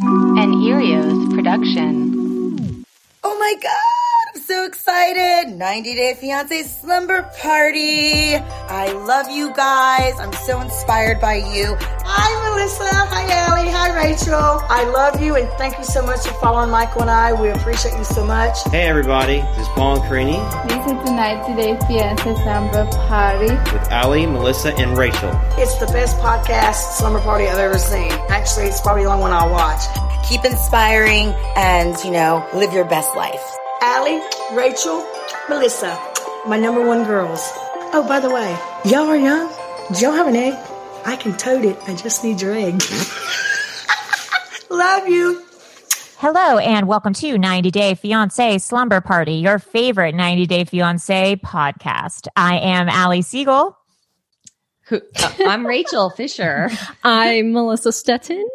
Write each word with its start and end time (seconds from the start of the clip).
An 0.00 0.52
Earios 0.54 1.32
production. 1.34 2.84
Oh 3.22 3.38
my 3.38 3.54
god, 3.62 4.03
I'm 4.34 4.40
so 4.42 4.64
excited! 4.66 5.54
90 5.56 5.94
Day 5.94 6.14
Fiance 6.14 6.62
Slumber 6.64 7.22
Party! 7.40 8.34
I 8.34 8.90
love 9.06 9.30
you 9.30 9.54
guys. 9.54 10.18
I'm 10.18 10.32
so 10.32 10.60
inspired 10.60 11.20
by 11.20 11.34
you. 11.36 11.76
Hi 11.78 12.50
Melissa, 12.50 12.84
hi 12.84 13.30
Allie, 13.32 13.70
hi 13.70 13.94
Rachel. 13.94 14.34
I 14.68 14.90
love 14.90 15.22
you 15.22 15.36
and 15.36 15.48
thank 15.50 15.78
you 15.78 15.84
so 15.84 16.04
much 16.04 16.26
for 16.26 16.32
following 16.40 16.70
Michael 16.70 17.02
and 17.02 17.10
I. 17.10 17.32
We 17.32 17.50
appreciate 17.50 17.96
you 17.96 18.02
so 18.02 18.24
much. 18.26 18.58
Hey 18.72 18.82
everybody, 18.88 19.40
this 19.40 19.58
is 19.60 19.68
Paul 19.68 20.00
and 20.00 20.04
Karine 20.10 20.66
This 20.66 20.84
is 20.84 21.04
the 21.04 21.12
90 21.14 21.54
Day 21.54 21.76
Fiancé 21.86 22.34
Slumber 22.42 22.86
Party. 23.06 23.54
with 23.72 23.92
Ali, 23.92 24.26
Melissa, 24.26 24.74
and 24.74 24.98
Rachel. 24.98 25.30
It's 25.58 25.76
the 25.78 25.86
best 25.86 26.16
podcast 26.18 26.96
slumber 26.98 27.20
party 27.20 27.46
I've 27.46 27.58
ever 27.58 27.78
seen. 27.78 28.10
Actually, 28.30 28.66
it's 28.66 28.80
probably 28.80 29.04
the 29.04 29.10
only 29.10 29.22
one 29.22 29.32
I'll 29.32 29.50
watch. 29.50 29.82
Keep 30.28 30.44
inspiring 30.44 31.28
and, 31.56 31.96
you 32.02 32.10
know, 32.10 32.44
live 32.52 32.72
your 32.72 32.84
best 32.84 33.14
life. 33.14 33.53
Allie, 33.86 34.18
Rachel, 34.56 35.06
Melissa, 35.46 35.94
my 36.46 36.56
number 36.58 36.86
one 36.86 37.04
girls. 37.04 37.40
Oh, 37.92 38.02
by 38.08 38.18
the 38.18 38.30
way, 38.30 38.56
y'all 38.86 39.06
are 39.08 39.14
young. 39.14 39.52
Do 39.92 40.00
y'all 40.00 40.12
have 40.12 40.26
an 40.26 40.36
egg? 40.36 40.54
I 41.04 41.16
can 41.16 41.36
tote 41.36 41.66
it. 41.66 41.76
I 41.86 41.94
just 41.94 42.24
need 42.24 42.40
your 42.40 42.54
egg. 42.54 42.82
Love 44.70 45.06
you. 45.06 45.44
Hello 46.16 46.56
and 46.56 46.88
welcome 46.88 47.12
to 47.12 47.36
90 47.36 47.70
Day 47.72 47.94
Fiance 47.94 48.56
Slumber 48.56 49.02
Party, 49.02 49.34
your 49.34 49.58
favorite 49.58 50.14
90 50.14 50.46
Day 50.46 50.64
Fiance 50.64 51.36
podcast. 51.44 52.26
I 52.34 52.60
am 52.60 52.88
Allie 52.88 53.20
Siegel. 53.20 53.76
Who, 54.86 54.96
uh, 54.96 55.32
I'm 55.40 55.66
Rachel 55.66 56.08
Fisher. 56.08 56.70
I'm 57.04 57.52
Melissa 57.52 57.90
Stetten. 57.90 58.46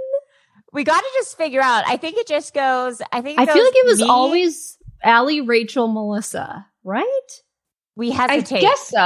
We 0.73 0.83
got 0.83 0.99
to 0.99 1.09
just 1.13 1.37
figure 1.37 1.61
out. 1.61 1.83
I 1.85 1.97
think 1.97 2.17
it 2.17 2.27
just 2.27 2.55
goes. 2.55 2.99
I 3.11 3.21
think 3.21 3.39
it 3.39 3.47
I 3.47 3.53
feel 3.53 3.63
like 3.63 3.75
it 3.75 3.85
was 3.85 3.99
me- 4.01 4.07
always 4.07 4.78
Allie, 5.03 5.41
Rachel, 5.41 5.87
Melissa, 5.87 6.65
right? 6.83 7.29
we 7.95 8.11
hesitate. 8.11 8.57
I 8.59 8.61
guess 8.61 8.87
so. 8.87 8.97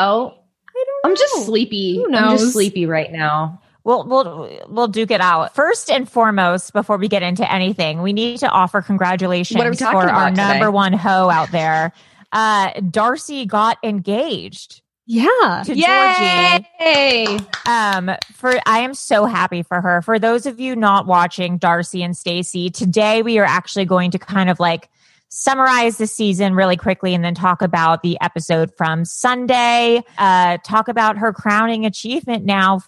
I 0.76 0.86
don't 1.02 1.12
I'm 1.12 1.16
just 1.16 1.46
sleepy. 1.46 1.98
Who 1.98 2.06
I'm 2.06 2.12
knows? 2.12 2.42
just 2.42 2.54
sleepy 2.54 2.86
right 2.86 3.12
now. 3.12 3.60
We'll 3.84 4.06
we'll 4.08 4.60
we'll 4.70 4.88
duke 4.88 5.12
it 5.12 5.20
out. 5.20 5.54
First 5.56 5.90
and 5.90 6.08
foremost, 6.08 6.74
before 6.74 6.98
we 6.98 7.08
get 7.08 7.22
into 7.24 7.52
anything, 7.52 8.02
we 8.02 8.14
need 8.14 8.38
to 8.40 8.50
offer 8.50 8.82
congratulations 8.82 9.58
What 9.58 9.68
are 9.68 9.72
we 9.72 9.76
talking 9.76 10.00
for 10.00 10.10
our 10.10 10.30
today? 10.30 10.42
number 10.48 10.72
one 10.72 10.94
hoe 10.94 11.30
out 11.30 11.52
there. 11.52 11.92
Uh, 12.32 12.72
Darcy 12.90 13.46
got 13.46 13.78
engaged 13.84 14.82
Yeah. 15.06 15.64
to 15.66 15.76
Georgie. 15.76 16.68
Yay! 16.80 17.38
um 17.66 18.12
for 18.34 18.54
i 18.66 18.80
am 18.80 18.94
so 18.94 19.26
happy 19.26 19.64
for 19.64 19.80
her 19.82 20.02
for 20.02 20.20
those 20.20 20.46
of 20.46 20.60
you 20.60 20.76
not 20.76 21.06
watching 21.08 21.58
darcy 21.58 22.04
and 22.04 22.16
stacy 22.18 22.70
today 22.70 23.22
we 23.22 23.38
are 23.38 23.46
actually 23.46 23.86
going 23.86 24.12
to 24.12 24.20
kind 24.20 24.50
of 24.50 24.60
like 24.60 24.90
summarize 25.36 25.98
the 25.98 26.08
season 26.08 26.54
really 26.56 26.78
quickly 26.78 27.14
and 27.14 27.24
then 27.24 27.34
talk 27.34 27.62
about 27.62 28.04
the 28.04 28.18
episode 28.22 28.72
from 28.76 29.04
sunday 29.04 30.02
uh 30.18 30.58
talk 30.66 30.88
about 30.88 31.18
her 31.18 31.34
crowning 31.34 31.86
achievement 31.86 32.46
now 32.46 32.80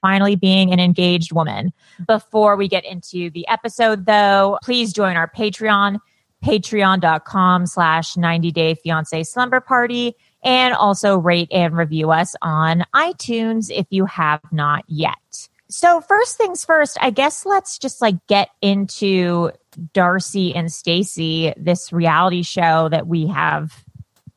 finally 0.00 0.36
being 0.36 0.72
an 0.72 0.78
engaged 0.78 1.32
woman 1.32 1.72
before 2.06 2.56
we 2.56 2.68
get 2.68 2.84
into 2.84 3.30
the 3.30 3.46
episode 3.48 4.06
though 4.06 4.58
please 4.62 4.92
join 4.92 5.16
our 5.16 5.30
patreon 5.30 5.98
patreon.com 6.44 7.66
slash 7.66 8.16
90 8.16 8.52
day 8.52 8.74
fiance 8.74 9.22
slumber 9.24 9.60
party 9.60 10.14
and 10.44 10.74
also 10.74 11.18
rate 11.18 11.48
and 11.50 11.76
review 11.76 12.12
us 12.12 12.34
on 12.40 12.84
iTunes 12.94 13.70
if 13.70 13.86
you 13.90 14.06
have 14.06 14.40
not 14.52 14.84
yet. 14.86 15.48
So 15.76 16.00
first 16.00 16.38
things 16.38 16.64
first, 16.64 16.96
I 17.02 17.10
guess 17.10 17.44
let's 17.44 17.78
just 17.78 18.00
like 18.00 18.26
get 18.28 18.48
into 18.62 19.50
Darcy 19.92 20.54
and 20.54 20.72
Stacy, 20.72 21.52
this 21.58 21.92
reality 21.92 22.42
show 22.42 22.88
that 22.88 23.06
we 23.06 23.26
have 23.26 23.84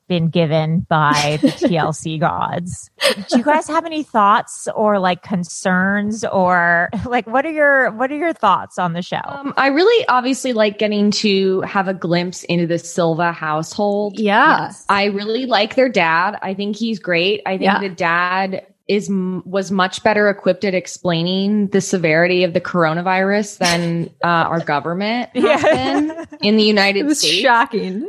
been 0.10 0.28
given 0.28 0.82
by 0.90 1.40
the 1.42 1.48
TLC 1.48 2.20
gods. 2.20 2.90
Do 3.30 3.38
you 3.38 3.44
guys 3.46 3.68
have 3.70 3.86
any 3.86 4.04
thoughts 4.04 4.68
or 4.76 5.00
like 5.00 5.24
concerns 5.24 6.26
or 6.26 6.90
like 7.06 7.26
what 7.26 7.46
are 7.46 7.52
your 7.52 7.92
what 7.92 8.12
are 8.12 8.18
your 8.18 8.34
thoughts 8.34 8.78
on 8.78 8.92
the 8.92 9.02
show? 9.02 9.22
Um, 9.24 9.54
I 9.56 9.68
really 9.68 10.06
obviously 10.10 10.52
like 10.52 10.78
getting 10.78 11.10
to 11.12 11.62
have 11.62 11.88
a 11.88 11.94
glimpse 11.94 12.44
into 12.44 12.68
the 12.68 12.80
Silva 12.80 13.32
household. 13.32 14.20
Yeah. 14.20 14.74
I 14.90 15.06
really 15.06 15.46
like 15.46 15.76
their 15.76 15.88
dad. 15.88 16.38
I 16.42 16.54
think 16.54 16.76
he's 16.76 17.00
great. 17.00 17.44
I 17.46 17.52
think 17.52 17.62
Yeah. 17.62 17.80
the 17.80 17.88
dad 17.88 18.66
is 18.90 19.08
was 19.46 19.70
much 19.72 20.04
better 20.04 20.28
equipped 20.30 20.66
at 20.66 20.74
explaining 20.74 21.68
the 21.68 21.80
severity 21.80 22.44
of 22.44 22.54
the 22.54 22.60
coronavirus 22.60 23.60
than 23.60 24.10
uh, 24.24 24.28
our 24.28 24.60
government 24.60 25.30
has 25.36 25.64
been 25.64 26.28
in 26.42 26.58
the 26.58 26.64
United 26.64 27.00
It 27.06 27.06
was 27.06 27.20
States. 27.20 27.38
shocking. 27.42 28.06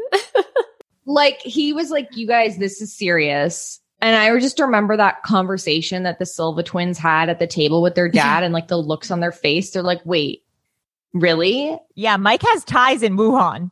like 1.07 1.39
he 1.43 1.73
was 1.73 1.91
like, 1.91 2.09
"You 2.17 2.27
guys, 2.27 2.57
this 2.57 2.81
is 2.81 2.97
serious." 2.97 3.79
And 4.01 4.17
I 4.17 4.37
just 4.41 4.59
remember 4.59 4.97
that 4.97 5.23
conversation 5.25 6.05
that 6.05 6.19
the 6.19 6.25
Silva 6.25 6.63
twins 6.63 6.97
had 6.97 7.29
at 7.29 7.39
the 7.39 7.47
table 7.47 7.83
with 7.83 7.95
their 7.95 8.09
dad, 8.09 8.43
and 8.43 8.55
like 8.55 8.69
the 8.69 8.79
looks 8.79 9.11
on 9.11 9.21
their 9.21 9.33
face. 9.33 9.71
They're 9.73 9.83
like, 9.83 10.01
"Wait, 10.07 10.43
really?" 11.13 11.79
yeah, 11.95 12.17
Mike 12.17 12.41
has 12.43 12.65
ties 12.65 13.03
in 13.03 13.19
Wuhan. 13.19 13.71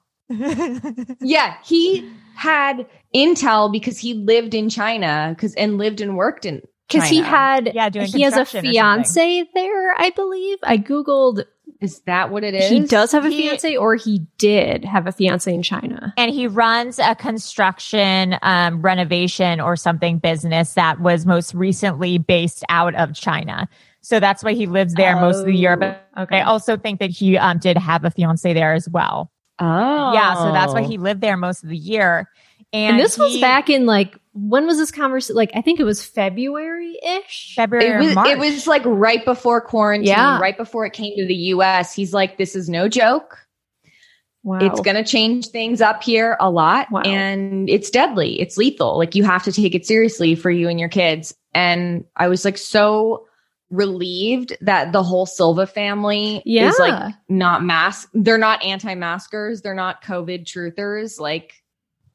Yeah, 1.22 1.56
he 1.64 2.06
had 2.36 2.86
intel 3.14 3.72
because 3.72 3.98
he 3.98 4.12
lived 4.12 4.52
in 4.52 4.68
China 4.68 5.32
because 5.34 5.54
and 5.54 5.78
lived 5.78 6.02
and 6.02 6.14
worked 6.18 6.44
in 6.44 6.60
Because 6.88 7.08
he 7.08 7.20
had, 7.20 7.72
Yeah, 7.74 7.88
doing 7.90 8.06
he 8.06 8.22
has 8.22 8.34
a 8.36 8.44
fiance 8.44 9.44
there, 9.54 9.94
I 10.00 10.10
believe. 10.10 10.58
I 10.62 10.78
Googled, 10.78 11.44
Is 11.80 12.00
that 12.06 12.30
what 12.30 12.44
it 12.44 12.54
is? 12.54 12.70
he 12.70 12.80
does 12.80 13.12
have 13.12 13.24
a 13.24 13.28
He- 13.28 13.42
fiance 13.42 13.76
or 13.76 13.94
he 13.94 14.26
did 14.38 14.84
have 14.84 15.06
a 15.06 15.12
fiance 15.12 15.52
in 15.52 15.62
China. 15.62 16.14
and 16.16 16.30
he 16.32 16.46
runs 16.46 16.98
a 16.98 17.14
construction 17.14 18.36
um, 18.42 18.80
renovation 18.80 19.60
or 19.60 19.76
something 19.76 20.18
business 20.18 20.74
that 20.74 21.00
was 21.00 21.26
most 21.26 21.52
recently 21.54 22.18
based 22.18 22.64
out 22.68 22.94
of 22.94 23.14
China. 23.14 23.68
So 24.00 24.20
that's 24.20 24.42
why 24.42 24.54
he 24.54 24.66
lives 24.66 24.94
there 24.94 25.16
most 25.16 25.40
of 25.40 25.46
the 25.46 25.54
year. 25.54 25.76
But 25.76 26.02
Oh, 26.16 26.22
okay. 26.22 26.38
I 26.40 26.42
also 26.42 26.76
think 26.76 27.00
that 27.00 27.10
he 27.10 27.36
um, 27.36 27.58
did 27.58 27.76
have 27.76 28.04
a 28.04 28.10
fiance 28.10 28.52
there 28.54 28.72
as 28.72 28.88
well. 28.88 29.30
Oh, 29.58 30.12
Yeah, 30.14 30.34
so 30.34 30.52
that's 30.52 30.72
why 30.72 30.82
he 30.82 30.96
lived 30.98 31.20
there 31.20 31.36
most 31.36 31.62
of 31.64 31.68
the 31.68 31.76
year. 31.76 32.30
And, 32.72 32.96
And, 32.96 33.00
this 33.00 33.16
was 33.18 33.40
back 33.40 33.70
in 33.70 33.86
like, 33.86 34.18
when 34.34 34.66
was 34.66 34.76
this 34.78 34.90
conversation? 34.90 35.36
Like, 35.36 35.50
I 35.54 35.62
think 35.62 35.80
it 35.80 35.84
was 35.84 36.04
February 36.04 36.98
ish. 37.02 37.54
February 37.56 37.86
It 37.86 37.90
or 37.94 37.98
was, 38.00 38.14
March. 38.14 38.28
it 38.28 38.38
was 38.38 38.66
like 38.66 38.82
right 38.84 39.24
before 39.24 39.60
quarantine, 39.60 40.08
Yeah. 40.08 40.38
right 40.38 40.56
before 40.56 40.84
it 40.86 40.92
came 40.92 41.16
to 41.16 41.26
the 41.26 41.34
US. 41.54 41.94
He's 41.94 42.12
like, 42.12 42.36
this 42.36 42.54
is 42.54 42.68
no 42.68 42.88
joke. 42.88 43.38
Wow. 44.44 44.58
It's 44.60 44.80
going 44.80 44.96
to 44.96 45.04
change 45.04 45.48
things 45.48 45.80
up 45.80 46.02
here 46.02 46.36
a 46.40 46.50
lot 46.50 46.90
Wow. 46.90 47.00
and 47.02 47.68
it's 47.68 47.90
deadly. 47.90 48.40
It's 48.40 48.56
lethal. 48.56 48.96
Like 48.96 49.14
you 49.14 49.24
have 49.24 49.42
to 49.44 49.52
take 49.52 49.74
it 49.74 49.84
seriously 49.86 50.34
for 50.34 50.50
you 50.50 50.68
and 50.68 50.78
your 50.78 50.88
kids. 50.88 51.34
And 51.54 52.04
I 52.16 52.28
was 52.28 52.44
like 52.44 52.56
so 52.56 53.26
relieved 53.70 54.56
that 54.60 54.92
the 54.92 55.02
whole 55.02 55.26
Silva 55.26 55.66
family 55.66 56.42
Yeah. 56.46 56.68
is 56.68 56.78
like 56.78 57.14
not 57.28 57.64
mask. 57.64 58.08
They're 58.14 58.38
not 58.38 58.62
anti-maskers. 58.62 59.60
They're 59.62 59.74
not 59.74 60.02
COVID 60.02 60.44
truthers. 60.44 61.18
Like 61.20 61.54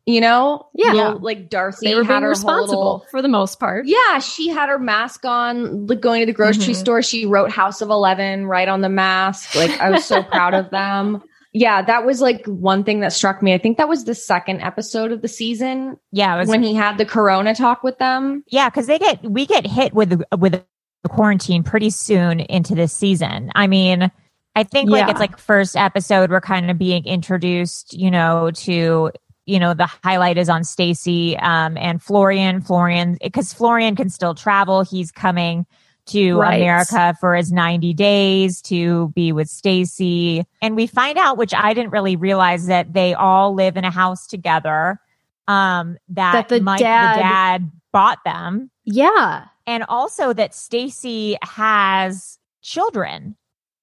You 0.06 0.20
know, 0.20 0.68
Yeah. 0.74 0.92
Little, 0.92 1.20
like 1.20 1.50
Darcy 1.50 1.88
They 1.88 1.96
were 1.96 2.04
had 2.04 2.10
being 2.16 2.22
her 2.24 2.30
responsible 2.30 2.78
little- 2.78 3.06
for 3.10 3.22
the 3.22 3.30
most 3.30 3.60
part. 3.60 3.86
Yeah, 3.88 4.20
she 4.20 4.50
had 4.50 4.68
her 4.68 4.78
mask 4.78 5.24
on, 5.26 5.88
like 5.88 6.02
going 6.02 6.20
to 6.20 6.26
the 6.26 6.34
grocery 6.34 6.74
Mhm. 6.74 6.78
store. 6.78 7.02
She 7.02 7.26
wrote 7.26 7.52
House 7.52 7.82
of 7.82 7.90
Eleven 7.90 8.46
right 8.46 8.68
on 8.68 8.82
the 8.82 8.90
mask. 8.90 9.56
Like 9.56 9.80
I 9.80 9.90
was 9.90 10.04
so 10.04 10.22
proud 10.32 10.54
of 10.54 10.70
them. 10.72 11.24
Yeah, 11.54 11.84
that 11.84 12.04
was 12.06 12.20
like 12.20 12.46
one 12.48 12.84
thing 12.84 13.00
that 13.02 13.14
struck 13.14 13.42
me. 13.42 13.54
I 13.54 13.60
think 13.60 13.78
that 13.78 13.88
was 13.88 14.04
the 14.06 14.16
second 14.16 14.62
episode 14.62 15.12
of 15.12 15.22
the 15.22 15.28
season 15.28 15.98
Yeah, 16.12 16.36
it 16.36 16.40
was 16.40 16.50
when 16.50 16.64
he 16.64 16.74
had 16.74 16.98
the 16.98 17.06
Corona 17.06 17.56
talk 17.56 17.82
with 17.84 17.98
them. 18.00 18.44
Yeah, 18.48 18.70
because 18.70 18.88
they 18.88 19.00
get 19.00 19.24
we 19.24 19.46
get 19.46 19.66
hit 19.66 19.94
with 19.94 20.22
with 20.38 20.62
the 21.04 21.10
quarantine 21.10 21.64
pretty 21.64 21.92
soon 21.92 22.40
into 22.42 22.76
this 22.76 22.92
season. 22.92 23.52
I 23.56 23.68
mean, 23.68 24.12
I 24.56 24.64
think 24.64 24.90
like 24.90 25.06
Yeah. 25.06 25.12
it's 25.12 25.20
like 25.20 25.38
first 25.38 25.76
episode 25.78 26.30
we're 26.30 26.42
kind 26.42 26.70
of 26.72 26.78
being 26.78 27.06
introduced, 27.06 27.94
you 27.94 28.10
know, 28.12 28.52
to 28.56 29.12
you 29.46 29.60
know 29.60 29.74
the 29.74 29.88
highlight 30.04 30.38
is 30.38 30.50
on 30.50 30.64
Stacy 30.64 31.38
um, 31.38 31.78
and 31.78 32.02
Florian. 32.02 32.62
Florian 32.62 33.18
because 33.22 33.54
Florian 33.54 33.96
can 33.96 34.10
still 34.10 34.34
travel. 34.36 34.82
He's 34.84 35.12
coming 35.12 35.66
to 36.06 36.38
Right. 36.40 36.56
America 36.62 37.16
for 37.22 37.34
his 37.34 37.52
90 37.54 37.94
days 37.94 38.62
to 38.64 39.08
be 39.16 39.32
with 39.32 39.48
Stacy. 39.50 40.46
And 40.62 40.76
we 40.76 40.86
find 40.86 41.18
out, 41.18 41.38
which 41.38 41.54
I 41.54 41.74
didn't 41.74 41.92
really 41.92 42.18
realize, 42.18 42.66
that 42.68 42.92
they 42.92 43.14
all 43.14 43.54
live 43.54 43.78
in 43.78 43.86
a 43.86 43.92
house 43.92 44.28
together. 44.28 45.00
Um, 45.48 45.98
that, 46.10 46.34
That 46.34 46.50
the 46.50 46.60
Mike, 46.62 46.80
dad- 46.80 47.16
the 47.18 47.22
dad 47.22 47.72
bought 47.94 48.20
them 48.26 48.70
Yeah. 48.84 49.46
and 49.66 49.86
also 49.88 50.34
that 50.34 50.54
Stacy 50.54 51.38
has 51.42 52.38
children, 52.62 53.38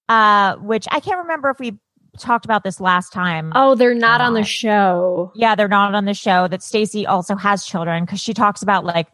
uh, 0.09 0.57
which 0.57 0.87
I 0.91 0.99
can't 0.99 1.19
remember 1.19 1.49
if 1.49 1.59
we 1.59 1.79
talked 2.17 2.45
about 2.45 2.63
this 2.63 2.79
last 2.79 3.13
time. 3.13 3.51
Oh, 3.55 3.75
they're 3.75 3.93
not 3.93 4.21
on 4.21 4.33
the 4.33 4.43
show. 4.43 5.31
Yeah, 5.35 5.55
they're 5.55 5.67
not 5.67 5.93
on 5.95 6.05
the 6.05 6.13
show. 6.13 6.47
That 6.47 6.61
Stacy 6.63 7.05
also 7.07 7.35
has 7.35 7.65
children 7.65 8.05
because 8.05 8.19
she 8.19 8.33
talks 8.33 8.61
about 8.61 8.85
like 8.85 9.07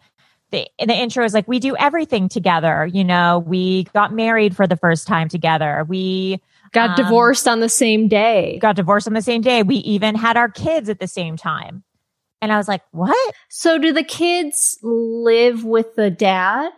the 0.52 0.68
the 0.80 0.94
intro 0.94 1.24
is 1.26 1.34
like 1.34 1.48
we 1.48 1.60
do 1.60 1.76
everything 1.78 2.30
together. 2.30 2.86
You 2.86 3.04
know, 3.04 3.40
we 3.46 3.84
got 3.94 4.14
married 4.14 4.56
for 4.56 4.66
the 4.68 4.78
first 4.78 5.08
time 5.08 5.30
together. 5.30 5.86
We 5.88 6.42
Got 6.74 6.92
Um, 7.00 7.06
divorced 7.06 7.48
on 7.48 7.62
the 7.62 7.70
same 7.70 8.08
day. 8.10 8.60
got 8.62 8.76
divorced 8.76 9.08
on 9.08 9.14
the 9.14 9.22
same 9.22 9.42
day. 9.42 9.64
We 9.64 9.78
even 9.78 10.16
had 10.16 10.36
our 10.36 10.50
kids 10.50 10.90
at 10.90 11.00
the 11.00 11.08
same 11.08 11.38
time. 11.38 11.84
And 12.42 12.52
I 12.52 12.58
was 12.58 12.68
like, 12.68 12.82
what? 12.92 13.34
So 13.50 13.78
do 13.78 13.94
the 13.94 14.04
kids 14.04 14.78
live 14.84 15.64
with 15.64 15.96
the 15.96 16.12
dad? 16.12 16.70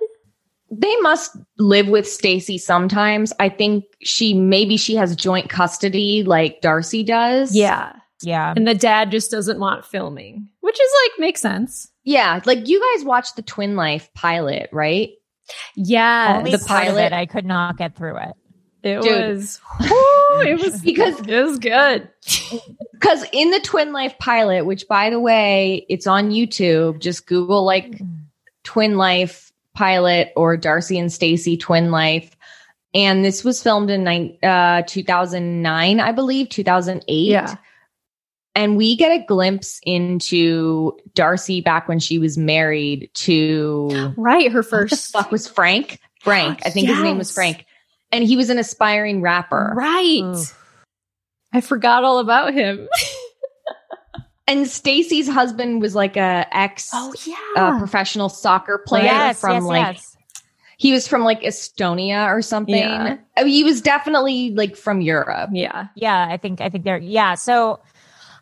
They 0.71 0.95
must 0.97 1.35
live 1.57 1.87
with 1.87 2.07
Stacy 2.07 2.57
sometimes. 2.57 3.33
I 3.39 3.49
think 3.49 3.85
she 4.01 4.33
maybe 4.33 4.77
she 4.77 4.95
has 4.95 5.15
joint 5.15 5.49
custody 5.49 6.23
like 6.23 6.61
Darcy 6.61 7.03
does. 7.03 7.55
Yeah. 7.55 7.93
Yeah. 8.21 8.53
And 8.55 8.67
the 8.67 8.75
dad 8.75 9.11
just 9.11 9.31
doesn't 9.31 9.59
want 9.59 9.85
filming, 9.85 10.49
which 10.61 10.79
is 10.79 10.91
like 11.05 11.19
makes 11.19 11.41
sense. 11.41 11.89
Yeah, 12.03 12.41
like 12.45 12.67
you 12.67 12.81
guys 12.95 13.05
watched 13.05 13.35
the 13.35 13.41
Twin 13.41 13.75
Life 13.75 14.09
pilot, 14.13 14.69
right? 14.71 15.09
Yeah. 15.75 16.37
Only 16.37 16.51
the 16.51 16.59
pilot- 16.59 17.13
I 17.13 17.25
could 17.25 17.45
not 17.45 17.77
get 17.77 17.95
through 17.95 18.17
it. 18.17 18.33
It 18.81 19.01
Dude. 19.01 19.35
was 19.35 19.59
Whew, 19.79 20.41
it 20.41 20.59
was 20.59 20.81
Because- 20.83 21.19
it 21.27 21.43
was 21.43 21.59
good. 21.59 22.09
Because 22.93 23.25
in 23.31 23.49
the 23.51 23.61
Twin 23.61 23.93
Life 23.93 24.19
pilot, 24.19 24.65
which 24.65 24.85
by 24.89 25.09
the 25.09 25.21
way, 25.21 25.85
it's 25.87 26.05
on 26.05 26.31
YouTube, 26.31 26.99
just 26.99 27.25
Google 27.27 27.63
like 27.63 27.91
mm. 27.91 28.23
Twin 28.65 28.97
Life 28.97 29.48
pilot 29.79 30.33
or 30.35 30.57
Darcy 30.57 30.99
and 30.99 31.11
Stacy 31.11 31.55
Twin 31.55 31.89
Life. 31.89 32.35
And 32.93 33.23
this 33.23 33.45
was 33.45 33.63
filmed 33.63 33.89
in 33.89 34.03
nine, 34.03 34.37
uh, 34.43 34.81
2009, 34.85 36.01
I 36.01 36.11
believe, 36.11 36.49
2008. 36.49 37.07
Yeah. 37.07 37.55
And 38.55 38.75
we 38.75 38.97
get 38.97 39.21
a 39.21 39.23
glimpse 39.25 39.79
into 39.83 40.97
Darcy 41.15 41.61
back 41.61 41.87
when 41.87 41.99
she 41.99 42.19
was 42.19 42.37
married 42.37 43.09
to 43.13 44.13
Right, 44.17 44.51
her 44.51 44.59
what 44.59 44.65
the 44.65 44.69
first 44.89 45.13
fuck 45.13 45.31
was 45.31 45.47
Frank? 45.47 45.99
Frank. 46.19 46.59
I 46.65 46.71
think 46.71 46.89
his 46.89 46.99
name 46.99 47.17
was 47.17 47.33
Frank. 47.33 47.65
And 48.11 48.25
he 48.25 48.35
was 48.35 48.49
an 48.49 48.57
aspiring 48.57 49.21
rapper. 49.21 49.71
Right. 49.77 50.23
Oof. 50.23 50.59
I 51.53 51.61
forgot 51.61 52.03
all 52.03 52.19
about 52.19 52.53
him. 52.53 52.89
And 54.49 54.67
Stacy's 54.67 55.29
husband 55.29 55.79
was 55.79 55.93
like 55.95 56.17
a 56.17 56.45
ex 56.51 56.89
Oh 56.91 57.13
yeah. 57.25 57.35
uh, 57.55 57.77
professional 57.77 58.29
soccer 58.29 58.79
player 58.79 59.03
yes, 59.03 59.39
from 59.39 59.53
yes, 59.53 59.63
like 59.63 59.95
yes. 59.95 60.17
he 60.77 60.91
was 60.91 61.07
from 61.07 61.23
like 61.23 61.41
Estonia 61.41 62.27
or 62.27 62.41
something. 62.41 62.75
Yeah. 62.75 63.17
I 63.37 63.43
mean, 63.43 63.53
he 63.53 63.63
was 63.63 63.79
definitely 63.79 64.51
like 64.51 64.75
from 64.75 65.01
Europe. 65.01 65.51
yeah. 65.53 65.87
Yeah, 65.95 66.27
I 66.27 66.37
think 66.37 66.61
I 66.61 66.69
think 66.69 66.83
they're 66.83 66.97
yeah. 66.97 67.35
So 67.35 67.79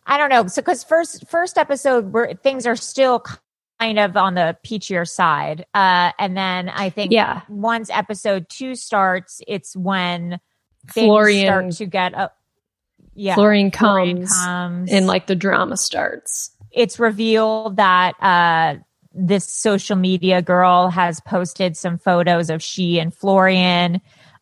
I 0.06 0.18
don't 0.18 0.30
know. 0.30 0.48
So 0.48 0.62
because 0.62 0.86
first 0.86 1.28
first 1.28 1.58
episode 1.58 2.14
where 2.14 2.34
things 2.36 2.66
are 2.66 2.78
still 2.78 3.24
kind 3.80 4.00
of 4.00 4.16
on 4.16 4.36
the 4.36 4.58
peachier 4.66 5.06
side, 5.08 5.66
uh, 5.74 6.12
and 6.18 6.38
then 6.38 6.70
I 6.70 6.90
think 6.90 7.12
Yeah. 7.12 7.42
once 7.50 7.90
episode 7.92 8.48
two 8.48 8.76
starts, 8.76 9.42
it's 9.46 9.76
when 9.76 10.40
things 10.90 11.06
Florian 11.06 11.48
start 11.48 11.72
to 11.74 11.86
get 11.86 12.14
up. 12.16 12.37
Yeah, 13.18 13.34
Florian 13.36 13.72
Florian 13.72 14.18
comes 14.20 14.34
comes 14.34 14.92
and 14.92 15.08
like 15.08 15.28
the 15.28 15.36
drama 15.36 15.76
starts. 15.76 16.52
it's 16.72 17.00
revealed 17.00 17.78
that 17.78 18.14
uh, 18.22 18.76
this 19.14 19.46
social 19.46 19.96
media 19.96 20.42
girl 20.42 20.90
has 20.90 21.20
posted 21.22 21.76
some 21.76 21.98
photos 21.98 22.50
of 22.52 22.62
she 22.62 23.00
and 23.00 23.14
Florian 23.14 23.96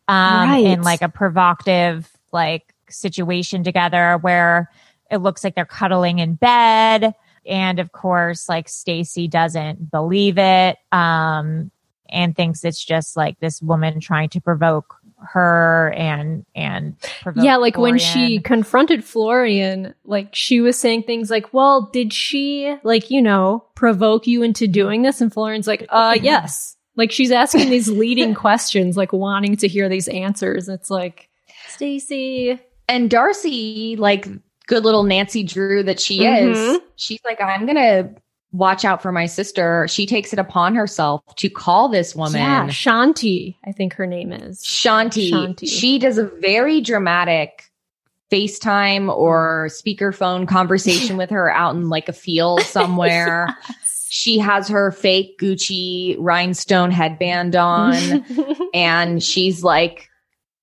um, 0.08 0.48
Right. 0.50 0.64
in 0.66 0.82
like 0.82 1.00
a 1.02 1.08
provocative 1.08 2.08
like 2.32 2.74
situation 2.90 3.64
together 3.64 4.18
where 4.20 4.70
it 5.10 5.18
looks 5.18 5.42
like 5.42 5.54
they're 5.54 5.64
cuddling 5.64 6.18
in 6.18 6.34
bed. 6.34 7.14
And 7.46 7.78
of 7.78 7.92
course, 7.92 8.48
like 8.48 8.68
Stacy 8.68 9.26
doesn't 9.28 9.90
believe 9.90 10.36
it 10.36 10.76
um, 10.92 11.70
and 12.08 12.36
thinks 12.36 12.64
it's 12.64 12.84
just 12.84 13.16
like 13.16 13.38
this 13.40 13.62
woman 13.62 14.00
trying 14.00 14.28
to 14.30 14.40
provoke 14.40 14.96
her 15.18 15.92
and 15.96 16.44
and 16.54 16.96
yeah, 17.36 17.56
like 17.56 17.78
when 17.78 17.98
she 17.98 18.38
confronted 18.40 19.02
Florian, 19.04 19.94
like 20.04 20.34
she 20.34 20.60
was 20.60 20.78
saying 20.78 21.04
things 21.04 21.30
like, 21.30 21.52
"Well, 21.54 21.88
did 21.92 22.12
she 22.12 22.76
like, 22.82 23.10
you 23.10 23.22
know, 23.22 23.64
provoke 23.74 24.26
you 24.26 24.42
into 24.42 24.66
doing 24.66 25.02
this?" 25.02 25.20
And 25.20 25.32
Florian's 25.32 25.66
like, 25.66 25.86
"Uh, 25.88 26.16
yes." 26.22 26.76
Like 26.96 27.12
she's 27.12 27.30
asking 27.30 27.68
these 27.70 27.88
leading 27.88 28.34
questions, 28.46 28.96
like 28.96 29.12
wanting 29.12 29.56
to 29.58 29.68
hear 29.68 29.88
these 29.88 30.08
answers. 30.08 30.68
It's 30.68 30.88
like, 30.90 31.28
Stacy, 31.68 32.58
And 32.88 33.10
Darcy, 33.10 33.96
like 33.96 34.26
good 34.66 34.82
little 34.84 35.02
Nancy 35.02 35.42
Drew 35.44 35.82
that 35.82 36.00
she 36.00 36.20
Mhm. 36.20 36.50
is, 36.74 36.80
she's 36.96 37.20
like, 37.24 37.40
I'm 37.40 37.66
gonna 37.66 38.14
watch 38.56 38.84
out 38.84 39.02
for 39.02 39.12
my 39.12 39.26
sister. 39.26 39.86
She 39.88 40.06
takes 40.06 40.32
it 40.32 40.38
upon 40.38 40.74
herself 40.74 41.22
to 41.36 41.48
call 41.48 41.88
this 41.88 42.14
woman 42.14 42.40
yeah, 42.40 42.66
Shanti, 42.68 43.56
I 43.64 43.72
think 43.72 43.94
her 43.94 44.06
name 44.06 44.32
is. 44.32 44.62
Shanti. 44.62 45.30
Shanti. 45.30 45.68
She 45.68 45.98
does 45.98 46.18
a 46.18 46.24
very 46.24 46.80
dramatic 46.80 47.70
FaceTime 48.32 49.14
or 49.14 49.68
speakerphone 49.70 50.48
conversation 50.48 51.16
with 51.18 51.30
her 51.30 51.50
out 51.52 51.74
in 51.74 51.88
like 51.88 52.08
a 52.08 52.14
field 52.14 52.62
somewhere. 52.62 53.56
She 54.08 54.38
has 54.38 54.68
her 54.68 54.92
fake 54.92 55.36
Gucci 55.38 56.16
rhinestone 56.20 56.92
headband 56.92 57.56
on 57.56 58.24
and 58.74 59.22
she's 59.22 59.64
like, 59.64 60.08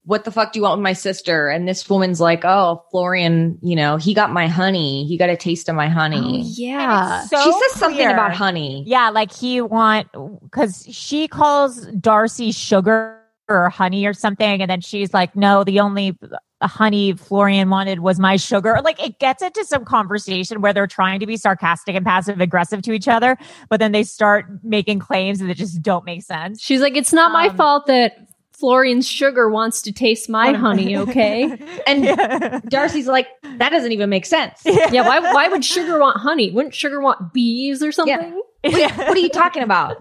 what 0.05 0.25
the 0.25 0.31
fuck 0.31 0.51
do 0.51 0.59
you 0.59 0.63
want 0.63 0.79
with 0.79 0.83
my 0.83 0.93
sister? 0.93 1.47
And 1.47 1.67
this 1.67 1.89
woman's 1.89 2.19
like, 2.19 2.43
oh, 2.43 2.83
Florian, 2.91 3.57
you 3.61 3.75
know, 3.75 3.95
he 3.97 4.13
got 4.13 4.31
my 4.31 4.47
honey. 4.47 5.05
He 5.05 5.17
got 5.17 5.29
a 5.29 5.37
taste 5.37 5.69
of 5.69 5.75
my 5.75 5.85
Oh, 5.87 5.91
honey. 5.91 6.41
yeah. 6.43 7.21
So 7.25 7.41
she 7.41 7.51
says 7.51 7.79
something 7.79 8.07
about 8.07 8.33
honey. 8.33 8.83
Yeah, 8.85 9.09
like 9.09 9.31
he 9.31 9.61
want 9.61 10.07
because 10.41 10.85
she 10.91 11.27
calls 11.27 11.85
Darcy 11.87 12.51
sugar 12.51 13.17
or 13.49 13.69
honey 13.69 14.05
or 14.05 14.13
something, 14.13 14.61
and 14.61 14.69
then 14.69 14.81
she's 14.81 15.13
like, 15.13 15.35
"No, 15.35 15.63
the 15.63 15.79
only 15.79 16.17
honey 16.61 17.11
Florian 17.13 17.69
wanted 17.69 17.99
was 17.99 18.19
my 18.19 18.35
sugar." 18.37 18.79
Like 18.83 19.01
it 19.05 19.19
gets 19.19 19.41
into 19.43 19.63
some 19.65 19.83
conversation 19.85 20.61
where 20.61 20.73
they're 20.73 20.87
trying 20.87 21.19
to 21.19 21.25
be 21.25 21.37
sarcastic 21.37 21.95
and 21.95 22.05
passive 22.05 22.39
aggressive 22.41 22.81
to 22.83 22.91
each 22.93 23.07
other, 23.07 23.37
but 23.69 23.79
then 23.81 23.91
they 23.93 24.03
start 24.03 24.45
making 24.63 24.99
claims 24.99 25.39
that 25.39 25.55
just 25.55 25.81
don't 25.81 26.05
make 26.05 26.23
sense. 26.23 26.61
She's 26.61 26.79
like, 26.81 26.95
it's 26.97 27.13
not 27.13 27.31
my 27.31 27.47
Um, 27.47 27.57
fault 27.57 27.87
that 27.87 28.27
Florian's 28.53 29.07
sugar 29.07 29.49
wants 29.49 29.81
to 29.81 29.91
taste 29.91 30.29
my 30.29 30.53
honey, 30.53 30.95
okay? 31.03 31.57
And 31.85 32.03
yeah. 32.05 32.59
Darcy's 32.67 33.07
like, 33.07 33.27
that 33.57 33.69
doesn't 33.69 33.91
even 33.91 34.09
make 34.09 34.25
sense. 34.25 34.61
yeah, 34.65 35.07
why, 35.07 35.19
why 35.19 35.47
would 35.47 35.65
sugar 35.65 35.99
want 35.99 36.17
honey? 36.17 36.51
Wouldn't 36.51 36.73
sugar 36.73 37.01
want 37.01 37.33
bees 37.33 37.83
or 37.83 37.91
something? 37.91 38.41
What 38.65 39.17
are 39.17 39.19
you 39.19 39.27
talking 39.27 39.61
about? 39.61 39.97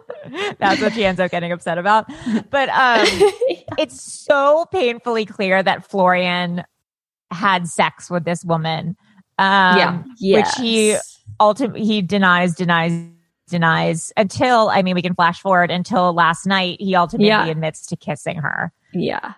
That's 0.61 0.81
what 0.81 0.93
she 0.93 1.05
ends 1.05 1.19
up 1.19 1.33
getting 1.33 1.51
upset 1.51 1.79
about. 1.79 2.07
But 2.49 2.69
um, 2.69 3.07
it's 3.77 4.01
so 4.01 4.67
painfully 4.71 5.27
clear 5.27 5.65
that 5.65 5.91
Florian 5.91 6.63
had 7.33 7.67
sex 7.67 8.09
with 8.09 8.25
this 8.25 8.45
woman. 8.45 8.97
Um, 9.37 10.05
Yeah. 10.21 10.37
which 10.39 10.47
he 10.57 10.97
ultimately 11.41 11.85
he 11.85 12.03
denies, 12.03 12.55
denies, 12.55 12.93
denies 13.53 14.13
until 14.17 14.69
I 14.71 14.83
mean 14.83 14.97
we 14.97 15.03
can 15.03 15.15
flash 15.15 15.41
forward 15.41 15.71
until 15.71 16.13
last 16.13 16.45
night 16.47 16.81
he 16.81 16.97
ultimately 16.97 17.29
Yeah. 17.29 17.47
admits 17.47 17.87
to 17.87 17.97
kissing 17.97 18.39
her. 18.39 18.73
Yeah. 18.93 19.35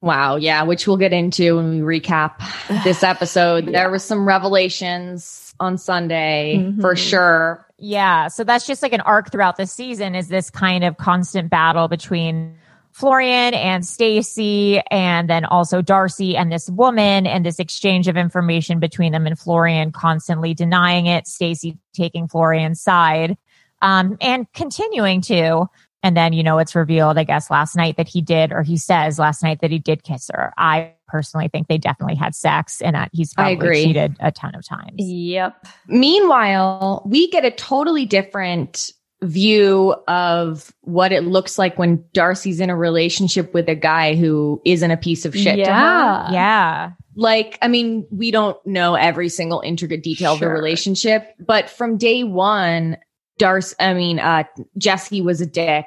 Wow. 0.00 0.36
Yeah. 0.36 0.62
Which 0.62 0.86
we'll 0.86 0.96
get 0.98 1.12
into 1.12 1.56
when 1.56 1.70
we 1.70 2.00
recap 2.00 2.34
this 2.84 3.02
episode. 3.02 3.66
There 3.66 3.90
was 3.90 4.04
some 4.04 4.26
revelations 4.28 5.54
on 5.58 5.76
Sunday 5.78 6.56
Mhm. 6.58 6.80
for 6.80 6.94
sure. 6.94 7.66
Yeah. 7.78 8.28
So 8.28 8.44
that's 8.44 8.66
just 8.66 8.82
like 8.82 8.92
an 8.92 9.00
arc 9.00 9.32
throughout 9.32 9.56
the 9.56 9.66
season 9.66 10.14
is 10.14 10.28
this 10.28 10.50
kind 10.50 10.84
of 10.84 10.96
constant 10.98 11.50
battle 11.50 11.88
between 11.88 12.56
Florian 12.92 13.54
and 13.54 13.86
Stacy 13.86 14.80
and 14.90 15.30
then 15.30 15.44
also 15.44 15.82
Darcy 15.82 16.36
and 16.36 16.50
this 16.50 16.68
woman 16.68 17.26
and 17.26 17.46
this 17.46 17.58
exchange 17.58 18.08
of 18.08 18.16
information 18.16 18.80
between 18.80 19.12
them 19.12 19.26
and 19.26 19.38
Florian 19.38 19.92
constantly 19.92 20.54
denying 20.54 21.06
it, 21.06 21.26
Stacy 21.26 21.78
taking 21.94 22.26
Florian's 22.28 22.80
side, 22.80 23.36
um, 23.82 24.16
and 24.20 24.52
continuing 24.52 25.20
to. 25.22 25.66
And 26.02 26.16
then, 26.16 26.32
you 26.32 26.42
know, 26.42 26.58
it's 26.58 26.74
revealed, 26.74 27.18
I 27.18 27.24
guess, 27.24 27.50
last 27.50 27.76
night 27.76 27.96
that 27.96 28.08
he 28.08 28.20
did, 28.20 28.52
or 28.52 28.62
he 28.62 28.76
says 28.76 29.18
last 29.18 29.42
night 29.42 29.60
that 29.62 29.70
he 29.70 29.78
did 29.78 30.04
kiss 30.04 30.30
her. 30.32 30.52
I 30.56 30.94
personally 31.08 31.48
think 31.48 31.66
they 31.66 31.78
definitely 31.78 32.14
had 32.14 32.34
sex 32.34 32.80
and 32.80 32.94
that 32.94 33.10
he's 33.12 33.34
I 33.36 33.50
agree. 33.50 33.84
cheated 33.84 34.16
a 34.20 34.30
ton 34.30 34.54
of 34.54 34.64
times. 34.66 34.94
Yep. 34.98 35.66
Meanwhile, 35.88 37.02
we 37.04 37.30
get 37.30 37.44
a 37.44 37.50
totally 37.50 38.06
different 38.06 38.92
view 39.22 39.94
of 40.06 40.72
what 40.82 41.12
it 41.12 41.24
looks 41.24 41.58
like 41.58 41.78
when 41.78 42.04
Darcy's 42.12 42.60
in 42.60 42.70
a 42.70 42.76
relationship 42.76 43.52
with 43.52 43.68
a 43.68 43.74
guy 43.74 44.14
who 44.14 44.60
isn't 44.64 44.90
a 44.90 44.96
piece 44.96 45.24
of 45.24 45.34
shit 45.36 45.56
to 45.64 45.64
her. 45.64 45.70
Yeah. 45.70 46.30
Yeah. 46.30 46.90
Like, 47.16 47.58
I 47.60 47.66
mean, 47.68 48.06
we 48.12 48.30
don't 48.30 48.56
know 48.64 48.94
every 48.94 49.28
single 49.28 49.60
intricate 49.60 50.04
detail 50.04 50.34
of 50.34 50.40
the 50.40 50.48
relationship, 50.48 51.34
but 51.40 51.68
from 51.68 51.96
day 51.98 52.22
one, 52.22 52.96
Darcy, 53.38 53.74
I 53.80 53.92
mean, 53.94 54.20
uh, 54.20 54.44
Jesse 54.76 55.20
was 55.20 55.40
a 55.40 55.46
dick. 55.46 55.86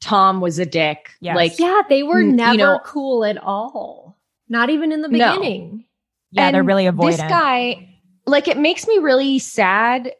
Tom 0.00 0.40
was 0.40 0.58
a 0.58 0.66
dick. 0.66 1.10
Yes. 1.20 1.36
Like, 1.36 1.58
Yeah, 1.60 1.82
they 1.88 2.02
were 2.02 2.16
Mm, 2.16 2.30
you 2.30 2.32
never 2.32 2.56
know- 2.58 2.80
cool 2.84 3.24
at 3.24 3.38
all. 3.38 4.18
Not 4.48 4.70
even 4.70 4.90
in 4.90 5.02
the 5.02 5.08
No. 5.08 5.36
beginning. 5.36 5.84
Yeah, 6.32 6.50
they're 6.50 6.64
really 6.64 6.86
avoidant. 6.86 7.10
This 7.12 7.20
guy, 7.20 7.88
like, 8.26 8.48
it 8.48 8.58
makes 8.58 8.88
me 8.88 8.98
really 8.98 9.38
sad. 9.38 10.12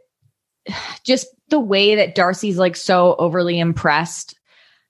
Just 1.04 1.26
the 1.48 1.60
way 1.60 1.96
that 1.96 2.14
Darcy's 2.14 2.58
like 2.58 2.76
so 2.76 3.14
overly 3.18 3.58
impressed. 3.58 4.38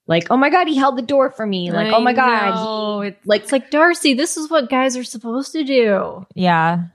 Like, 0.05 0.27
oh 0.29 0.37
my 0.37 0.49
god, 0.49 0.67
he 0.67 0.75
held 0.75 0.97
the 0.97 1.01
door 1.01 1.29
for 1.29 1.45
me. 1.45 1.71
Like, 1.71 1.93
oh 1.93 2.01
my 2.01 2.13
god, 2.13 3.01
he, 3.03 3.07
It's- 3.07 3.25
like, 3.25 3.43
It's 3.43 3.51
like 3.51 3.71
Darcy, 3.71 4.13
this 4.13 4.35
is 4.37 4.49
what 4.49 4.69
guys 4.69 4.97
are 4.97 5.03
supposed 5.03 5.53
to 5.53 5.63
do. 5.63 6.25
Yeah. 6.35 6.85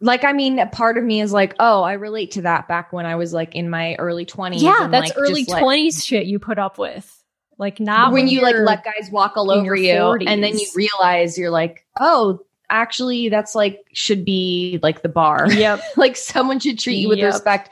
like 0.00 0.24
I 0.24 0.32
mean, 0.32 0.66
part 0.70 0.96
of 0.96 1.04
me 1.04 1.20
is 1.20 1.32
like, 1.32 1.54
oh, 1.58 1.82
I 1.82 1.94
relate 1.94 2.32
to 2.32 2.42
that 2.42 2.66
back 2.66 2.92
when 2.92 3.04
I 3.04 3.16
was 3.16 3.32
like 3.34 3.54
in 3.54 3.68
my 3.68 3.94
early 3.96 4.24
twenties. 4.24 4.62
Yeah, 4.62 4.84
and, 4.84 4.92
that's 4.92 5.10
like, 5.10 5.18
early 5.18 5.42
just, 5.42 5.50
like, 5.50 5.62
twenties 5.62 6.04
shit 6.04 6.26
you 6.26 6.38
put 6.38 6.58
up 6.58 6.78
with. 6.78 7.12
Like 7.58 7.80
not 7.80 8.12
when 8.12 8.28
you 8.28 8.42
like 8.42 8.56
let 8.56 8.84
guys 8.84 9.10
walk 9.10 9.36
all 9.36 9.50
over 9.50 9.74
your 9.74 10.18
you, 10.18 10.26
and 10.26 10.42
then 10.42 10.58
you 10.58 10.66
realize 10.74 11.38
you're 11.38 11.50
like, 11.50 11.86
oh, 11.98 12.40
actually, 12.68 13.28
that's 13.30 13.54
like 13.54 13.84
should 13.92 14.24
be 14.24 14.78
like 14.82 15.02
the 15.02 15.08
bar. 15.08 15.50
Yep. 15.50 15.80
like 15.96 16.16
someone 16.16 16.58
should 16.58 16.78
treat 16.78 16.96
you 16.96 17.08
with 17.08 17.18
Yep. 17.18 17.32
respect. 17.32 17.70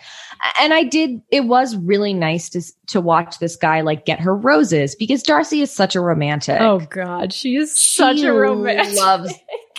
And 0.61 0.75
I 0.75 0.85
did. 0.85 1.21
It 1.31 1.47
was 1.47 1.77
really 1.77 2.13
nice 2.13 2.49
to 2.51 2.63
to 2.89 3.01
watch 3.01 3.39
this 3.39 3.57
guy 3.57 3.81
like 3.81 4.05
get 4.05 4.21
her 4.21 4.37
roses 4.37 4.95
because 4.95 5.23
Darcy 5.23 5.61
is 5.61 5.71
such 5.71 5.95
a 5.95 6.01
romantic. 6.01 6.61
Oh 6.61 6.81
god, 6.91 7.33
she 7.33 7.57
is 7.57 7.79
She 7.79 7.97
such 7.99 8.21
a 8.21 8.33
romantic. 8.33 8.97
Loves. 8.97 9.33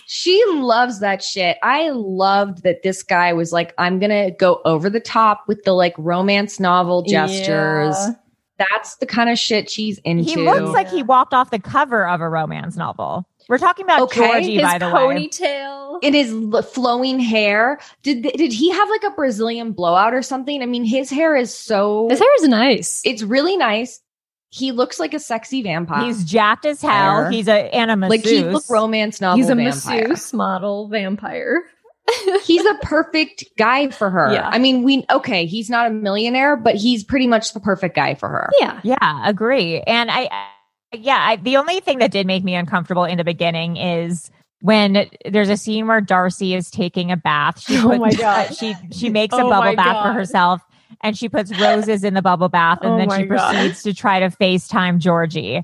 She 0.07 0.43
loves 0.49 0.99
that 0.99 1.23
shit. 1.23 1.57
I 1.63 1.89
loved 1.89 2.63
that 2.63 2.83
this 2.83 3.01
guy 3.01 3.33
was 3.33 3.51
like, 3.51 3.73
I'm 3.77 3.99
gonna 3.99 4.31
go 4.31 4.61
over 4.65 4.89
the 4.89 4.99
top 4.99 5.43
with 5.47 5.63
the 5.63 5.73
like 5.73 5.95
romance 5.97 6.59
novel 6.59 7.01
gestures. 7.01 7.95
Yeah. 7.97 8.11
That's 8.57 8.95
the 8.97 9.05
kind 9.05 9.29
of 9.29 9.37
shit 9.37 9.69
she's 9.69 9.97
into. 9.99 10.23
He 10.23 10.35
looks 10.37 10.73
like 10.73 10.89
he 10.89 11.03
walked 11.03 11.33
off 11.33 11.51
the 11.51 11.59
cover 11.59 12.07
of 12.07 12.21
a 12.21 12.29
romance 12.29 12.77
novel. 12.77 13.27
We're 13.49 13.57
talking 13.59 13.85
about 13.85 14.01
Okay, 14.03 14.25
Georgie, 14.27 14.53
His 14.55 14.63
by 14.63 14.77
the 14.77 14.87
way. 14.87 14.91
ponytail. 15.29 15.99
in 16.01 16.13
his 16.13 16.33
flowing 16.73 17.19
hair. 17.19 17.79
Did 18.03 18.23
did 18.23 18.51
he 18.51 18.71
have 18.71 18.89
like 18.89 19.03
a 19.03 19.11
Brazilian 19.11 19.71
blowout 19.71 20.13
or 20.13 20.21
something? 20.21 20.61
I 20.61 20.65
mean, 20.65 20.83
his 20.83 21.09
hair 21.09 21.35
is 21.35 21.53
so 21.53 22.07
His 22.09 22.19
hair 22.19 22.35
is 22.39 22.47
nice. 22.47 23.01
it's 23.05 23.23
really 23.23 23.57
nice. 23.57 24.01
He 24.49 24.71
looks 24.71 24.99
like 24.99 25.13
a 25.13 25.19
sexy 25.19 25.61
vampire. 25.63 26.05
He's 26.05 26.23
jacked 26.23 26.65
as 26.65 26.81
hell. 26.81 26.89
Fire. 26.89 27.29
He's 27.29 27.47
a 27.49 27.73
and 27.75 27.91
a 27.91 27.95
masseuse. 27.97 28.23
like 28.23 28.25
he 28.31 28.43
look 28.43 28.63
romance 28.69 29.19
novel. 29.19 29.37
He's 29.37 29.49
a 29.49 29.55
vampire. 29.55 30.07
masseuse 30.07 30.33
model 30.33 30.87
vampire. 30.87 31.63
He's 32.43 32.63
a 32.63 32.75
perfect 32.83 33.45
guy 33.57 33.89
for 33.89 34.11
her. 34.11 34.31
Yeah. 34.31 34.47
I 34.47 34.59
mean, 34.59 34.83
we 34.83 35.03
okay. 35.09 35.47
He's 35.47 35.71
not 35.71 35.87
a 35.87 35.89
millionaire, 35.89 36.55
but 36.55 36.75
he's 36.75 37.03
pretty 37.03 37.25
much 37.25 37.53
the 37.53 37.59
perfect 37.59 37.95
guy 37.95 38.13
for 38.13 38.29
her. 38.29 38.49
Yeah. 38.61 38.79
Yeah, 38.83 39.27
agree. 39.27 39.81
And 39.81 40.11
I, 40.11 40.29
I- 40.31 40.47
yeah, 40.93 41.17
I, 41.19 41.35
the 41.37 41.57
only 41.57 41.79
thing 41.79 41.99
that 41.99 42.11
did 42.11 42.25
make 42.27 42.43
me 42.43 42.55
uncomfortable 42.55 43.03
in 43.05 43.17
the 43.17 43.23
beginning 43.23 43.77
is 43.77 44.29
when 44.61 45.09
there's 45.29 45.49
a 45.49 45.57
scene 45.57 45.87
where 45.87 46.01
Darcy 46.01 46.55
is 46.55 46.71
taking 46.71 47.11
a 47.11 47.17
bath. 47.17 47.59
She 47.59 47.77
Oh 47.83 47.97
my 47.97 48.11
God. 48.11 48.55
she 48.57 48.75
she 48.91 49.09
makes 49.09 49.33
a 49.33 49.41
Oh 49.41 49.49
bubble 49.49 49.65
my 49.71 49.75
bath 49.75 50.05
for 50.05 50.13
herself, 50.13 50.61
and 51.01 51.17
she 51.17 51.29
puts 51.29 51.51
roses 51.59 52.03
in 52.03 52.13
the 52.13 52.21
bubble 52.21 52.49
bath, 52.49 52.79
and 52.81 52.93
Oh 52.93 52.97
then 52.97 53.09
she 53.09 53.25
God. 53.27 53.53
proceeds 53.53 53.83
to 53.83 53.93
try 53.93 54.19
to 54.19 54.27
FaceTime 54.27 54.99
Georgie. 54.99 55.63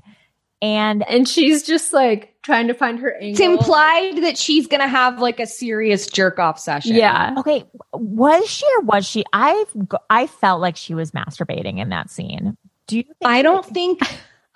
And 0.60 1.02
And 1.08 1.28
she's 1.28 1.64
just 1.64 1.92
like 1.92 2.36
trying 2.42 2.68
to 2.68 2.74
find 2.74 3.00
her 3.00 3.14
angle. 3.14 3.30
It's 3.30 3.40
implied 3.40 4.22
that 4.22 4.38
she's 4.38 4.68
gonna 4.68 4.86
have 4.86 5.20
like 5.20 5.40
a 5.40 5.46
serious 5.46 6.06
jerk 6.06 6.38
off 6.38 6.58
session. 6.58 6.94
Yeah. 6.94 7.34
okay, 7.38 7.64
was 7.92 8.48
she 8.48 8.64
or 8.76 8.82
was 8.82 9.04
she? 9.04 9.24
I 9.32 9.64
I 10.08 10.28
felt 10.28 10.60
like 10.60 10.76
she 10.76 10.94
was 10.94 11.10
masturbating 11.10 11.78
in 11.78 11.88
that 11.88 12.10
scene. 12.10 12.56
Do 12.86 12.98
you? 12.98 13.02
Think 13.02 13.16
I 13.24 13.42
don't 13.42 13.66
think 13.66 14.00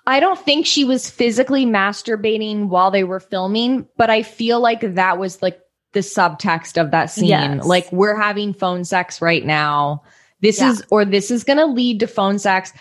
I 0.07 0.21
don't 0.21 0.39
think 0.39 0.67
she 0.67 0.85
was 0.85 1.11
physically 1.11 1.67
masturbating 1.67 2.69
while 2.69 2.91
they 2.91 3.05
were 3.05 3.21
filming, 3.21 3.87
but 3.97 4.09
I 4.11 4.23
feel 4.23 4.61
like 4.61 4.81
that 4.95 5.19
was 5.19 5.43
like 5.43 5.59
the 5.93 6.01
subtext 6.01 6.81
of 6.81 6.93
that 6.93 7.07
scene. 7.07 7.29
Yes. 7.29 7.65
Like 7.67 7.91
we're 7.91 8.17
having 8.17 8.53
phone 8.53 8.85
sex 8.85 9.21
right 9.21 9.45
now. 9.45 10.03
This 10.41 10.61
Yeah. 10.61 10.71
is 10.71 10.85
or 10.91 11.05
this 11.05 11.31
is 11.31 11.43
going 11.45 11.57
to 11.59 11.67
lead 11.67 12.01
to 12.01 12.07
phone 12.07 12.39
sex. 12.39 12.73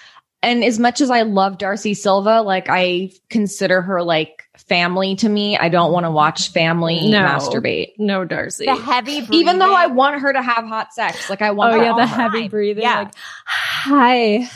And 0.43 0.63
as 0.63 0.77
much 0.77 1.01
as 1.01 1.09
I 1.09 1.23
love 1.23 1.57
Darcy 1.57 1.95
Silva, 1.95 2.41
like 2.41 2.67
I 2.69 3.11
consider 3.29 3.81
her 3.81 4.03
like 4.03 4.43
family 4.57 5.15
to 5.15 5.27
me. 5.29 5.57
I 5.57 5.69
don't 5.69 5.91
want 5.91 6.05
to 6.05 6.11
watch 6.11 6.49
family 6.51 7.07
No. 7.09 7.19
masturbate. 7.21 7.93
No, 7.97 8.25
Darcy. 8.25 8.65
the 8.65 8.75
heavy, 8.75 9.23
Even 9.31 9.57
though 9.59 9.73
I 9.73 9.87
want 9.87 10.21
her 10.21 10.31
to 10.31 10.41
have 10.41 10.65
hot 10.65 10.93
sex. 10.93 11.29
Like 11.29 11.41
I 11.41 11.51
want 11.51 11.73
Oh 11.73 11.77
her 11.79 11.83
yeah, 11.85 11.91
all 11.91 11.95
the 11.97 12.01
the 12.03 12.07
heavy 12.07 12.41
time. 12.41 12.49
breathing. 12.51 12.83
Yeah. 12.83 12.99
Like, 12.99 13.13
hi. 13.45 14.47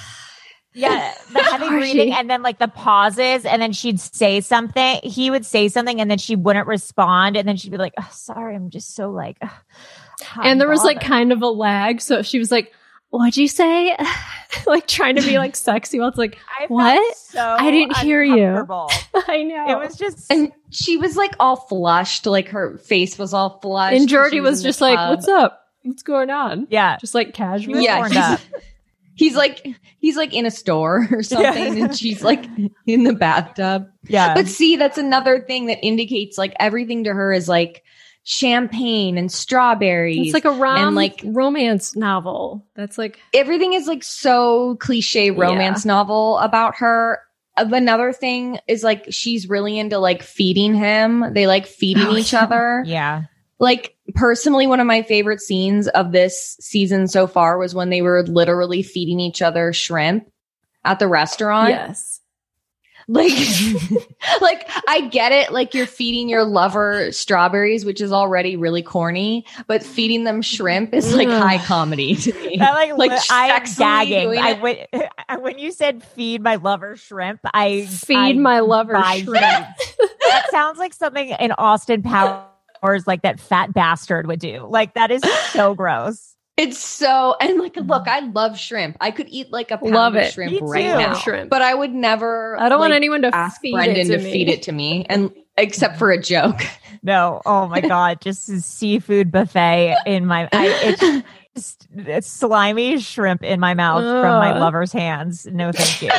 Yeah, 0.80 1.14
the 1.34 1.40
heavy 1.52 1.66
Are 1.66 1.70
breathing 1.70 2.14
and 2.14 2.30
then 2.30 2.42
like 2.42 2.60
the 2.60 2.68
pauses, 2.68 3.46
and 3.46 3.62
then 3.62 3.72
she'd 3.74 4.00
say 4.00 4.42
something. 4.42 5.00
He 5.04 5.30
would 5.30 5.46
say 5.46 5.68
something, 5.68 6.00
and 6.00 6.10
then 6.10 6.18
she 6.18 6.36
wouldn't 6.36 6.68
respond, 6.68 7.36
and 7.38 7.48
then 7.48 7.58
she'd 7.58 7.72
be 7.72 7.78
like, 7.78 7.94
oh, 8.00 8.10
"Sorry, 8.12 8.56
I'm 8.56 8.70
just 8.70 8.96
so 8.96 9.10
like." 9.12 9.38
ugh, 9.42 9.52
And 10.44 10.60
there 10.60 10.70
was 10.70 10.84
like 10.84 11.02
kind 11.02 11.32
of 11.32 11.42
a 11.42 11.48
lag, 11.48 12.02
so 12.02 12.22
she 12.22 12.40
was 12.40 12.52
like, 12.52 12.74
"What'd 13.10 13.38
you 13.38 13.48
say?" 13.48 13.96
like 14.66 14.88
trying 14.88 15.16
to 15.16 15.22
be 15.22 15.38
like 15.38 15.56
sexy. 15.56 16.00
While 16.00 16.10
it's 16.10 16.18
like, 16.18 16.38
I 16.60 16.66
what? 16.68 17.18
So 17.18 17.42
I 17.42 17.72
didn't 17.72 17.98
hear 17.98 18.24
you. 18.24 18.66
I 19.28 19.44
know. 19.44 19.66
It 19.70 19.80
was 19.80 19.96
just 19.98 20.32
And 20.32 20.52
she 20.72 20.98
was 20.98 21.16
like 21.16 21.36
all 21.40 21.56
flushed, 21.56 22.26
like 22.26 22.50
her 22.50 22.78
face 22.78 23.18
was 23.18 23.34
all 23.34 23.60
flushed. 23.60 23.94
and 23.96 24.10
She 24.10 24.14
Georgie 24.16 24.42
was 24.42 24.64
just 24.64 24.82
like, 24.82 24.98
"What's 24.98 25.28
up? 25.28 25.68
What's 25.84 26.04
going 26.04 26.30
on?" 26.30 26.68
yeah. 26.70 26.98
Just 26.98 27.16
like 27.16 27.28
She 27.28 27.34
casual. 27.34 27.80
Yeah, 27.80 27.98
horned 27.98 28.40
he's- 29.20 29.36
like 29.36 29.66
he's 30.00 30.18
like 30.18 30.34
in 30.34 30.46
a 30.46 30.52
store 30.52 31.08
or 31.12 31.24
something, 31.24 31.82
and 31.84 31.98
she's 31.98 32.24
like 32.24 32.46
in 32.88 33.04
the 33.04 33.14
bathtub. 33.14 33.88
Yeah, 34.08 34.34
But 34.34 34.48
see, 34.48 34.76
that's 34.78 34.98
another 34.98 35.40
thing 35.42 35.68
that 35.68 35.80
indicates 35.86 36.38
like 36.38 36.54
everything 36.60 37.04
to 37.04 37.14
her 37.14 37.32
is 37.34 37.48
like 37.48 37.84
champagne 38.24 39.18
and 39.18 39.32
strawberries. 39.32 40.28
It's 40.28 40.34
like 40.34 40.46
a 40.46 40.52
rom 40.52 40.88
and 40.88 40.96
like 40.96 41.22
romance 41.26 41.96
novel. 41.96 42.66
That's 42.76 42.98
like 42.98 43.20
everything 43.34 43.74
is 43.74 43.88
like 43.88 44.04
so 44.04 44.76
cliche 44.80 45.32
romance 45.32 45.86
novel 45.86 46.38
about 46.38 46.76
her. 46.78 47.20
Another 47.58 48.14
thing 48.14 48.60
is 48.68 48.84
like 48.84 49.06
she's 49.10 49.50
really 49.50 49.78
into 49.80 49.98
like 49.98 50.24
feeding 50.24 50.74
him. 50.76 51.34
They 51.34 51.46
like 51.48 51.66
feeding 51.66 52.06
Oh, 52.08 52.16
each 52.18 52.32
yeah. 52.34 52.44
other. 52.44 52.84
yeah. 52.86 53.24
Like 53.60 53.96
personally, 54.16 54.68
one 54.68 54.80
of 54.80 54.88
my 54.88 55.02
favorite 55.02 55.42
scenes 55.42 55.88
of 55.90 56.12
this 56.12 56.56
season 56.60 57.08
so 57.08 57.28
far 57.28 57.58
was 57.58 57.76
when 57.76 57.90
they 57.90 58.02
were 58.02 58.24
literally 58.24 58.82
feeding 58.84 59.20
each 59.20 59.42
other 59.42 59.74
shrimp 59.74 60.30
at 60.86 61.00
the 61.00 61.08
restaurant. 61.08 61.70
yes. 61.70 62.16
Like, 63.12 63.32
like 64.42 64.70
I 64.88 65.08
get 65.08 65.32
it. 65.32 65.52
Like 65.52 65.74
you're 65.74 65.88
feeding 65.88 66.30
your 66.30 66.44
lover 66.44 67.12
strawberries, 67.12 67.84
which 67.84 68.02
is 68.02 68.12
already 68.12 68.56
really 68.56 68.84
corny, 68.84 69.46
but 69.66 69.82
feeding 69.82 70.26
them 70.26 70.44
shrimp 70.44 70.94
is 70.94 71.14
like 71.16 71.28
high 71.28 71.58
comedy 71.58 72.16
to 72.16 72.34
me. 72.34 72.58
That 72.60 72.74
like, 72.74 72.96
Like, 72.98 73.12
li- 73.12 73.18
I 73.32 73.48
am 73.48 73.64
gagging. 73.78 74.38
I 74.38 74.54
went 74.54 75.42
when 75.42 75.58
you 75.58 75.72
said 75.72 76.04
feed 76.04 76.44
my 76.44 76.58
lover 76.58 76.96
shrimp. 76.98 77.40
I 77.52 77.88
Feed 77.88 78.16
I 78.16 78.34
my 78.34 78.60
lover 78.60 78.94
buy 78.94 79.22
shrimp. 79.24 79.42
that 79.42 80.48
sounds 80.52 80.78
like 80.78 80.94
something 80.94 81.30
in 81.30 81.52
Austin 81.54 82.04
Powers, 82.04 82.46
like 83.08 83.22
that 83.22 83.40
fat 83.40 83.74
bastard 83.74 84.28
would 84.28 84.40
do. 84.40 84.68
Like 84.70 84.94
that 84.94 85.12
is 85.12 85.22
so 85.52 85.74
gross. 85.76 86.36
It's 86.58 86.78
so 86.78 87.38
and 87.40 87.58
like 87.58 87.76
mm. 87.76 87.88
look, 87.88 88.08
I 88.08 88.20
love 88.20 88.60
shrimp. 88.60 88.98
I 89.00 89.12
could 89.12 89.28
eat 89.30 89.50
like 89.50 89.72
a 89.72 89.78
pound 89.78 89.94
Love 89.94 90.16
of 90.16 90.24
it. 90.24 90.34
shrimp 90.34 90.52
Me 90.52 90.60
right 90.62 90.82
too. 90.82 90.98
now. 90.98 91.14
Shrimp. 91.14 91.50
But 91.50 91.62
I 91.62 91.74
would 91.74 91.94
never. 91.94 92.60
I 92.60 92.68
don't 92.68 92.80
want 92.80 92.92
anyone 92.92 93.22
to 93.22 93.34
ask 93.34 93.62
feed 93.62 93.72
Brendan 93.72 94.12
it 94.12 94.18
to, 94.18 94.18
to 94.18 94.24
feed 94.32 94.50
it 94.50 94.64
to 94.64 94.74
me, 94.74 95.06
and 95.10 95.32
except 95.58 95.98
for 95.98 96.12
a 96.12 96.22
joke. 96.22 96.62
No, 97.02 97.42
oh 97.46 97.68
my 97.68 97.80
god, 97.96 98.20
just 98.20 98.50
a 98.50 98.60
seafood 98.60 99.32
buffet 99.32 99.96
in 100.06 100.26
my. 100.26 100.50
I, 100.52 100.68
it's 100.84 101.28
slimy 102.22 103.00
shrimp 103.00 103.44
in 103.44 103.60
my 103.60 103.74
mouth 103.74 104.04
from 104.04 104.40
my 104.40 104.58
lover's 104.58 104.92
hands. 104.92 105.46
No, 105.46 105.72
thank 105.72 106.02
you. 106.02 106.10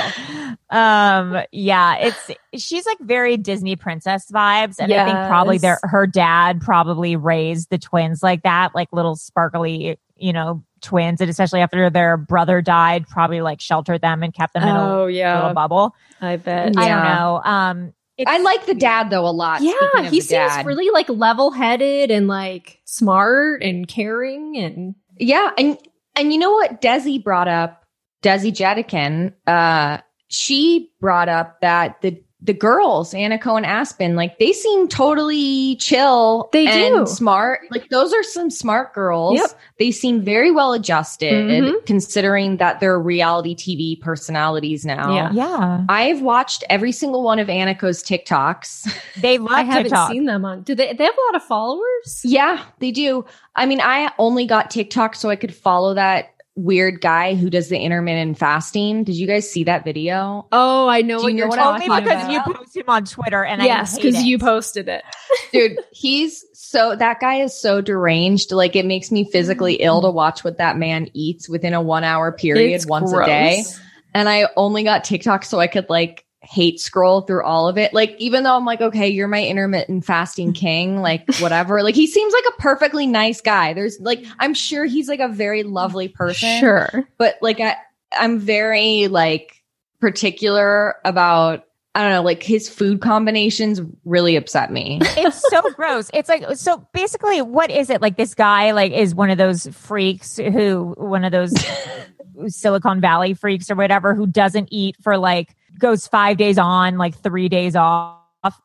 um, 0.70 1.42
yeah, 1.52 1.96
it's 1.96 2.30
she's 2.56 2.86
like 2.86 2.98
very 3.00 3.36
Disney 3.36 3.76
princess 3.76 4.30
vibes, 4.30 4.76
and 4.78 4.92
I 4.92 5.04
think 5.04 5.28
probably 5.28 5.58
their 5.58 5.78
her 5.82 6.06
dad 6.06 6.60
probably 6.60 7.16
raised 7.16 7.70
the 7.70 7.78
twins 7.78 8.22
like 8.22 8.42
that, 8.42 8.74
like 8.74 8.88
little 8.92 9.16
sparkly, 9.16 9.98
you 10.16 10.32
know, 10.32 10.62
twins, 10.80 11.20
and 11.20 11.30
especially 11.30 11.60
after 11.60 11.90
their 11.90 12.16
brother 12.16 12.60
died, 12.62 13.06
probably 13.08 13.40
like 13.40 13.60
sheltered 13.60 14.00
them 14.00 14.22
and 14.22 14.34
kept 14.34 14.54
them 14.54 14.62
in 14.62 14.68
a 14.68 14.94
Oh 14.94 15.06
yeah, 15.06 15.36
little 15.38 15.54
bubble. 15.54 15.94
I 16.20 16.36
bet. 16.36 16.76
I 16.76 16.88
don't 16.88 17.04
know. 17.04 17.40
Um, 17.44 17.92
it's, 18.16 18.30
I 18.30 18.38
like 18.38 18.66
the 18.66 18.74
dad 18.74 19.08
though 19.08 19.26
a 19.26 19.32
lot. 19.32 19.62
Yeah, 19.62 20.02
he 20.02 20.20
seems 20.20 20.28
dad. 20.28 20.66
really 20.66 20.90
like 20.90 21.08
level-headed 21.08 22.10
and 22.10 22.28
like 22.28 22.80
smart 22.84 23.62
and 23.62 23.88
caring 23.88 24.58
and 24.58 24.94
Yeah, 25.20 25.50
and 25.58 25.78
and 26.16 26.32
you 26.32 26.38
know 26.38 26.52
what 26.52 26.80
Desi 26.80 27.22
brought 27.22 27.46
up, 27.46 27.84
Desi 28.22 28.52
Jetikin, 28.52 29.34
uh, 29.46 29.98
she 30.28 30.92
brought 31.00 31.28
up 31.28 31.60
that 31.60 32.00
the 32.00 32.22
the 32.42 32.54
girls, 32.54 33.12
Aniko 33.12 33.56
and 33.56 33.66
Aspen, 33.66 34.16
like 34.16 34.38
they 34.38 34.52
seem 34.54 34.88
totally 34.88 35.76
chill. 35.76 36.48
They 36.52 36.66
and 36.66 37.04
do. 37.04 37.06
smart. 37.06 37.60
Like 37.70 37.90
those 37.90 38.14
are 38.14 38.22
some 38.22 38.48
smart 38.50 38.94
girls. 38.94 39.34
Yep. 39.36 39.50
They 39.78 39.90
seem 39.90 40.22
very 40.22 40.50
well 40.50 40.72
adjusted, 40.72 41.32
Mhm. 41.32 41.84
considering 41.84 42.56
that 42.56 42.80
they're 42.80 42.98
reality 42.98 43.54
TV 43.54 43.96
personalities 44.00 44.86
now. 44.86 45.14
Yeah. 45.14 45.30
yeah, 45.32 45.84
I've 45.90 46.22
watched 46.22 46.64
every 46.70 46.92
single 46.92 47.22
one 47.22 47.38
of 47.38 47.48
Aniko's 47.48 48.02
TikToks. 48.02 48.90
they 49.20 49.36
love 49.36 49.52
I 49.52 49.62
haven't 49.62 49.84
TikTok. 49.84 50.10
seen 50.10 50.24
them 50.24 50.44
on. 50.46 50.62
Do 50.62 50.74
they? 50.74 50.94
They 50.94 51.04
have 51.04 51.14
a 51.14 51.32
lot 51.32 51.36
of 51.36 51.42
followers. 51.46 52.22
Yeah, 52.24 52.62
they 52.78 52.90
do. 52.90 53.24
I 53.56 53.66
mean, 53.66 53.80
I 53.82 54.12
only 54.18 54.46
got 54.46 54.70
TikTok 54.70 55.14
so 55.14 55.28
I 55.28 55.36
could 55.36 55.54
follow 55.54 55.92
that 55.94 56.30
weird 56.56 57.00
guy 57.00 57.34
who 57.34 57.48
does 57.50 57.68
the 57.68 57.78
intermittent 57.78 58.38
fasting. 58.38 59.04
Did 59.04 59.16
you 59.16 59.26
guys 59.26 59.50
see 59.50 59.64
that 59.64 59.84
video? 59.84 60.46
Oh, 60.52 60.88
I 60.88 61.02
know 61.02 61.18
Do 61.18 61.24
what 61.24 61.28
you 61.32 61.34
know 61.34 61.38
you're 61.38 61.48
what 61.48 61.56
talking 61.56 61.90
I'm 61.90 61.98
Only 61.98 62.02
oh, 62.02 62.04
because 62.04 62.22
talking 62.22 62.34
you 62.34 62.40
about? 62.40 62.54
post 62.56 62.76
him 62.76 62.84
on 62.88 63.04
Twitter, 63.04 63.44
and 63.44 63.62
yes, 63.62 63.92
I 63.92 63.96
hate 63.96 64.02
because 64.02 64.24
you 64.24 64.38
posted 64.38 64.88
it. 64.88 65.02
Dude, 65.52 65.78
he's 65.92 66.44
so 66.52 66.94
that 66.96 67.20
guy 67.20 67.36
is 67.36 67.58
so 67.58 67.80
deranged. 67.80 68.52
Like 68.52 68.76
it 68.76 68.86
makes 68.86 69.10
me 69.10 69.24
physically 69.24 69.74
mm. 69.74 69.84
ill 69.84 70.02
to 70.02 70.10
watch 70.10 70.44
what 70.44 70.58
that 70.58 70.76
man 70.76 71.08
eats 71.14 71.48
within 71.48 71.74
a 71.74 71.80
one 71.82 72.04
hour 72.04 72.32
period 72.32 72.74
It's 72.74 72.86
once 72.86 73.12
gross. 73.12 73.26
a 73.26 73.30
day. 73.30 73.64
And 74.12 74.28
I 74.28 74.48
only 74.56 74.82
got 74.82 75.04
TikTok 75.04 75.44
so 75.44 75.60
I 75.60 75.68
could 75.68 75.88
like 75.88 76.24
hate 76.42 76.80
scroll 76.80 77.20
through 77.22 77.44
all 77.44 77.68
of 77.68 77.78
it. 77.78 77.92
Like, 77.92 78.16
even 78.18 78.44
though 78.44 78.56
I'm 78.56 78.64
like, 78.64 78.80
okay, 78.80 79.08
you're 79.08 79.28
my 79.28 79.44
intermittent 79.44 80.04
fasting 80.04 80.52
king, 80.54 81.00
like, 81.00 81.36
whatever. 81.36 81.82
like, 81.82 81.94
he 81.94 82.06
seems 82.06 82.32
like 82.32 82.54
a 82.54 82.62
perfectly 82.62 83.06
nice 83.06 83.40
guy. 83.40 83.74
There's 83.74 83.98
like, 84.00 84.24
I'm 84.38 84.54
sure 84.54 84.84
he's 84.84 85.08
like 85.08 85.20
a 85.20 85.28
very 85.28 85.62
lovely 85.62 86.08
person. 86.08 86.60
Sure. 86.60 87.08
But 87.18 87.36
like, 87.40 87.60
I, 87.60 87.76
I'm 88.12 88.38
very 88.38 89.08
like 89.08 89.62
particular 90.00 90.96
about, 91.04 91.64
I 91.94 92.02
don't 92.02 92.12
know, 92.12 92.22
like 92.22 92.42
his 92.42 92.68
food 92.68 93.00
combinations 93.00 93.80
really 94.04 94.36
upset 94.36 94.72
me. 94.72 95.00
it's 95.02 95.42
so 95.50 95.62
gross. 95.72 96.10
It's 96.14 96.28
like 96.28 96.56
so 96.56 96.86
basically 96.92 97.42
what 97.42 97.70
is 97.70 97.90
it? 97.90 98.00
Like 98.00 98.16
this 98.16 98.34
guy 98.34 98.70
like 98.72 98.92
is 98.92 99.14
one 99.14 99.30
of 99.30 99.38
those 99.38 99.66
freaks 99.66 100.36
who 100.36 100.94
one 100.96 101.24
of 101.24 101.32
those 101.32 101.52
Silicon 102.48 103.00
Valley 103.00 103.34
freaks 103.34 103.70
or 103.70 103.74
whatever 103.74 104.14
who 104.14 104.26
doesn't 104.26 104.68
eat 104.70 104.96
for 105.02 105.16
like 105.18 105.54
goes 105.78 106.06
5 106.06 106.36
days 106.36 106.58
on, 106.58 106.98
like 106.98 107.16
3 107.16 107.48
days 107.48 107.76
off. 107.76 108.16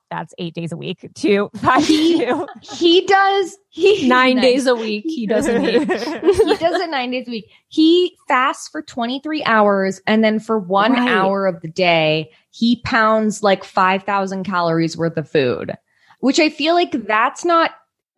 That's 0.10 0.34
8 0.38 0.53
days 0.53 0.72
a 0.72 0.77
week. 0.77 1.10
2 1.15 1.50
5 1.55 1.86
2. 1.86 2.48
he 2.62 3.05
does, 3.05 3.58
he 3.70 4.08
Nine 4.08 4.38
Nice. 4.38 4.44
days 4.44 4.67
a 4.67 4.75
week. 4.75 5.03
He 5.05 5.27
doesn't 5.27 5.65
eat. 5.65 5.82
he 5.82 6.55
does 6.55 6.79
it 6.82 6.89
nine 6.89 7.12
days 7.12 7.27
a 7.27 7.32
week. 7.32 7.51
He 7.67 8.15
fasts 8.27 8.70
for 8.70 8.82
23 8.82 9.44
hours 9.44 10.01
and 10.08 10.24
then 10.24 10.39
for 10.39 10.58
one 10.60 10.94
Right. 10.94 11.10
hour 11.10 11.46
of 11.46 11.62
the 11.62 11.67
day, 11.67 12.32
he 12.51 12.77
pounds 12.86 13.44
like 13.44 13.65
5,000 13.65 14.46
calories 14.46 14.96
worth 14.96 15.17
of 15.17 15.29
food, 15.29 15.74
which 16.22 16.39
I 16.39 16.50
feel 16.50 16.74
like 16.74 17.05
that's 17.05 17.44
not 17.44 17.72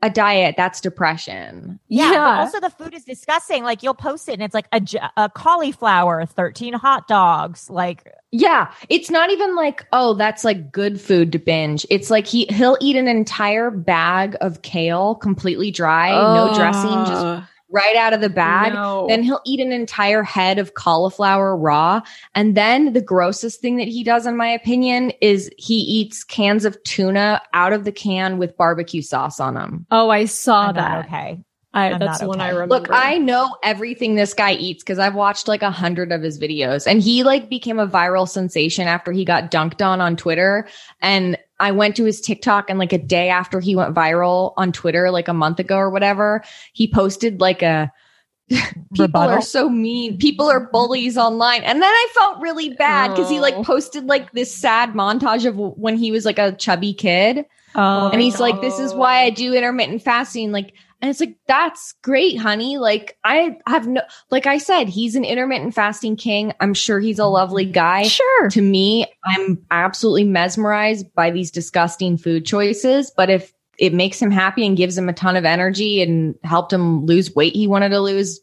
a 0.04 0.10
diet. 0.10 0.56
That's 0.58 0.80
depression. 0.80 1.80
Yeah, 1.88 2.12
Yeah. 2.12 2.18
but 2.20 2.40
also 2.40 2.60
the 2.60 2.70
food 2.70 2.94
is 2.94 3.04
disgusting. 3.04 3.64
Like 3.64 3.82
you'll 3.82 3.94
post 3.96 4.30
it 4.30 4.34
and 4.34 4.44
it's 4.44 4.54
like 4.54 4.68
a, 4.72 4.82
a 5.18 5.30
cauliflower, 5.30 6.26
13 6.26 6.74
hot 6.74 7.08
dogs, 7.08 7.70
like 7.70 8.12
Yeah. 8.32 8.72
It's 8.90 9.10
not 9.10 9.32
even 9.32 9.56
like, 9.56 9.86
oh, 9.94 10.14
that's 10.14 10.44
like 10.44 10.72
good 10.72 11.02
food 11.02 11.32
to 11.32 11.40
binge. 11.40 11.86
It's 11.90 12.12
like 12.12 12.28
he, 12.28 12.46
he'll 12.52 12.78
eat 12.80 12.96
an 12.96 13.08
entire 13.08 13.72
bag 13.72 14.36
of 14.42 14.62
kale 14.62 15.16
completely 15.16 15.72
dry, 15.72 16.12
no 16.12 16.54
dressing, 16.54 17.06
just. 17.06 17.48
Right 17.70 17.96
out 17.96 18.14
of 18.14 18.22
the 18.22 18.30
bag. 18.30 18.74
No. 18.74 19.06
Then 19.08 19.24
he'll 19.24 19.42
eat 19.46 19.60
an 19.60 19.72
entire 19.72 20.24
head 20.24 20.60
of 20.60 20.74
cauliflower 20.74 21.56
raw. 21.56 22.02
And 22.36 22.56
then 22.56 22.94
the 22.94 23.02
grossest 23.02 23.62
thing 23.62 23.78
that 23.78 23.88
he 23.88 24.04
does, 24.04 24.26
in 24.26 24.38
my 24.38 24.48
opinion, 24.48 25.12
is 25.22 25.50
he 25.58 25.76
eats 25.76 26.24
cans 26.24 26.66
of 26.66 26.82
tuna 26.84 27.42
out 27.54 27.74
of 27.74 27.84
the 27.84 27.92
can 27.92 28.38
with 28.38 28.58
barbecue 28.58 29.02
sauce 29.02 29.40
on 29.40 29.56
them. 29.56 29.86
oh, 29.92 30.10
I 30.10 30.26
saw 30.26 30.68
I'm 30.68 30.76
that. 30.76 31.06
okay. 31.06 31.40
I, 31.78 31.92
I'm 31.92 32.00
that's 32.00 32.22
not 32.22 32.28
one 32.30 32.42
I 32.42 32.50
remember. 32.50 32.76
Look, 32.76 32.88
I 32.92 33.18
know 33.18 33.56
everything 33.64 34.16
this 34.16 34.34
guy 34.34 34.54
eats 34.54 34.84
because 34.84 35.00
I've 35.00 35.16
watched 35.16 35.48
like 35.48 35.62
a 35.62 35.72
hundred 35.72 36.12
of 36.12 36.22
his 36.22 36.40
videos 36.40 36.88
and 36.88 37.02
he 37.02 37.24
like 37.24 37.50
became 37.50 37.80
a 37.80 37.88
viral 37.88 38.28
sensation 38.28 38.88
after 38.88 39.12
he 39.12 39.24
got 39.26 39.52
dunked 39.52 39.86
on 39.86 40.02
on 40.02 40.16
Twitter. 40.16 40.68
And 41.02 41.38
I 41.60 41.72
went 41.72 41.96
to 41.98 42.04
his 42.04 42.22
TikTok 42.22 42.70
and 42.70 42.78
like 42.80 42.94
a 42.94 42.98
day 42.98 43.30
after 43.30 43.60
he 43.60 43.76
went 43.76 43.96
viral 43.96 44.54
on 44.58 44.72
Twitter, 44.72 45.10
like 45.12 45.28
a 45.28 45.34
month 45.34 45.60
ago 45.60 45.78
or 45.78 45.90
whatever, 45.90 46.44
he 46.74 46.88
posted 46.92 47.40
like 47.42 47.62
a 47.62 47.92
people 48.50 48.74
Rebuttal? 49.00 49.36
are 49.38 49.42
so 49.42 49.70
mean. 49.70 50.18
People 50.18 50.50
are 50.50 50.70
bullies 50.72 51.18
online. 51.18 51.64
And 51.64 51.82
then 51.82 51.90
I 51.90 52.08
felt 52.14 52.40
really 52.42 52.70
bad 52.70 53.10
because 53.10 53.30
he 53.30 53.40
Oh. 53.40 53.42
like 53.42 53.56
posted 53.66 54.06
like 54.06 54.32
this 54.32 54.54
sad 54.56 54.94
montage 54.94 55.46
of 55.46 55.58
when 55.58 55.98
he 55.98 56.12
was 56.12 56.26
like 56.26 56.40
a 56.40 56.54
chubby 56.54 56.94
kid. 56.94 57.46
oh, 57.76 58.10
And 58.10 58.22
he's 58.22 58.40
like, 58.40 58.62
this 58.62 58.80
is 58.80 58.94
why 58.94 59.24
I 59.24 59.30
do 59.32 59.54
intermittent 59.54 60.02
fasting. 60.02 60.52
Like, 60.52 60.74
and 61.02 61.10
it's 61.12 61.20
like, 61.20 61.38
that's 61.48 61.94
great, 62.02 62.38
honey. 62.38 62.78
Like, 62.78 63.18
I 63.24 63.58
have 63.68 63.88
no, 63.88 64.02
like 64.32 64.48
I 64.48 64.58
said, 64.58 64.90
he's 64.90 65.16
an 65.16 65.24
intermittent 65.24 65.76
fasting 65.76 66.16
king. 66.16 66.54
I'm 66.60 66.74
sure 66.74 67.00
he's 67.00 67.20
a 67.20 67.26
lovely 67.26 67.66
guy. 67.66 68.04
sure. 68.04 68.50
To 68.50 68.62
me, 68.62 69.06
I'm 69.26 69.64
absolutely 69.70 70.24
mesmerized 70.24 71.14
by 71.14 71.30
these 71.30 71.52
disgusting 71.52 72.18
food 72.18 72.46
choices. 72.46 73.12
But 73.16 73.30
if 73.30 73.54
it 73.78 73.94
makes 73.94 74.20
him 74.20 74.32
happy 74.32 74.66
and 74.66 74.76
gives 74.76 74.98
him 74.98 75.08
a 75.08 75.14
ton 75.14 75.36
of 75.36 75.46
energy 75.46 76.02
and 76.02 76.36
helped 76.44 76.74
him 76.74 77.06
lose 77.06 77.36
weight 77.36 77.54
he 77.54 77.68
wanted 77.68 77.90
to 77.90 78.00
lose, 78.00 78.40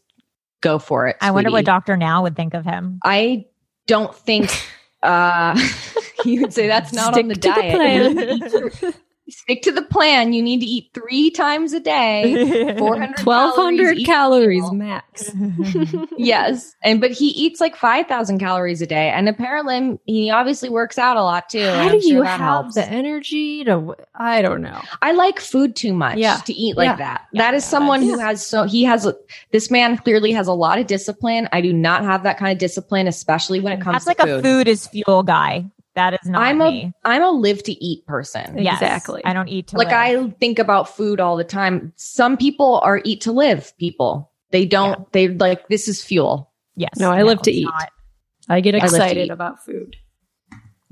go 0.61 0.79
for 0.79 1.09
it. 1.09 1.17
I 1.21 1.33
wonder 1.33 1.51
what. 1.51 1.64
Dr. 1.64 1.97
Now 1.97 2.23
would 2.23 2.37
think 2.37 2.55
of 2.55 2.64
him. 2.64 3.01
I 3.03 3.47
don't 3.87 4.14
think 4.14 4.51
uh 5.03 5.59
you 6.25 6.40
would 6.40 6.53
say 6.55 6.67
that's 6.67 6.93
not 6.93 7.14
Stick 7.14 7.25
on 7.25 7.29
the 7.29 7.35
diet. 7.35 8.14
the 8.14 8.95
diet. 9.27 9.37
plan. 9.37 9.43
You 9.43 9.43
need 9.43 9.51
to 9.51 9.51
eat- 9.51 9.55
Stick 9.55 9.63
to 9.63 9.73
the 9.73 9.83
plan. 9.83 10.33
You 10.33 10.43
need 10.43 10.61
to 10.61 10.67
eat 10.67 10.91
three 10.93 11.31
times 11.31 11.73
a 11.73 11.81
day, 11.81 12.75
400 12.79 13.17
Twelve 13.19 13.55
hundred 13.57 13.99
each 13.99 14.07
calories 14.07 14.71
max. 14.73 15.31
Yes, 16.17 16.75
and 16.85 17.01
but 17.01 17.11
he 17.11 17.29
eats 17.29 17.61
like 17.61 17.77
five 17.77 18.07
thousand 18.07 18.39
calories 18.39 18.81
a 18.83 18.87
day, 18.87 19.11
and 19.11 19.29
apparently 19.29 19.99
he 20.07 20.31
obviously 20.31 20.69
works 20.69 20.99
out 20.99 21.17
a 21.17 21.23
lot 21.23 21.49
too. 21.49 21.63
How 21.65 21.85
I'm 21.89 21.93
do 21.93 22.01
sure 22.01 22.11
you 22.13 22.23
have 22.23 22.41
helps. 22.41 22.75
the 22.75 22.87
energy 22.87 23.65
to? 23.65 23.95
I 24.15 24.43
don't 24.43 24.63
know. 24.63 24.81
I 25.03 25.13
like 25.13 25.41
food 25.41 25.75
too 25.77 25.93
much 25.93 26.19
Yeah. 26.19 26.37
to 26.45 26.53
eat 26.53 26.77
like 26.77 26.87
Yeah. 26.87 26.97
that. 26.97 27.27
that 27.35 27.55
is 27.55 27.65
someone 27.65 28.03
who 28.03 28.19
has 28.19 28.45
so 28.47 28.65
he 28.65 28.85
has 28.85 29.11
this 29.53 29.71
man 29.71 29.97
clearly 29.99 30.33
has 30.33 30.47
a 30.49 30.53
lot 30.53 30.79
of 30.79 30.87
discipline. 30.87 31.49
I 31.53 31.61
do 31.61 31.73
not 31.73 32.05
have 32.05 32.23
that 32.25 32.39
kind 32.39 32.53
of 32.53 32.59
discipline, 32.59 33.07
especially 33.09 33.61
when 33.61 33.73
it 33.73 33.81
comes 33.81 34.05
to 34.05 34.11
food. 34.11 34.17
That's 34.19 34.25
to 34.27 34.33
like 34.35 34.43
food. 34.43 34.47
a 34.47 34.59
food 34.59 34.69
is 34.69 34.87
fuel 34.89 35.23
guy. 35.23 35.65
That 35.95 36.15
is 36.15 36.29
not 36.29 36.43
I'm 36.43 36.59
me. 36.59 36.93
a 37.05 37.09
I'm 37.09 37.23
a 37.23 37.31
live 37.31 37.63
to 37.65 37.73
eat 37.73 38.05
person. 38.07 38.59
Yes, 38.59 38.83
Exactly. 38.83 39.25
I 39.25 39.33
don't 39.33 39.49
eat 39.49 39.69
to 39.69 39.77
like 39.79 39.89
live. 39.89 40.27
I 40.27 40.31
think 40.41 40.59
about 40.59 40.89
food 40.97 41.21
all 41.21 41.37
the 41.37 41.45
time. 41.45 41.93
Some 41.97 42.37
people 42.37 42.81
are 42.83 43.01
eat 43.05 43.21
to 43.23 43.33
live 43.33 43.73
people. 43.79 44.31
They 44.51 44.65
don't. 44.67 45.11
They 45.13 45.29
like 45.29 45.69
this 45.69 45.87
is 45.89 46.03
fuel, 46.03 46.53
yes. 46.77 46.91
No, 46.99 47.11
I 47.13 47.23
live 47.23 47.43
to 47.43 47.53
eat. 47.53 47.65
not. 47.65 47.91
I 48.49 48.61
get 48.61 48.75
live 48.75 48.85
excited 48.85 49.27
eat. 49.27 49.31
about 49.31 49.65
food. 49.65 49.97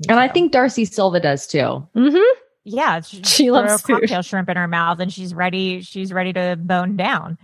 and 0.09 0.19
I 0.19 0.27
think 0.27 0.51
Darcy 0.51 0.85
Silva 0.85 1.19
does 1.19 1.47
too. 1.47 1.87
Mm-hmm. 1.95 2.39
Yeah, 2.65 3.01
she, 3.01 3.21
She 3.25 3.51
loves 3.51 3.81
food. 3.81 3.99
cocktail 4.01 4.21
shrimp 4.21 4.49
in 4.49 4.57
her 4.57 4.67
mouth, 4.67 4.99
and 4.99 5.11
she's 5.11 5.33
ready. 5.33 5.81
She's 5.81 6.13
ready 6.13 6.31
to 6.33 6.57
bone 6.59 6.95
down. 6.95 7.37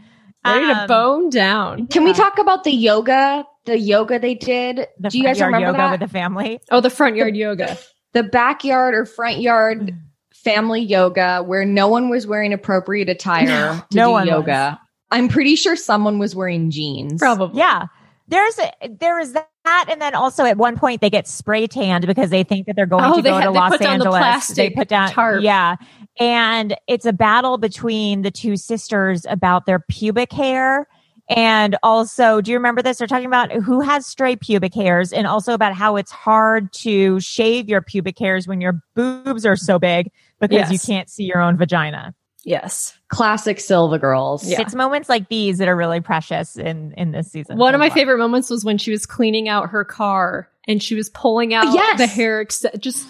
Ready 0.45 0.65
to 0.67 0.81
Um, 0.81 0.87
bone 0.87 1.29
down. 1.29 1.87
Can 1.87 2.05
we 2.05 2.13
talk 2.13 2.37
about 2.37 2.63
the 2.63 2.71
yoga? 2.71 3.45
The 3.69 3.77
yoga 3.77 4.17
they 4.17 4.33
did. 4.33 4.87
The 4.99 5.09
Do 5.09 5.19
you 5.19 5.23
guys 5.23 5.39
remember 5.39 5.67
yoga 5.67 5.77
that? 5.77 5.91
with 5.91 5.99
the 5.99 6.07
family? 6.07 6.59
Oh, 6.71 6.81
the 6.81 6.89
front 6.89 7.15
yard 7.15 7.35
yoga. 7.35 7.77
the 8.13 8.23
backyard 8.23 8.95
or 8.95 9.05
front 9.05 9.41
yard 9.41 9.91
mm. 9.91 9.99
family 10.33 10.81
yoga 10.81 11.43
where 11.43 11.65
no 11.65 11.87
one 11.87 12.09
was 12.09 12.25
wearing 12.25 12.51
appropriate 12.51 13.09
attire 13.09 13.45
to 13.45 13.85
no 13.95 14.07
do 14.07 14.11
one 14.11 14.27
yoga. 14.27 14.81
I'm 15.11 15.27
pretty 15.27 15.55
sure 15.55 15.75
someone 15.75 16.17
was 16.17 16.35
wearing 16.35 16.71
jeans. 16.71 17.19
Probably. 17.19 17.59
Yeah, 17.59 17.85
there's 18.27 18.57
a, 18.57 18.71
there 18.87 19.19
is 19.19 19.33
that, 19.33 19.85
and 19.87 20.01
then 20.01 20.15
also 20.15 20.45
at 20.45 20.57
one 20.57 20.75
point 20.75 21.01
they 21.01 21.11
get 21.11 21.27
spray 21.27 21.67
tanned 21.67 22.07
because 22.07 22.31
they 22.31 22.43
think 22.43 22.65
that 22.65 22.75
they're 22.75 22.87
going 22.87 23.03
Oh, 23.03 23.17
to 23.17 23.21
they 23.21 23.29
go 23.29 23.35
had- 23.35 23.45
to 23.45 23.51
they 23.51 23.59
Los 23.59 23.71
put 23.71 23.81
down 23.81 23.99
the 23.99 24.09
Angeles. 24.09 24.47
they 24.47 24.71
put 24.71 24.87
down 24.87 25.11
tarp. 25.11 25.43
yeah, 25.43 25.75
and 26.19 26.75
it's 26.87 27.05
a 27.05 27.13
battle 27.13 27.59
between 27.59 28.23
the 28.23 28.31
two 28.31 28.57
sisters 28.57 29.27
about 29.29 29.67
their 29.67 29.79
pubic 29.79 30.31
hair. 30.31 30.87
And 31.29 31.77
also, 31.83 32.41
do 32.41 32.49
you 32.51 32.57
remember 32.57 32.81
this? 32.81 32.97
They're 32.97 33.07
talking 33.07 33.27
about 33.27 33.51
who 33.51 33.81
has 33.81 34.05
stray 34.05 34.35
pubic 34.35 34.73
hairs 34.73 35.13
and 35.13 35.27
also 35.27 35.53
about 35.53 35.73
how 35.73 35.95
it's 35.95 36.11
hard 36.11 36.73
to 36.73 37.19
shave 37.19 37.69
your 37.69 37.81
pubic 37.81 38.17
hairs 38.17 38.47
when 38.47 38.61
your 38.61 38.81
boobs 38.95 39.45
are 39.45 39.55
so 39.55 39.77
big 39.77 40.11
because 40.39 40.55
Yes. 40.55 40.71
you 40.71 40.79
can't 40.79 41.07
see 41.09 41.25
your 41.25 41.39
own 41.39 41.55
vagina. 41.55 42.15
Yes. 42.45 42.97
Classic 43.09 43.59
Silva 43.59 43.99
girls. 43.99 44.47
Yeah. 44.49 44.61
It's 44.61 44.73
moments 44.73 45.07
like 45.09 45.29
these 45.29 45.59
that 45.59 45.67
are 45.67 45.75
really 45.75 45.99
precious 45.99 46.55
in 46.57 46.93
in 46.93 47.11
this 47.11 47.31
season. 47.31 47.57
One 47.57 47.75
of 47.75 47.79
my 47.79 47.89
favorite 47.89 48.17
moments 48.17 48.49
was 48.49 48.65
when 48.65 48.77
she 48.77 48.91
was 48.91 49.05
cleaning 49.05 49.49
out 49.49 49.69
her 49.69 49.83
car 49.83 50.49
and 50.69 50.81
she 50.81 50.95
was 50.95 51.09
pulling 51.09 51.53
out 51.53 51.73
Yes. 51.73 51.97
the 51.97 52.07
hair, 52.07 52.39
ex- 52.39 52.65
just 52.77 53.05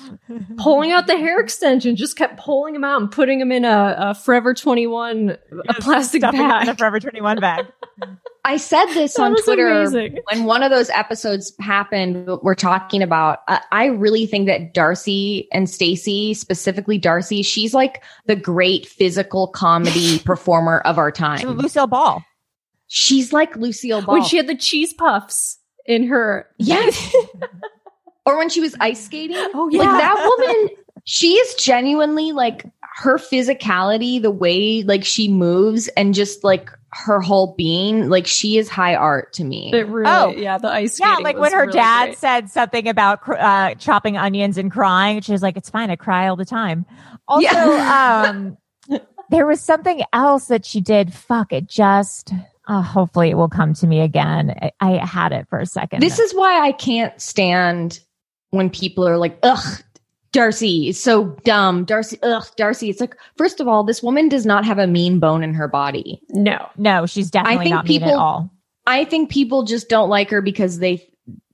pulling 0.58 0.91
out 0.91 1.06
the 1.06 1.17
hair 1.17 1.39
extension, 1.39 1.95
just 1.95 2.15
kept 2.15 2.39
pulling 2.39 2.74
them 2.74 2.84
out 2.84 3.02
and 3.02 3.12
putting 3.12 3.38
them 3.38 3.52
in 3.52 3.65
a, 3.65 3.95
a 4.00 4.15
Forever 4.15 4.54
21, 4.56 5.38
a 5.67 5.74
plastic 5.76 6.22
Stuffing 6.22 6.39
it 6.39 6.43
in 6.43 6.50
bag. 6.50 6.65
the 6.67 6.76
Forever 6.76 7.00
21 7.00 7.39
bag. 7.41 7.65
I 8.45 8.56
said 8.58 8.86
this 8.93 9.15
That 9.15 9.24
on 9.24 9.36
Twitter 9.43 9.67
amazing. 9.69 10.19
when 10.32 10.45
one 10.45 10.63
of 10.63 10.72
those 10.72 10.89
episodes 10.89 11.54
happened. 11.60 12.28
We're 12.41 12.56
talking 12.56 13.04
about. 13.04 13.39
I, 13.50 13.62
I 13.72 13.86
really 13.88 14.26
think 14.26 14.48
that 14.48 14.74
Darcy 14.74 15.50
and 15.52 15.69
Stacy, 15.69 16.34
specifically 16.34 16.98
Darcy, 16.98 17.43
she's 17.43 17.74
like 17.74 18.02
the 18.26 18.38
great 18.38 18.88
physical 18.88 19.50
comedy 19.50 20.19
performer 20.26 20.80
of 20.80 20.98
our 20.98 21.12
time. 21.12 21.45
Lucille 21.58 21.86
Ball. 21.88 22.24
She's 22.88 23.34
like 23.34 23.56
Lucille 23.58 24.02
Ball. 24.02 24.15
When 24.15 24.24
she 24.24 24.38
had 24.38 24.48
the 24.48 24.56
cheese 24.58 24.93
puffs 24.93 25.59
in 25.89 26.08
her. 26.08 26.47
yes. 26.58 27.13
or 28.25 28.38
when 28.38 28.49
she 28.49 28.62
was 28.62 28.75
ice 28.80 29.04
skating. 29.04 29.36
Oh, 29.54 29.69
yeah. 29.69 29.80
Like 29.80 29.88
yeah. 29.88 29.97
that 29.97 30.36
woman, 30.38 30.69
she 31.04 31.34
is 31.34 31.56
genuinely 31.56 32.32
like 32.32 32.63
her 32.97 33.17
physicality, 33.17 34.21
the 34.21 34.30
way 34.32 34.84
like 34.84 35.04
she 35.04 35.28
moves 35.30 35.88
and 35.89 36.13
just 36.13 36.43
like 36.43 36.69
her 36.91 37.19
whole 37.21 37.56
being, 37.56 38.10
like 38.10 38.28
she 38.28 38.58
is 38.58 38.69
high 38.69 38.93
art 38.95 39.34
to 39.34 39.43
me. 39.43 39.71
It 39.73 39.88
really, 39.88 40.10
Oh. 40.12 40.30
yeah, 40.36 40.58
the 40.60 40.69
ice 40.69 40.99
Yeah, 40.99 41.17
like 41.21 41.38
when 41.38 41.54
her 41.54 41.62
really 41.62 41.73
dad 41.73 42.06
great. 42.08 42.17
said 42.17 42.49
something 42.49 42.88
about 42.88 43.28
uh, 43.28 43.75
chopping 43.75 44.15
onions 44.17 44.58
and 44.58 44.71
crying, 44.71 45.21
she 45.21 45.32
was 45.32 45.41
like, 45.41 45.56
"It's 45.58 45.69
fine, 45.69 45.89
I 45.89 45.95
cry 45.95 46.28
all 46.28 46.36
the 46.36 46.45
time." 46.45 46.86
Also, 47.28 47.47
um, 47.78 48.58
there 49.30 49.45
was 49.45 49.62
something 49.62 50.04
else 50.13 50.45
that 50.47 50.65
she 50.65 50.82
did. 50.82 51.13
Fuck 51.13 51.54
it, 51.54 51.67
just 51.67 52.34
uh, 52.69 52.82
hopefully 52.84 53.32
it 53.32 53.36
will 53.36 53.49
come 53.49 53.73
to 53.73 53.88
me 53.88 53.99
again. 53.99 54.53
I, 54.62 54.71
I 54.79 55.05
had 55.05 55.32
it 55.32 55.47
for 55.49 55.60
a 55.60 55.65
second. 55.65 56.01
This 56.01 56.19
is 56.19 56.34
why 56.34 56.65
I 56.65 56.71
can't 56.71 57.19
stand 57.19 57.99
when 58.51 58.69
people 58.69 59.08
are 59.08 59.17
like, 59.17 59.38
ugh, 59.43 59.84
Darcy 60.32 60.89
is 60.89 61.01
so 61.01 61.36
dumb. 61.43 61.84
Darcy, 61.84 62.19
ugh, 62.21 62.45
Darcy. 62.55 62.89
It's 62.89 63.01
like, 63.01 63.15
first 63.38 63.60
of 63.60 63.67
all, 63.67 63.84
this 63.84 64.03
woman 64.03 64.29
does 64.29 64.45
not 64.45 64.65
have 64.65 64.77
a 64.77 64.86
mean 64.86 65.19
bone 65.19 65.43
in 65.43 65.55
her 65.55 65.67
body. 65.67 66.21
No. 66.29 66.69
no, 66.77 67.08
she's 67.08 67.32
definitely 67.32 67.65
think 67.65 67.75
not 67.75 67.88
mean 67.88 68.03
at 68.03 68.05
people- 68.05 68.19
all. 68.19 68.51
I 68.86 69.05
think 69.05 69.29
people 69.29 69.63
just 69.63 69.88
don't 69.89 70.10
like 70.10 70.32
her 70.32 70.41
because 70.41 70.79
they 70.79 71.08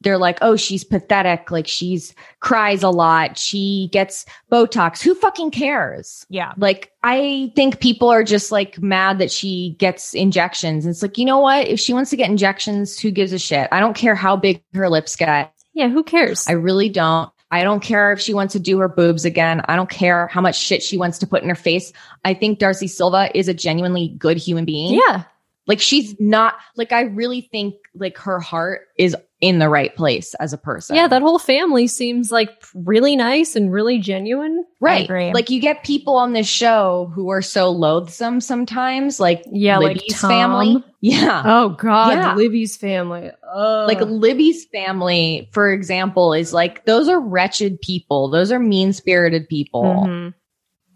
they're 0.06 0.18
like, 0.18 0.38
oh, 0.41 0.56
she's 0.56 0.86
pathetic. 0.86 1.52
Like 1.52 1.68
she's 1.68 2.13
cries 2.39 2.84
a 2.84 2.89
lot. 2.89 3.38
She 3.38 3.89
gets 3.91 4.26
Botox. 4.50 5.02
Who 5.02 5.15
fucking 5.15 5.52
cares? 5.52 6.26
Yeah, 6.30 6.54
Like, 6.58 6.91
I 7.04 7.52
think 7.56 7.82
people 7.82 8.10
are 8.10 8.24
just 8.24 8.52
like 8.52 8.82
mad 8.82 9.20
that 9.20 9.32
she 9.32 9.76
gets 9.80 10.13
injections. 10.13 10.86
It's 10.86 11.02
like, 11.02 11.18
you 11.18 11.26
know 11.26 11.39
what? 11.39 11.68
If 11.68 11.80
she 11.80 11.94
wants 11.94 12.12
to 12.12 12.18
get 12.18 12.30
injections, 12.30 12.98
who 12.98 13.12
gives 13.12 13.34
a 13.34 13.39
shit? 13.39 13.68
I 13.72 13.80
don't 13.82 13.96
care 13.96 14.15
how 14.15 14.38
big 14.38 14.63
her 14.74 14.89
lips 14.89 15.15
get. 15.15 15.52
Yeah, 15.74 15.89
who 15.89 16.04
cares? 16.04 16.48
I 16.48 16.54
really 16.54 16.88
don't. 16.88 17.30
I 17.52 17.63
don't 17.63 17.82
care 17.82 18.12
if 18.12 18.20
she 18.20 18.34
wants 18.34 18.54
to 18.54 18.60
do 18.60 18.80
her 18.80 18.89
boobs 18.89 19.26
again. 19.26 19.62
I 19.65 19.76
don't 19.76 19.89
care 19.89 20.28
how 20.28 20.41
much 20.41 20.58
shit 20.58 20.82
she 20.84 20.98
wants 20.98 21.20
to 21.20 21.28
put 21.28 21.44
in 21.44 21.50
her 21.50 21.56
face. 21.56 21.94
I 22.24 22.34
think 22.34 22.60
Darcy 22.60 22.88
Silva 22.88 23.30
is 23.38 23.48
a 23.48 23.54
genuinely 23.54 24.10
good 24.18 24.38
human 24.38 24.65
being. 24.65 24.94
yeah. 24.96 25.24
Like 25.68 25.80
she's 25.80 26.15
not 26.20 26.56
like 26.76 26.91
I 26.91 27.02
really 27.02 27.41
think 27.41 27.76
like 27.96 28.18
her 28.20 28.39
heart 28.39 28.82
is 29.00 29.15
in 29.46 29.60
the 29.60 29.70
right 29.70 29.96
place 29.96 30.34
as 30.40 30.54
a 30.54 30.58
person. 30.58 30.96
Yeah, 30.96 31.08
that 31.08 31.22
whole 31.22 31.38
family 31.38 31.86
seems 31.86 32.32
like 32.32 32.50
really 32.74 33.16
nice 33.16 33.56
and 33.56 33.72
really 33.72 34.00
genuine. 34.00 34.66
right. 34.80 35.08
Like 35.36 35.52
you 35.52 35.62
get 35.62 35.84
people 35.84 36.16
on 36.16 36.34
this 36.34 36.48
show 36.48 37.12
who 37.14 37.30
are 37.30 37.44
so 37.44 37.70
loathsome 37.70 38.42
sometimes, 38.42 39.20
like 39.20 39.44
Yeah, 39.52 39.78
like 39.78 39.98
Libby's 39.98 40.20
Tom. 40.20 40.30
family. 40.32 40.84
Yeah. 41.02 41.44
Oh 41.46 41.70
God, 41.70 42.14
Yeah. 42.14 42.34
Libby's 42.34 42.76
family. 42.76 43.30
Oh, 43.54 43.86
Like 43.88 44.02
Libby's 44.02 44.66
family, 44.66 45.48
for 45.52 45.72
example, 45.72 46.34
is 46.34 46.52
like 46.52 46.86
those 46.86 47.08
are 47.08 47.20
wretched 47.20 47.80
people. 47.82 48.30
Those 48.32 48.52
are 48.52 48.58
mean 48.60 48.94
spirited 48.94 49.48
people. 49.48 49.84
Mhm. 50.08 50.34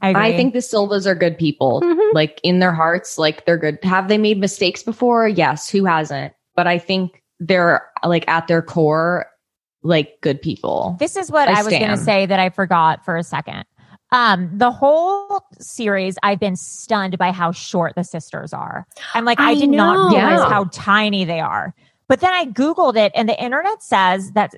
I. 0.01 0.29
I 0.29 0.35
think 0.35 0.53
the 0.53 0.61
Silvas 0.63 1.05
are 1.05 1.13
good 1.13 1.37
people. 1.37 1.81
Mhm. 1.83 2.13
Like 2.13 2.39
in 2.41 2.57
their 2.59 2.71
hearts, 2.73 3.19
like 3.19 3.45
they're 3.45 3.57
good. 3.57 3.77
Have 3.83 4.07
they 4.07 4.17
made 4.17 4.39
mistakes 4.39 4.81
before? 4.81 5.27
Yes. 5.27 5.69
Who 5.69 5.85
hasn't? 5.85 6.33
But 6.55 6.65
I 6.65 6.79
think 6.79 7.21
they're 7.39 7.87
like 8.03 8.27
at 8.27 8.47
their 8.47 8.61
core, 8.61 9.25
like 9.83 10.19
good 10.21 10.41
people. 10.41 10.95
This 10.99 11.15
is 11.15 11.31
what 11.31 11.47
I 11.47 11.59
I, 11.59 11.63
was 11.63 11.69
going 11.69 11.89
to 11.89 11.97
say 11.97 12.25
that 12.25 12.39
I 12.39 12.49
forgot 12.49 13.05
for 13.05 13.15
a 13.17 13.23
second. 13.23 13.65
Um, 14.11 14.49
the 14.57 14.71
whole 14.71 15.41
series, 15.59 16.17
I've 16.23 16.39
been 16.39 16.55
stunned 16.55 17.17
by 17.17 17.31
how 17.31 17.51
short 17.51 17.93
the 17.95 18.03
sisters 18.03 18.53
are. 18.53 18.87
I'm 19.13 19.23
like, 19.23 19.39
I, 19.39 19.51
I 19.51 19.55
did 19.55 19.69
not 19.69 20.11
realize 20.11 20.39
Yeah. 20.39 20.49
how 20.49 20.63
tiny 20.71 21.25
they 21.25 21.39
are. 21.39 21.73
But 22.07 22.21
then 22.21 22.33
I 22.33 22.45
googled 22.45 22.95
it, 22.97 23.11
and 23.13 23.29
the 23.29 23.39
internet 23.39 23.83
says 23.83 24.31
that 24.31 24.55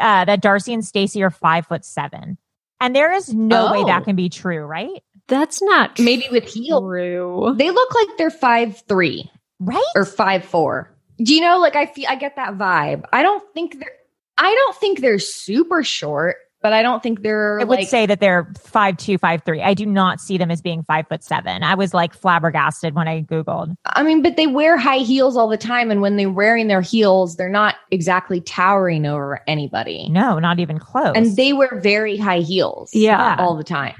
uh, 0.00 0.24
that 0.24 0.40
Darcy 0.40 0.72
and 0.72 0.82
Stacy 0.82 1.22
are 1.22 1.28
five 1.28 1.66
foot 1.66 1.84
seven, 1.84 2.38
and 2.80 2.96
there 2.96 3.12
is 3.12 3.32
no 3.34 3.70
way 3.72 3.80
Oh. 3.82 3.86
that 3.88 4.04
can 4.04 4.16
be 4.16 4.30
true, 4.30 4.64
right? 4.64 5.02
That's 5.28 5.60
not 5.62 5.96
true. 5.96 6.04
Maybe 6.06 6.24
with 6.30 6.44
heel. 6.48 6.80
true. 6.80 7.54
They 7.58 7.70
look 7.70 7.94
like 7.94 8.16
they're 8.16 8.30
five 8.30 8.82
three 8.88 9.30
Right? 9.60 9.82
or 9.94 10.06
five 10.06 10.46
four. 10.46 10.91
Do 11.18 11.34
you 11.34 11.40
know? 11.40 11.58
Like 11.58 11.76
I 11.76 11.86
feel, 11.86 12.06
I 12.08 12.16
get 12.16 12.36
that 12.36 12.54
vibe. 12.58 13.04
I 13.12 13.22
don't 13.22 13.42
think 13.54 13.78
they're. 13.78 13.92
I 14.38 14.50
don't 14.52 14.76
think 14.76 15.00
they're 15.00 15.18
super 15.18 15.84
short, 15.84 16.36
but 16.62 16.72
I 16.72 16.82
don't 16.82 17.02
think 17.02 17.22
they're 17.22 17.60
I 17.60 17.64
would 17.64 17.78
like. 17.80 17.88
say 17.88 18.06
that 18.06 18.18
they're 18.18 18.50
five 18.58 18.96
two, 18.96 19.18
five 19.18 19.42
three. 19.44 19.62
I 19.62 19.74
do 19.74 19.84
not 19.86 20.20
see 20.20 20.38
them 20.38 20.50
as 20.50 20.60
being 20.62 20.82
five 20.82 21.06
foot 21.06 21.22
seven. 21.22 21.62
I 21.62 21.74
was 21.74 21.92
like 21.94 22.14
flabbergasted 22.14 22.94
when 22.94 23.06
I 23.08 23.22
googled. 23.22 23.74
I 23.84 24.02
mean, 24.02 24.22
but 24.22 24.36
they 24.36 24.46
wear 24.46 24.76
high 24.78 24.98
heels 24.98 25.36
all 25.36 25.48
the 25.48 25.58
time, 25.58 25.90
and 25.90 26.00
when 26.00 26.16
they're 26.16 26.30
wearing 26.30 26.66
their 26.68 26.80
heels, 26.80 27.36
they're 27.36 27.48
not 27.50 27.76
exactly 27.90 28.40
towering 28.40 29.06
over 29.06 29.40
anybody. 29.46 30.08
No, 30.08 30.38
not 30.38 30.58
even 30.60 30.78
close. 30.78 31.12
and 31.14 31.36
they 31.36 31.52
wear 31.52 31.78
very 31.80 32.16
high 32.16 32.40
heels 32.40 32.90
Yeah. 32.94 33.36
all 33.38 33.54
the 33.56 33.64
time 33.64 33.94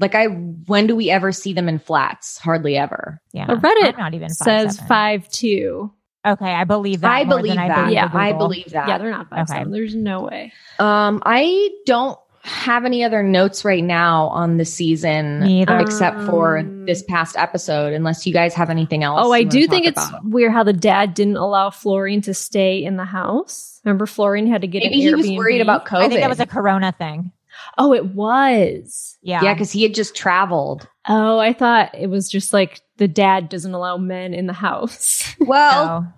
like 0.00 0.14
i 0.14 0.26
when 0.26 0.86
do 0.86 0.94
we 0.94 1.10
ever 1.10 1.32
see 1.32 1.52
them 1.52 1.68
in 1.68 1.76
flats 1.80 2.38
hardly 2.38 2.76
ever 2.76 3.20
yeah, 3.32 3.46
Uh, 3.48 3.56
Reddit 3.56 3.94
I'm 3.94 3.98
not 3.98 4.14
even 4.14 4.28
five, 4.28 4.36
says 4.44 4.74
seven. 4.76 4.88
five 4.88 5.28
two. 5.30 5.92
Okay, 6.32 6.52
I 6.52 6.64
believe 6.64 7.00
that. 7.02 7.10
i 7.10 7.24
believe 7.24 7.54
than 7.54 7.58
I 7.58 7.68
that 7.68 7.76
believe 7.82 7.92
yeah 7.94 8.10
i 8.12 8.32
believe 8.32 8.70
that 8.70 8.88
Yeah, 8.88 8.98
they're 8.98 9.10
not 9.10 9.28
five 9.30 9.48
Okay. 9.50 9.58
seven. 9.58 9.72
There's 9.72 9.94
no 9.94 10.22
way. 10.22 10.52
um 10.78 11.22
i 11.26 11.68
don't 11.86 12.18
have 12.42 12.84
any 12.86 13.04
other 13.04 13.22
notes 13.22 13.64
right 13.64 13.82
now 13.84 14.28
on 14.28 14.56
the 14.56 14.64
season 14.64 15.40
Me 15.40 15.62
except 15.68 16.22
for 16.22 16.58
Um, 16.58 16.72
this 16.86 17.02
past 17.02 17.36
episode 17.36 17.92
unless 17.92 18.26
you 18.26 18.32
guys 18.32 18.54
have 18.54 18.70
anything 18.70 19.02
else 19.04 19.20
Oh, 19.22 19.32
I 19.32 19.42
do 19.42 19.66
think 19.66 19.84
it's 19.86 20.08
about. 20.08 20.24
weird 20.24 20.52
how 20.52 20.62
the 20.62 20.72
dad 20.72 21.12
didn't 21.14 21.36
allow 21.36 21.68
Florian 21.70 22.22
to 22.22 22.32
stay 22.32 22.82
in 22.82 22.96
the 22.96 23.04
house. 23.04 23.80
Remember, 23.84 24.06
Florian 24.06 24.46
had 24.46 24.62
to 24.62 24.66
get 24.66 24.82
maybe 24.82 24.94
an 25.06 25.08
he 25.08 25.14
was 25.14 25.28
worried 25.30 25.60
about 25.60 25.84
covid 25.84 26.04
I 26.04 26.08
think 26.08 26.20
that 26.20 26.30
was 26.30 26.40
a 26.40 26.46
Corona 26.46 26.92
thing. 26.92 27.32
Oh, 27.76 27.92
it 27.92 28.06
was. 28.06 29.18
Yeah, 29.20 29.42
yeah 29.42 29.52
because 29.54 29.72
he 29.72 29.82
had 29.82 29.92
just 29.94 30.14
traveled 30.16 30.88
Oh, 31.08 31.38
I 31.38 31.52
thought 31.52 31.94
it 31.94 32.08
was 32.08 32.30
just 32.30 32.52
like 32.52 32.80
the 32.98 33.08
dad 33.08 33.48
doesn't 33.48 33.74
allow 33.74 33.96
men 33.98 34.32
in 34.32 34.46
the 34.46 34.52
house. 34.54 35.34
well 35.40 36.02
So, 36.02 36.12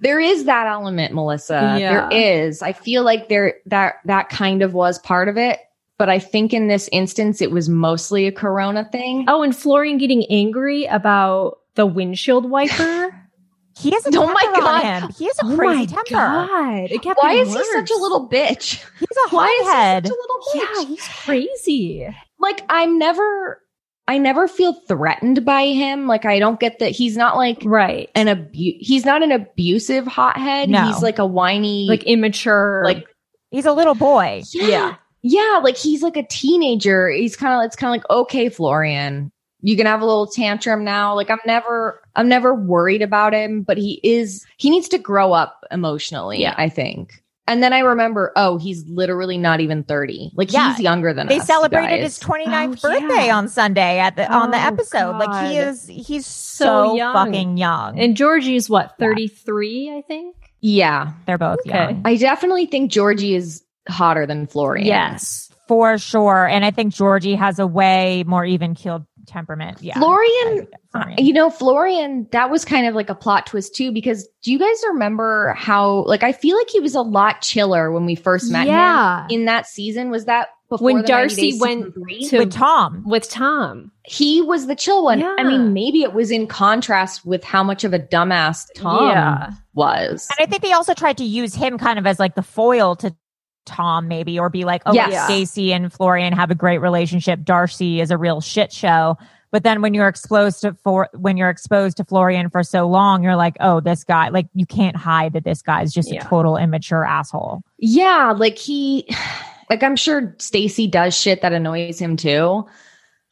There 0.00 0.20
is 0.20 0.44
that 0.44 0.66
element, 0.66 1.14
Melissa. 1.14 1.76
Yeah. 1.78 2.08
There 2.08 2.18
is. 2.20 2.62
I 2.62 2.72
feel 2.72 3.02
like 3.04 3.28
there 3.28 3.54
that 3.66 3.94
that 4.04 4.28
kind 4.28 4.62
of 4.62 4.74
was 4.74 4.98
part 5.00 5.28
of 5.28 5.36
it, 5.36 5.58
but 5.98 6.08
I 6.08 6.18
think 6.18 6.52
in 6.52 6.68
this 6.68 6.88
instance 6.92 7.40
it 7.40 7.50
was 7.50 7.68
mostly 7.68 8.26
a 8.26 8.32
corona 8.32 8.88
thing. 8.90 9.24
oh, 9.28 9.42
and 9.42 9.54
Florian 9.56 9.98
getting 9.98 10.24
angry 10.30 10.84
about 10.86 11.58
the 11.74 11.86
windshield 11.86 12.48
wiper. 12.50 13.10
he 13.76 13.90
has 13.90 14.06
a 14.06 14.10
Oh 14.10 14.26
temper 14.26 14.32
my 14.34 14.52
on 14.54 14.60
God. 14.60 14.82
him. 15.02 15.10
He 15.18 15.24
has 15.26 15.38
a 15.40 15.46
oh 15.46 15.56
crazy 15.56 15.78
my 15.78 15.84
temper. 15.86 16.10
god! 16.14 16.90
It 16.92 17.02
kept 17.02 17.18
Why 17.20 17.34
getting 17.34 17.52
is 17.52 17.56
he 17.56 17.64
such 17.72 17.90
a 17.90 17.96
little 18.00 18.28
bitch? 18.28 18.84
He's 19.00 19.18
a 19.26 19.28
Why 19.34 19.48
is 19.48 19.66
he 20.04 20.08
such 20.08 20.16
a 20.16 20.20
little 20.20 20.40
bitch? 20.54 20.84
Yeah, 20.84 20.88
he's 20.88 21.08
crazy. 21.24 22.14
like 22.38 22.62
I'm 22.68 22.98
never 22.98 23.60
I 24.06 24.18
never 24.18 24.46
feel 24.48 24.74
threatened 24.86 25.44
by 25.46 25.66
him. 25.68 26.06
Like 26.06 26.24
I 26.26 26.38
don't 26.38 26.60
get 26.60 26.78
that 26.80 26.90
he's 26.90 27.16
not 27.16 27.36
like 27.36 27.58
Right. 27.64 28.10
an 28.14 28.28
abu- 28.28 28.50
he's 28.52 29.04
not 29.04 29.22
an 29.22 29.32
abusive 29.32 30.06
hothead. 30.06 30.68
No. 30.68 30.86
He's 30.86 31.02
like 31.02 31.18
a 31.18 31.26
whiny 31.26 31.86
Like 31.88 32.02
immature. 32.04 32.82
like 32.84 33.06
He's 33.50 33.66
a 33.66 33.72
little 33.72 33.94
boy. 33.94 34.42
yeah. 34.52 34.96
Yeah, 35.22 35.60
like 35.64 35.78
he's 35.78 36.02
like 36.02 36.18
a 36.18 36.22
teenager. 36.26 37.08
He's 37.08 37.34
kind 37.36 37.54
of 37.58 37.64
it's 37.66 37.76
kind 37.76 37.88
of 37.88 37.92
like 38.02 38.10
okay, 38.10 38.50
Florian, 38.50 39.32
you 39.62 39.74
can 39.74 39.86
have 39.86 40.02
a 40.02 40.04
little 40.04 40.26
tantrum 40.26 40.84
now. 40.84 41.14
Like 41.14 41.30
I'm 41.30 41.38
never 41.46 42.02
I'm 42.14 42.28
never 42.28 42.54
worried 42.54 43.00
about 43.00 43.32
him, 43.32 43.62
but 43.62 43.78
he 43.78 44.00
is 44.04 44.44
he 44.58 44.68
needs 44.68 44.88
to 44.90 44.98
grow 44.98 45.32
up 45.32 45.64
emotionally, 45.70 46.42
Yeah. 46.42 46.54
I 46.58 46.68
think. 46.68 47.22
And 47.46 47.62
then 47.62 47.72
I 47.74 47.80
remember, 47.80 48.32
oh, 48.36 48.56
he's 48.56 48.86
literally 48.88 49.36
not 49.36 49.60
even 49.60 49.84
30. 49.84 50.32
Like 50.34 50.50
Yeah. 50.52 50.70
he's 50.70 50.80
younger 50.80 51.12
than 51.12 51.26
They 51.26 51.36
us, 51.36 51.42
They 51.46 51.52
celebrated 51.52 51.98
guys. 52.00 52.16
his 52.16 52.18
29th 52.20 52.80
Oh, 52.82 52.88
birthday 52.90 53.26
yeah. 53.26 53.36
on 53.36 53.48
Sunday 53.48 53.98
at 53.98 54.16
the 54.16 54.32
oh, 54.34 54.38
on 54.40 54.50
the 54.50 54.56
Oh, 54.56 54.60
episode. 54.66 55.18
Like 55.18 55.50
he 55.50 55.58
is 55.58 55.86
he's 55.86 56.24
So 56.26 56.64
so, 56.64 56.94
young. 56.94 57.12
fucking 57.14 57.56
young. 57.58 57.98
And 58.00 58.16
Georgie's 58.16 58.70
what, 58.70 58.94
33, 58.98 59.92
I 59.96 60.02
think? 60.02 60.36
Yeah. 60.62 61.12
They're 61.26 61.36
both 61.38 61.58
Okay. 61.66 61.76
young. 61.78 62.02
I 62.06 62.16
definitely 62.16 62.64
think 62.66 62.90
Georgie 62.90 63.34
is 63.34 63.62
hotter 63.88 64.24
than 64.26 64.46
Florian. 64.46 64.86
Yes. 64.86 65.50
For 65.68 65.98
sure. 65.98 66.46
And 66.46 66.64
I 66.64 66.70
think 66.70 66.94
Georgie 66.94 67.34
has 67.34 67.58
a 67.58 67.66
way 67.66 68.24
more 68.26 68.44
even 68.46 68.74
keeled 68.74 69.04
temperament. 69.26 69.78
Yeah. 69.80 69.98
Florian, 69.98 70.66
uh, 70.72 70.76
Florian. 70.92 71.24
you 71.26 71.32
know, 71.32 71.50
Florian, 71.50 72.28
that 72.32 72.50
was 72.50 72.64
kind 72.64 72.86
of 72.86 72.94
like 72.94 73.10
a 73.10 73.14
plot 73.14 73.46
twist 73.46 73.74
too, 73.74 73.92
because 73.92 74.28
do 74.42 74.52
you 74.52 74.58
guys 74.58 74.82
remember 74.88 75.52
how, 75.56 76.04
like, 76.04 76.22
I 76.22 76.32
feel 76.32 76.56
like 76.56 76.68
he 76.70 76.80
was 76.80 76.94
a 76.94 77.02
lot 77.02 77.40
chiller 77.42 77.90
when 77.92 78.06
we 78.06 78.14
first 78.14 78.50
met 78.50 78.66
Yeah. 78.66 79.24
him 79.24 79.30
in 79.30 79.44
that 79.46 79.66
season? 79.66 80.10
Was 80.10 80.24
that 80.26 80.48
before 80.70 80.86
When 80.92 81.04
Darcy 81.04 81.58
went 81.60 81.94
three? 81.94 82.26
to- 82.28 82.38
with 82.38 82.52
Tom. 82.52 83.02
With 83.06 83.28
Tom. 83.28 83.90
he 84.06 84.42
was 84.42 84.66
the 84.66 84.74
chill 84.74 85.04
one. 85.04 85.22
I 85.22 85.42
mean, 85.44 85.72
maybe 85.72 86.02
it 86.02 86.12
was 86.12 86.30
in 86.30 86.46
contrast 86.46 87.24
with 87.24 87.42
how 87.42 87.62
much 87.62 87.84
of 87.84 87.94
a 87.94 87.98
dumbass 87.98 88.66
Tom 88.74 89.08
Yeah. 89.08 89.50
was. 89.72 90.28
And 90.38 90.46
I 90.46 90.50
think 90.50 90.62
they 90.62 90.72
also 90.72 90.92
tried 90.94 91.16
to 91.18 91.24
use 91.24 91.54
him 91.54 91.78
kind 91.78 91.98
of 91.98 92.06
as 92.06 92.18
like 92.18 92.34
the 92.34 92.42
foil 92.42 92.96
to 92.96 93.14
Tom, 93.64 94.08
maybe, 94.08 94.38
or 94.38 94.50
be 94.50 94.64
like, 94.64 94.82
oh, 94.86 94.92
Yes. 94.92 95.24
Stacy 95.24 95.72
and 95.72 95.92
Florian 95.92 96.32
have 96.32 96.50
a 96.50 96.54
great 96.54 96.78
relationship. 96.78 97.42
Darcy 97.44 98.00
is 98.00 98.10
a 98.10 98.18
real 98.18 98.40
shit 98.40 98.72
show. 98.72 99.16
But 99.50 99.62
then 99.62 99.82
when 99.82 99.94
you're 99.94 100.08
exposed 100.08 100.62
to 100.62 100.74
for 100.82 101.08
when 101.12 101.36
you're 101.36 101.48
exposed 101.48 101.96
to 101.98 102.04
Florian 102.04 102.50
for 102.50 102.64
so 102.64 102.88
long, 102.88 103.22
you're 103.22 103.36
like, 103.36 103.56
oh, 103.60 103.78
this 103.80 104.02
guy, 104.02 104.28
like 104.30 104.46
you 104.52 104.66
can't 104.66 104.96
hide 104.96 105.34
that 105.34 105.44
this 105.44 105.62
guy's 105.62 105.92
just 105.92 106.12
Yeah. 106.12 106.24
a 106.24 106.28
total 106.28 106.56
immature 106.56 107.04
asshole. 107.04 107.62
Yeah, 107.78 108.34
like 108.36 108.58
he, 108.58 109.06
like 109.70 109.82
I'm 109.84 109.94
sure 109.94 110.34
Stacy 110.38 110.88
does 110.88 111.16
shit 111.16 111.40
that 111.42 111.52
annoys 111.52 112.00
him 112.00 112.16
too. 112.16 112.66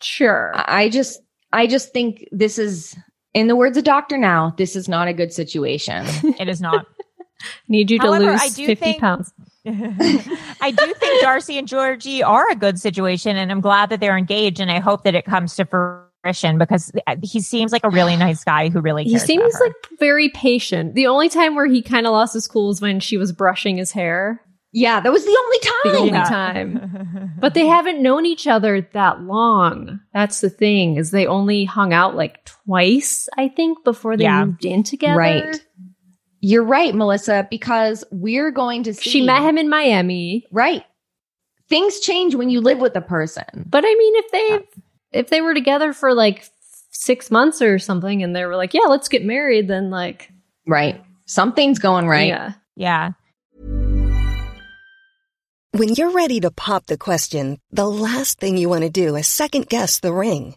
Sure. 0.01 0.53
I 0.55 0.83
I 0.85 0.89
just, 0.91 1.21
I 1.53 1.67
just 1.67 1.93
think 1.93 2.27
this 2.33 2.57
is, 2.59 2.97
in 3.35 3.47
the 3.49 3.57
words 3.57 3.77
of 3.77 3.85
Doctor 3.85 4.17
Now, 4.17 4.55
this 4.57 4.77
is 4.77 4.89
not 4.89 5.09
a 5.09 5.13
good 5.13 5.33
situation. 5.33 6.07
It 6.39 6.49
is 6.49 6.61
not. 6.61 6.87
Need 7.69 7.91
you 7.91 7.99
to 7.99 8.07
However, 8.07 8.31
lose 8.31 8.41
I 8.41 8.49
do 8.51 8.67
50 8.67 8.75
think- 8.77 9.01
pounds. 9.01 9.33
I 9.67 10.73
do 10.77 10.95
think 10.95 11.23
Darcy 11.23 11.59
and 11.59 11.69
Georgie 11.69 12.23
are 12.23 12.49
a 12.51 12.57
good 12.57 12.79
situation, 12.79 13.37
and 13.37 13.51
I'm 13.51 13.61
glad 13.61 13.91
that 13.91 14.01
they're 14.01 14.17
engaged, 14.19 14.61
and 14.61 14.71
I 14.71 14.81
hope 14.81 15.05
that 15.05 15.15
it 15.15 15.25
comes 15.25 15.55
to 15.57 15.65
fruition 15.65 16.59
because 16.59 16.93
uh, 17.07 17.17
he 17.23 17.41
seems 17.41 17.73
like 17.73 17.85
a 17.85 17.91
really 17.91 18.17
nice 18.17 18.45
guy 18.45 18.69
who 18.69 18.81
really 18.81 19.05
He 19.05 19.19
seems 19.19 19.43
about 19.55 19.59
her. 19.59 19.67
like 19.67 19.99
very 19.99 20.29
patient. 20.31 20.95
The 20.95 21.07
only 21.07 21.29
time 21.29 21.55
where 21.55 21.67
he 21.67 21.83
kind 21.83 22.07
of 22.07 22.13
lost 22.13 22.35
his 22.35 22.47
cool 22.49 22.69
was 22.69 22.81
when 22.81 23.01
she 23.01 23.17
was 23.17 23.33
brushing 23.33 23.77
his 23.77 23.93
hair. 23.93 24.41
yeah, 24.75 25.01
that 25.01 25.13
was 25.13 25.25
the 25.25 25.39
only 25.45 25.59
time. 25.59 25.73
The 25.85 25.91
time. 25.91 26.01
only 26.01 26.13
Yeah. 26.13 26.25
time. 26.25 27.33
But 27.43 27.55
they 27.55 27.67
haven't 27.67 28.01
known 28.03 28.25
each 28.25 28.47
other 28.47 28.81
that 28.93 29.21
long. 29.23 29.99
That's 30.15 30.41
the 30.41 30.49
thing, 30.51 30.97
is 30.97 31.11
they 31.11 31.27
only 31.27 31.65
hung 31.65 31.93
out 31.93 32.15
like 32.15 32.45
twice, 32.45 33.29
I 33.37 33.49
think, 33.49 33.83
before 33.85 34.17
they 34.17 34.25
Yeah. 34.25 34.45
moved 34.45 34.65
in 34.65 34.83
together. 34.85 35.19
Right. 35.19 35.61
You're 36.45 36.65
right, 36.65 36.93
Melissa, 36.93 37.47
because 37.49 38.05
we're 38.11 38.51
going 38.51 38.83
to 38.83 38.95
see. 38.95 39.11
She 39.11 39.23
met 39.25 39.43
him 39.43 39.57
in 39.57 39.71
Miami. 39.71 40.45
Right. 40.51 40.85
Things 41.69 42.01
change 42.01 42.35
when 42.35 42.51
you 42.51 42.61
live 42.61 42.79
with 42.79 42.97
a 42.97 43.01
person. 43.01 43.45
But 43.65 43.85
I 43.87 43.95
mean, 43.95 44.15
if 44.17 44.31
they 44.33 45.19
if 45.19 45.31
they 45.31 45.41
were 45.41 45.55
together 45.55 45.93
for 45.93 46.13
like 46.15 46.45
six 46.91 47.31
months 47.31 47.63
or 47.63 47.79
something, 47.79 48.25
and 48.25 48.35
they 48.35 48.45
were 48.45 48.57
like, 48.57 48.75
"Yeah, 48.75 48.89
let's 48.89 49.09
get 49.09 49.25
married," 49.25 49.69
then 49.69 49.91
like, 49.91 50.31
Right. 50.67 51.03
Something's 51.27 51.79
going 51.79 52.09
right. 52.09 52.27
yeah, 52.27 52.53
yeah. 52.75 53.13
When 55.71 55.95
you're 55.95 56.11
ready 56.11 56.41
to 56.41 56.51
pop 56.51 56.87
the 56.87 56.99
question, 56.99 57.59
the 57.71 57.89
last 57.89 58.39
thing 58.39 58.57
you 58.57 58.69
want 58.69 58.83
to 58.83 58.91
do 58.91 59.15
is 59.17 59.27
second 59.29 59.69
guess 59.69 60.01
the 60.01 60.13
ring. 60.13 60.57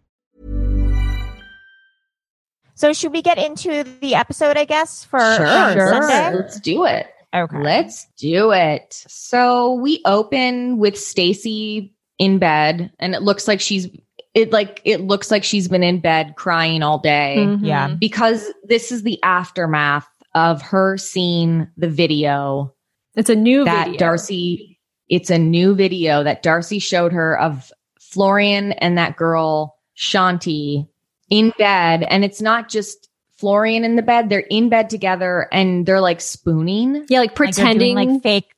So 2.81 2.93
should 2.93 3.11
we 3.11 3.21
get 3.21 3.37
into 3.37 3.83
the 4.01 4.15
episode? 4.15 4.57
I 4.57 4.65
guess 4.65 5.03
for 5.05 5.19
Sure, 5.19 5.45
on 5.45 5.73
sure. 5.73 6.01
Let's 6.41 6.59
do 6.59 6.85
it. 6.85 7.05
Okay. 7.31 7.59
Let's 7.61 8.07
do 8.17 8.51
it. 8.51 9.05
So 9.07 9.73
we 9.73 10.01
open 10.03 10.79
with 10.79 10.97
Stacy 10.97 11.93
in 12.17 12.39
bed, 12.39 12.91
and 12.97 13.13
it 13.13 13.21
looks 13.21 13.47
like 13.47 13.61
she's 13.61 13.87
it 14.33 14.51
like 14.51 14.81
it 14.83 15.01
looks 15.01 15.29
like 15.29 15.43
she's 15.43 15.67
been 15.67 15.83
in 15.83 15.99
bed 15.99 16.33
crying 16.37 16.81
all 16.81 16.97
day 16.97 17.35
Mhm. 17.37 17.59
Yeah. 17.61 17.95
because 17.99 18.51
this 18.63 18.91
is 18.91 19.03
the 19.03 19.21
aftermath 19.21 20.07
of 20.33 20.63
her 20.63 20.97
seeing 20.97 21.67
the 21.77 21.87
video 21.89 22.73
it's 23.15 23.29
a 23.29 23.35
new 23.35 23.63
that 23.65 23.85
video. 23.85 23.99
Darcy. 23.99 24.79
It's 25.07 25.29
a 25.29 25.37
new 25.37 25.75
video 25.75 26.23
that 26.23 26.41
Darcy 26.41 26.79
showed 26.79 27.13
her 27.13 27.39
of 27.39 27.71
Florian 27.99 28.71
and 28.71 28.97
that 28.97 29.17
girl 29.17 29.75
Shanti 29.95 30.87
in 31.31 31.51
bed, 31.57 32.03
and 32.03 32.23
it's 32.23 32.41
not 32.41 32.69
just 32.69 33.09
Florian 33.39 33.83
in 33.83 33.95
the 33.95 34.03
bed; 34.03 34.29
they're 34.29 34.39
in 34.41 34.69
bed 34.69 34.91
together, 34.91 35.47
and 35.51 35.87
they're 35.87 36.01
like 36.01 36.21
spooning. 36.21 37.05
yeah, 37.09 37.19
like 37.21 37.29
Like, 37.31 37.35
pretending 37.35 37.95
doing, 37.95 38.11
like 38.13 38.21
fake 38.21 38.51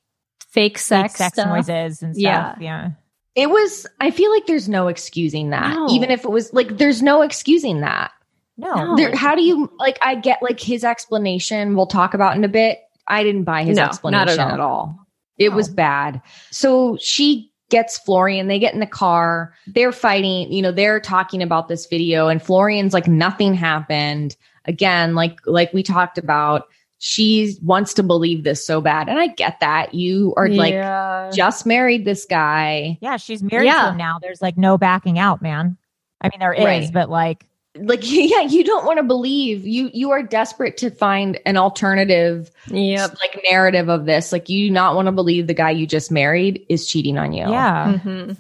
fake 0.50 0.78
sex, 0.78 1.16
sex, 1.16 1.36
sex 1.36 1.48
noises 1.48 2.02
and 2.04 2.14
stuff. 2.16 2.22
Yeah. 2.22 2.56
Yeah. 2.60 2.90
It 3.36 3.50
was, 3.50 3.88
I 4.00 4.12
feel 4.12 4.30
like 4.32 4.46
there's 4.46 4.70
no 4.70 4.88
excusing 4.90 5.50
that. 5.50 5.74
No. 5.74 5.88
Even 5.90 6.12
if 6.12 6.24
it 6.24 6.30
was 6.30 6.54
like, 6.54 6.78
there's 6.78 7.02
no 7.02 7.24
excusing 7.24 7.82
that. 7.82 8.12
No. 8.58 8.76
No. 8.76 8.96
There, 8.96 9.16
how 9.16 9.34
do 9.34 9.42
you, 9.42 9.72
like, 9.80 9.98
I 10.04 10.14
get 10.14 10.44
like 10.44 10.60
his 10.60 10.84
explanation, 10.84 11.76
we'll 11.76 11.88
talk 11.88 12.14
about 12.14 12.38
in 12.38 12.44
a 12.44 12.48
bit. 12.48 12.80
I 13.08 13.24
didn't 13.24 13.46
buy 13.46 13.64
his 13.64 13.78
No, 13.78 13.86
explanation 13.86 14.40
at 14.40 14.48
all. 14.48 14.54
at 14.54 14.60
all. 14.60 15.08
It 15.40 15.50
No. 15.50 15.56
was 15.56 15.70
bad. 15.70 16.22
So 16.52 16.96
she 17.02 17.52
gets 17.74 17.98
Florian, 17.98 18.48
they 18.48 18.60
get 18.60 18.76
in 18.76 18.80
the 18.80 18.86
car, 18.86 19.54
they're 19.66 19.92
fighting, 19.92 20.52
you 20.52 20.62
know, 20.62 20.72
they're 20.72 21.00
talking 21.00 21.42
about 21.42 21.68
this 21.68 21.88
video, 21.88 22.28
and 22.28 22.40
Florian's 22.40 22.94
like, 22.94 23.08
nothing 23.08 23.56
happened. 23.56 24.38
Again, 24.66 25.16
like, 25.16 25.40
like 25.48 25.74
we 25.74 25.82
talked 25.82 26.20
about, 26.20 26.68
she 27.00 27.58
wants 27.64 27.94
to 27.96 28.04
believe 28.04 28.44
this 28.44 28.66
so 28.66 28.80
bad. 28.80 29.10
And 29.10 29.18
I 29.20 29.28
get 29.28 29.60
that. 29.60 29.94
You 29.96 30.34
are 30.38 30.48
like, 30.48 30.76
just 31.34 31.66
married 31.66 32.06
this 32.06 32.26
guy. 32.26 32.98
Yeah, 33.02 33.18
she's 33.18 33.42
married 33.44 33.66
Yeah. 33.66 33.82
to 33.86 33.90
him 33.90 33.98
now. 33.98 34.20
There's 34.22 34.42
like 34.42 34.56
no 34.58 34.78
backing 34.78 35.18
out, 35.20 35.42
man. 35.42 35.76
I 36.22 36.30
mean, 36.30 36.40
there 36.40 36.54
is, 36.54 36.64
Right. 36.64 36.94
but 36.94 37.10
like, 37.10 37.46
like 37.76 38.00
yeah 38.04 38.42
you 38.42 38.64
don't 38.64 38.86
want 38.86 38.98
to 38.98 39.04
believe 39.04 39.66
you 39.66 39.90
you 39.94 40.12
are 40.12 40.22
desperate 40.24 40.78
to 40.78 40.90
find 40.92 41.40
an 41.46 41.58
alternative 41.58 42.52
yeah 42.68 43.08
like 43.20 43.40
narrative 43.50 43.90
of 43.90 44.06
this 44.06 44.32
like 44.32 44.48
you 44.50 44.68
do 44.68 44.74
not 44.74 44.96
want 44.96 45.08
to 45.08 45.12
believe 45.12 45.48
the 45.48 45.54
guy 45.54 45.72
you 45.72 45.88
just 45.88 46.12
married 46.12 46.64
is 46.70 46.88
cheating 46.88 47.18
on 47.18 47.34
you 47.34 47.50
yeah. 47.50 47.94
Mhm. 48.04 48.38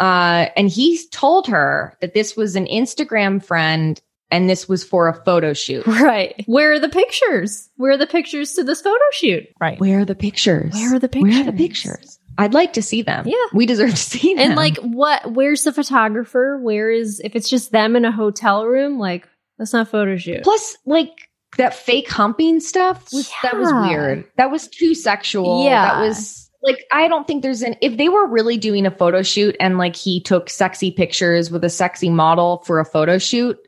uh 0.00 0.46
and 0.56 0.68
he 0.68 0.98
told 1.10 1.46
her 1.46 1.96
that 2.00 2.12
this 2.14 2.36
was 2.36 2.56
an 2.56 2.66
instagram 2.66 3.42
friend 3.44 4.00
and 4.32 4.48
this 4.48 4.66
was 4.68 4.82
for 4.82 5.08
a 5.08 5.14
photo 5.24 5.52
shoot 5.52 5.86
Right. 5.86 6.42
Where 6.46 6.72
are 6.72 6.78
the 6.80 6.88
pictures? 6.88 7.68
Where 7.76 7.92
are 7.92 7.96
the 7.98 8.06
pictures 8.06 8.54
to 8.54 8.64
this 8.64 8.80
photo 8.80 8.98
shoot? 9.12 9.44
Right. 9.60 9.78
where 9.78 10.00
are 10.00 10.04
the 10.06 10.14
pictures 10.14 10.72
Where 10.72 10.94
are 10.94 10.98
the 10.98 11.08
pictures? 11.08 11.30
where 11.34 11.40
are 11.42 11.52
the 11.52 11.52
pictures? 11.52 12.18
I'd 12.38 12.54
like 12.54 12.72
to 12.74 12.82
see 12.82 13.02
them 13.02 13.26
Yeah. 13.26 13.34
we 13.52 13.66
deserve 13.66 13.90
to 13.90 13.96
see 13.96 14.34
them 14.34 14.44
And 14.46 14.56
like, 14.56 14.76
what? 14.78 15.32
Where's 15.32 15.64
the 15.64 15.72
photographer? 15.72 16.58
Where 16.58 16.90
is? 16.90 17.20
If 17.22 17.36
it's 17.36 17.48
just 17.48 17.72
them 17.72 17.94
in 17.96 18.04
a 18.04 18.12
hotel 18.12 18.66
room, 18.66 18.98
like 18.98 19.28
that's 19.58 19.72
not 19.72 19.88
photo 19.88 20.16
shoot. 20.16 20.42
plus 20.42 20.76
like 20.86 21.10
that 21.58 21.74
fake 21.74 22.08
humping 22.10 22.60
stuff 22.60 23.12
was 23.12 23.30
that 23.42 23.58
was 23.58 23.70
weird 23.72 24.24
that 24.36 24.50
was 24.50 24.68
too 24.68 24.94
sexual 24.94 25.64
Yeah. 25.64 25.84
that 25.96 26.00
was 26.00 26.50
like 26.62 26.84
I 26.90 27.08
don't 27.08 27.26
think 27.26 27.42
there's 27.42 27.60
an 27.62 27.76
if 27.82 27.96
they 27.98 28.08
were 28.08 28.26
really 28.26 28.56
doing 28.56 28.86
a 28.86 28.90
photo 28.90 29.22
shoot 29.22 29.54
and 29.60 29.76
like 29.78 29.94
he 29.94 30.20
took 30.20 30.48
sexy 30.48 30.90
pictures 30.90 31.50
with 31.50 31.62
a 31.64 31.68
sexy 31.70 32.08
model 32.08 32.62
for 32.64 32.80
a 32.80 32.84
photo 32.84 33.18
shoot, 33.18 33.58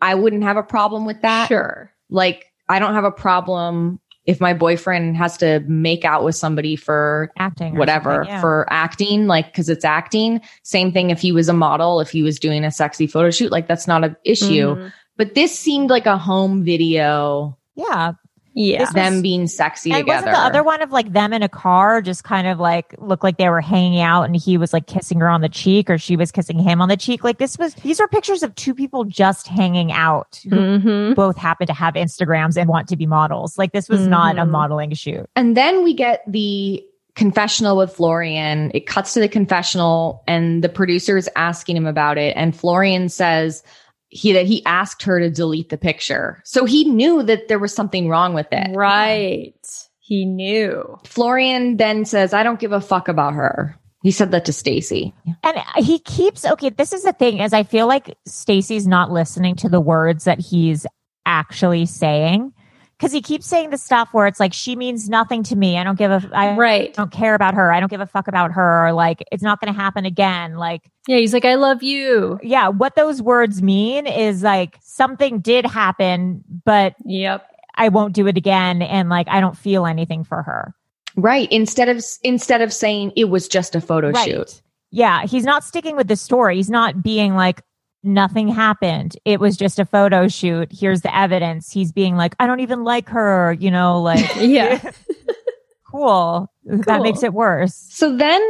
I 0.00 0.14
wouldn't 0.14 0.44
have 0.44 0.56
a 0.56 0.62
problem 0.62 1.04
with 1.04 1.20
that. 1.22 1.48
Sure. 1.48 1.92
Like 2.08 2.46
I 2.68 2.78
don't 2.78 2.94
have 2.94 3.04
a 3.04 3.10
problem 3.12 4.00
if 4.26 4.40
my 4.40 4.52
boyfriend 4.52 5.16
has 5.16 5.36
to 5.38 5.60
make 5.60 6.04
out 6.04 6.24
with 6.24 6.34
somebody 6.34 6.76
for 6.76 7.30
acting, 7.38 7.76
whatever, 7.76 8.24
yeah. 8.26 8.40
for 8.40 8.66
acting, 8.70 9.26
like 9.26 9.46
because 9.46 9.68
it's 9.68 9.84
acting. 9.84 10.40
Same 10.62 10.92
thing 10.92 11.10
if 11.10 11.20
he 11.20 11.32
was 11.32 11.48
a 11.48 11.52
model, 11.52 12.00
if 12.00 12.10
he 12.10 12.22
was 12.22 12.38
doing 12.38 12.64
a 12.64 12.70
sexy 12.70 13.06
photo 13.06 13.30
shoot, 13.30 13.52
like 13.52 13.68
that's 13.68 13.86
not 13.86 14.04
an 14.04 14.16
issue. 14.24 14.74
Mhm. 14.74 14.92
But 15.16 15.34
this 15.34 15.56
seemed 15.56 15.90
like 15.90 16.06
a 16.06 16.18
home 16.18 16.64
video, 16.64 17.56
yeah. 17.76 18.12
Yeah. 18.58 18.78
This 18.78 18.92
them 18.94 19.12
was- 19.14 19.22
being 19.22 19.46
sexy 19.46 19.90
And 19.92 19.98
together. 20.00 20.26
wasn't 20.26 20.32
the 20.34 20.40
other 20.40 20.62
one 20.64 20.80
of 20.80 20.90
like 20.90 21.12
them 21.12 21.32
in 21.34 21.42
a 21.42 21.48
car, 21.48 22.00
just 22.00 22.24
kind 22.24 22.46
of 22.46 22.58
like 22.58 22.94
looked 22.98 23.22
like 23.22 23.36
they 23.36 23.50
were 23.50 23.60
hanging 23.60 24.00
out, 24.00 24.22
and 24.22 24.34
he 24.34 24.56
was 24.56 24.72
like 24.72 24.86
kissing 24.86 25.20
her 25.20 25.28
on 25.28 25.42
the 25.42 25.48
cheek, 25.50 25.90
or 25.90 25.98
she 25.98 26.16
was 26.16 26.32
kissing 26.32 26.58
him 26.58 26.80
on 26.80 26.88
the 26.88 26.96
cheek. 26.96 27.22
Like 27.22 27.36
this 27.36 27.58
was 27.58 27.74
these 27.76 28.00
are 28.00 28.08
pictures 28.08 28.42
of 28.42 28.54
two 28.54 28.74
people 28.74 29.04
just 29.04 29.46
hanging 29.46 29.92
out 29.92 30.40
who 30.48 30.56
Mm-hmm. 30.56 31.12
both 31.14 31.36
happen 31.36 31.66
to 31.66 31.74
have 31.74 31.94
Instagrams 31.94 32.56
and 32.56 32.68
want 32.68 32.88
to 32.88 32.96
be 32.96 33.04
models. 33.06 33.58
Like 33.58 33.72
this 33.72 33.88
was 33.90 34.06
not 34.06 34.38
a 34.38 34.42
Mhm. 34.42 34.50
modeling 34.50 34.94
shoot. 34.94 35.28
And 35.36 35.54
then 35.56 35.84
we 35.84 35.92
get 35.92 36.22
the 36.26 36.82
confessional 37.14 37.76
with 37.76 37.92
Florian. 37.94 38.70
It 38.74 38.86
cuts 38.86 39.12
to 39.14 39.20
the 39.20 39.28
confessional 39.28 40.22
and 40.26 40.62
the 40.64 40.68
producer 40.68 41.16
is 41.16 41.28
asking 41.36 41.76
him 41.76 41.86
about 41.86 42.18
it. 42.18 42.34
And 42.36 42.54
Florian 42.56 43.08
says 43.08 43.62
he 44.08 44.32
that 44.32 44.46
he 44.46 44.64
asked 44.64 45.02
her 45.02 45.20
to 45.20 45.30
delete 45.30 45.68
the 45.68 45.78
picture. 45.78 46.42
So 46.44 46.64
he 46.64 46.84
knew 46.84 47.22
that 47.24 47.48
there 47.48 47.58
was 47.58 47.74
something 47.74 48.08
wrong 48.08 48.34
with 48.34 48.48
it. 48.52 48.74
Right. 48.74 49.54
He 49.98 50.24
knew. 50.24 50.98
Florian 51.04 51.76
then 51.76 52.04
says, 52.04 52.32
I 52.32 52.42
don't 52.42 52.60
give 52.60 52.72
a 52.72 52.80
fuck 52.80 53.08
about 53.08 53.34
her. 53.34 53.76
He 54.02 54.12
said 54.12 54.30
that 54.30 54.44
to 54.44 54.52
Stacy. 54.52 55.12
And 55.42 55.58
he 55.84 55.98
keeps 55.98 56.44
okay. 56.44 56.70
This 56.70 56.92
is 56.92 57.02
the 57.02 57.12
thing 57.12 57.38
is 57.38 57.52
I 57.52 57.64
feel 57.64 57.88
like 57.88 58.16
Stacy's 58.24 58.86
not 58.86 59.10
listening 59.10 59.56
to 59.56 59.68
the 59.68 59.80
words 59.80 60.24
that 60.24 60.38
he's 60.38 60.86
actually 61.24 61.86
saying 61.86 62.52
because 62.98 63.12
he 63.12 63.20
keeps 63.20 63.46
saying 63.46 63.70
the 63.70 63.78
stuff 63.78 64.08
where 64.12 64.26
it's 64.26 64.40
like 64.40 64.52
she 64.52 64.74
means 64.76 65.08
nothing 65.08 65.42
to 65.44 65.56
me. 65.56 65.76
I 65.78 65.84
don't 65.84 65.98
give 65.98 66.10
a 66.10 66.30
I 66.32 66.54
Right. 66.56 66.94
don't 66.94 67.10
care 67.12 67.34
about 67.34 67.54
her. 67.54 67.72
I 67.72 67.80
don't 67.80 67.90
give 67.90 68.00
a 68.00 68.06
fuck 68.06 68.28
about 68.28 68.52
her. 68.52 68.86
Or 68.86 68.92
like 68.92 69.22
it's 69.30 69.42
not 69.42 69.60
going 69.60 69.72
to 69.72 69.78
happen 69.78 70.04
again. 70.06 70.56
Like 70.56 70.82
Yeah, 71.06 71.18
he's 71.18 71.32
like, 71.34 71.44
I 71.44 71.54
love 71.56 71.82
you. 71.82 72.38
yeah, 72.42 72.68
what 72.68 72.94
those 72.96 73.20
words 73.20 73.62
mean 73.62 74.06
is 74.06 74.42
like 74.42 74.78
something 74.82 75.40
did 75.40 75.66
happen, 75.66 76.42
but 76.64 76.94
Yep. 77.04 77.46
I 77.78 77.90
won't 77.90 78.14
do 78.14 78.26
it 78.26 78.38
again, 78.38 78.80
and 78.80 79.10
like 79.10 79.28
I 79.28 79.40
don't 79.40 79.56
feel 79.56 79.84
anything 79.84 80.24
for 80.24 80.42
her. 80.42 80.74
Right. 81.14 81.50
Instead 81.52 81.90
of 81.90 82.02
instead 82.22 82.62
of 82.62 82.72
saying 82.72 83.12
it 83.16 83.24
was 83.28 83.48
just 83.48 83.74
a 83.74 83.80
photo 83.82 84.12
shoot. 84.24 84.62
Yeah, 84.90 85.26
he's 85.26 85.44
not 85.44 85.62
sticking 85.64 85.94
with 85.96 86.08
the 86.08 86.16
story. 86.16 86.56
He's 86.56 86.70
not 86.70 87.02
being 87.02 87.34
like, 87.34 87.60
nothing 88.02 88.48
happened. 88.48 89.16
It 89.24 89.40
was 89.40 89.56
just 89.56 89.78
a 89.78 89.84
photo 89.84 90.28
shoot. 90.28 90.70
Here's 90.72 91.02
the 91.02 91.14
evidence. 91.14 91.70
He's 91.72 91.92
being 91.92 92.16
like, 92.16 92.34
I 92.38 92.46
don't 92.46 92.60
even 92.60 92.84
like 92.84 93.08
her, 93.10 93.52
you 93.52 93.70
know, 93.70 94.00
like, 94.02 94.36
Yeah. 94.40 94.92
cool. 95.90 96.52
That 96.64 97.02
makes 97.02 97.22
it 97.22 97.32
worse. 97.32 97.74
So 97.74 98.16
then 98.16 98.42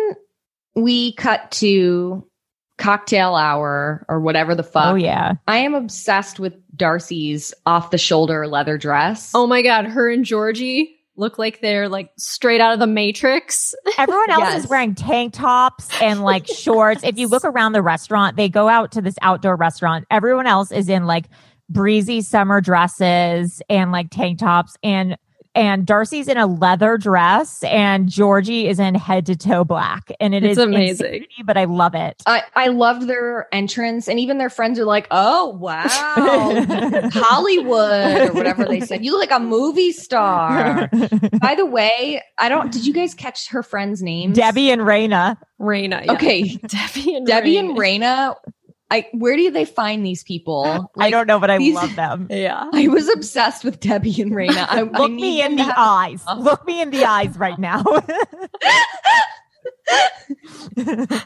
we 0.75 1.13
cut 1.13 1.51
to 1.53 2.27
cocktail 2.79 3.35
hour 3.35 4.05
or 4.09 4.21
whatever 4.21 4.55
the 4.55 4.63
fuck. 4.63 4.93
Oh, 4.93 4.95
yeah. 4.95 5.35
I 5.49 5.59
am 5.59 5.75
obsessed 5.75 6.39
with 6.39 6.55
Darcy's 6.77 7.55
off 7.65 7.91
the 7.91 7.99
shoulder 7.99 8.47
leather 8.47 8.77
dress. 8.77 9.33
Oh 9.35 9.47
my 9.47 9.63
god, 9.63 9.87
her 9.87 10.11
and 10.11 10.25
Georgie 10.25 10.96
look 11.17 11.39
like 11.39 11.61
they're 11.61 11.89
like 11.89 12.11
straight 12.17 12.61
out 12.61 12.73
of 12.73 12.79
the 12.79 12.87
Matrix. 12.87 13.75
Everyone 13.99 14.31
else 14.31 14.41
Yes. 14.41 14.65
is 14.65 14.71
wearing 14.71 14.95
tank 14.95 15.33
tops 15.35 15.89
and 16.01 16.23
like 16.23 16.47
shorts. 16.59 17.03
If 17.05 17.19
you 17.19 17.29
look 17.29 17.45
around 17.45 17.73
the 17.73 17.83
restaurant, 17.83 18.37
they 18.37 18.49
go 18.49 18.69
out 18.69 18.93
to 18.93 19.03
this 19.03 19.17
outdoor 19.23 19.57
restaurant. 19.57 20.07
Everyone 20.11 20.47
else 20.47 20.71
is 20.73 20.89
in 20.89 21.07
like 21.07 21.27
breezy 21.69 22.21
summer 22.21 22.61
dresses 22.61 23.61
and 23.69 23.91
like 23.93 24.09
tank 24.11 24.39
tops 24.39 24.77
and 24.83 25.17
and 25.57 25.85
Darcy's 25.87 26.29
in 26.29 26.37
a 26.37 26.47
leather 26.47 26.99
dress 26.99 27.65
and 27.65 28.09
Georgie 28.09 28.69
is 28.69 28.79
in 28.79 28.95
head 28.95 29.27
to 29.27 29.35
toe 29.37 29.65
black. 29.65 30.13
And 30.21 30.35
it 30.35 30.45
It's 30.45 30.53
is 30.59 30.65
amazing. 30.65 31.07
insanity, 31.07 31.43
but 31.45 31.57
I 31.57 31.65
love 31.65 31.95
it. 31.97 32.23
I, 32.27 32.43
I 32.55 32.69
loved 32.69 33.09
their 33.09 33.49
entrance, 33.53 34.07
and 34.09 34.21
even 34.21 34.39
their 34.39 34.51
friends 34.51 34.79
are 34.79 34.85
like, 34.85 35.09
"Oh 35.11 35.57
wow, 35.57 35.81
Hollywood 37.13 38.29
or 38.31 38.33
whatever 38.33 38.65
they 38.65 38.81
said. 38.81 39.05
You 39.05 39.13
look 39.13 39.31
like 39.31 39.41
a 39.41 39.43
movie 39.43 39.93
star." 39.93 40.89
By 41.41 41.55
the 41.55 41.67
way, 41.67 42.23
I 42.39 42.49
don't. 42.49 42.71
Did 42.73 42.87
you 42.87 42.93
guys 42.93 43.15
catch 43.15 43.49
her 43.49 43.63
friends' 43.63 44.03
names? 44.03 44.37
Debbie 44.37 44.71
and 44.71 44.83
Raina. 44.83 45.37
Raina. 45.61 46.05
yeah. 46.05 46.13
Okay, 46.13 46.43
Debbie 46.67 47.15
and 47.17 47.27
Debbie 47.27 47.55
Raina. 47.55 47.59
and 47.61 47.79
Raina. 47.79 48.35
I 48.91 49.07
where 49.13 49.37
do 49.37 49.51
they 49.51 49.65
find 49.65 50.07
these 50.07 50.23
people? 50.23 50.91
I 50.99 51.11
don't 51.11 51.27
know, 51.27 51.41
but 51.41 51.51
I 51.51 51.59
these- 51.59 51.75
love 51.75 51.97
them. 51.97 52.29
Yeah. 52.31 52.69
I 52.73 52.87
was 52.89 53.09
obsessed 53.09 53.65
with 53.65 53.81
Debbie 53.81 54.21
and 54.23 54.33
Raina. 54.33 54.67
I, 54.69 54.81
I 54.81 54.83
Look 54.83 55.11
need 55.11 55.21
me 55.23 55.43
in 55.43 55.57
the 55.57 55.65
have- 55.65 55.75
eyes. 55.77 56.23
Oh. 56.29 56.39
Look 56.39 56.65
me 56.67 56.81
in 56.81 56.91
the 56.91 57.05
eyes 57.05 57.37
right 57.37 57.59
now. 57.59 57.83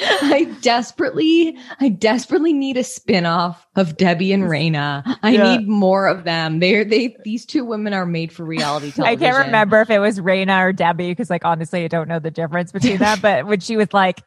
I 0.00 0.44
desperately, 0.60 1.56
I 1.80 1.88
desperately 1.88 2.52
need 2.52 2.76
a 2.76 2.84
spin-off 2.84 3.66
of 3.76 3.96
Debbie 3.96 4.32
and 4.32 4.44
Raina. 4.44 5.02
I 5.22 5.30
Yeah. 5.30 5.56
need 5.56 5.68
more 5.68 6.06
of 6.06 6.24
them. 6.24 6.60
They're 6.60 6.84
they 6.84 7.16
these 7.24 7.44
two 7.44 7.64
women 7.64 7.92
are 7.92 8.06
made 8.06 8.32
for 8.32 8.44
reality 8.44 8.92
television. 8.92 9.04
I 9.04 9.16
can't 9.32 9.46
remember 9.46 9.80
if 9.80 9.90
it 9.90 9.98
was 9.98 10.20
Raina 10.20 10.60
or 10.60 10.72
Debbie 10.72 11.10
because, 11.10 11.30
like, 11.30 11.44
honestly, 11.44 11.84
I 11.84 11.88
don't 11.88 12.08
know 12.08 12.18
the 12.20 12.30
difference 12.30 12.70
between 12.72 12.98
them. 12.98 13.18
But 13.20 13.46
when 13.46 13.60
she 13.60 13.76
was 13.76 13.92
like, 13.92 14.20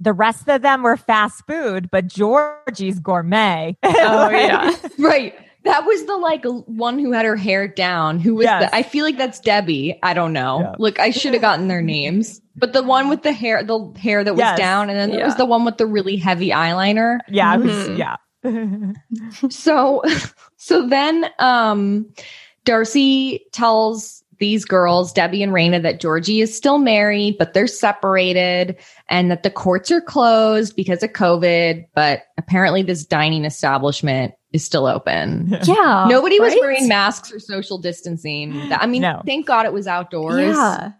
the 0.00 0.12
rest 0.12 0.48
of 0.48 0.62
them 0.62 0.82
were 0.82 0.96
fast 0.96 1.46
food, 1.46 1.90
but 1.90 2.06
Georgie's 2.06 2.98
gourmet. 2.98 3.76
Oh 3.82 4.30
yeah. 4.30 4.74
Right. 4.98 5.34
That 5.64 5.84
was 5.84 6.06
the 6.06 6.16
like 6.16 6.42
one 6.66 6.98
who 6.98 7.12
had 7.12 7.26
her 7.26 7.36
hair 7.36 7.68
down. 7.68 8.18
Who 8.18 8.34
was 8.36 8.44
Yes. 8.44 8.70
the, 8.70 8.74
I 8.74 8.82
feel 8.82 9.04
like 9.04 9.18
that's 9.18 9.38
Debbie. 9.40 9.98
I 10.02 10.14
don't 10.14 10.32
know. 10.32 10.60
Yeah. 10.60 10.74
Look, 10.78 10.98
I 10.98 11.10
should 11.10 11.34
have 11.34 11.42
gotten 11.42 11.68
their 11.68 11.82
names. 11.82 12.40
But 12.56 12.72
the 12.72 12.82
one 12.82 13.10
with 13.10 13.22
the 13.24 13.32
hair, 13.32 13.62
the 13.62 13.92
hair 13.98 14.24
that 14.24 14.32
was 14.32 14.38
Yes. 14.40 14.56
down, 14.58 14.88
and 14.88 14.98
then 14.98 15.10
there 15.10 15.24
was 15.26 15.36
the 15.36 15.44
one 15.44 15.64
with 15.66 15.76
the 15.76 15.86
really 15.86 16.16
heavy 16.16 16.48
eyeliner. 16.48 17.18
yeah, 17.28 17.54
it 17.54 17.60
was, 17.60 17.88
yeah. 17.90 18.16
so 19.50 20.02
so 20.56 20.86
then 20.88 21.26
um 21.38 22.06
Darcy 22.64 23.44
tells 23.52 24.19
these 24.40 24.64
girls, 24.64 25.12
Debbie 25.12 25.42
and 25.42 25.52
Raina, 25.52 25.80
that 25.82 26.00
Georgie 26.00 26.40
is 26.40 26.54
still 26.56 26.78
married, 26.78 27.36
but 27.38 27.54
they're 27.54 27.66
separated 27.68 28.76
and 29.08 29.30
that 29.30 29.42
the 29.44 29.50
courts 29.50 29.90
are 29.90 30.00
closed 30.00 30.74
because 30.74 31.02
of 31.02 31.10
COVID. 31.10 31.86
But 31.94 32.22
apparently 32.38 32.82
this 32.82 33.04
dining 33.04 33.44
establishment 33.44 34.34
is 34.52 34.64
still 34.64 34.86
open. 34.86 35.56
Yeah. 35.64 36.06
Nobody 36.08 36.40
was 36.40 36.54
wearing 36.58 36.88
masks 36.88 37.32
or 37.32 37.38
social 37.38 37.78
distancing. 37.78 38.72
I 38.72 38.86
mean, 38.86 39.02
No. 39.02 39.22
thank 39.24 39.46
God 39.46 39.66
it 39.66 39.72
was 39.72 39.86
outdoors. 39.86 40.40
Yeah. 40.56 40.92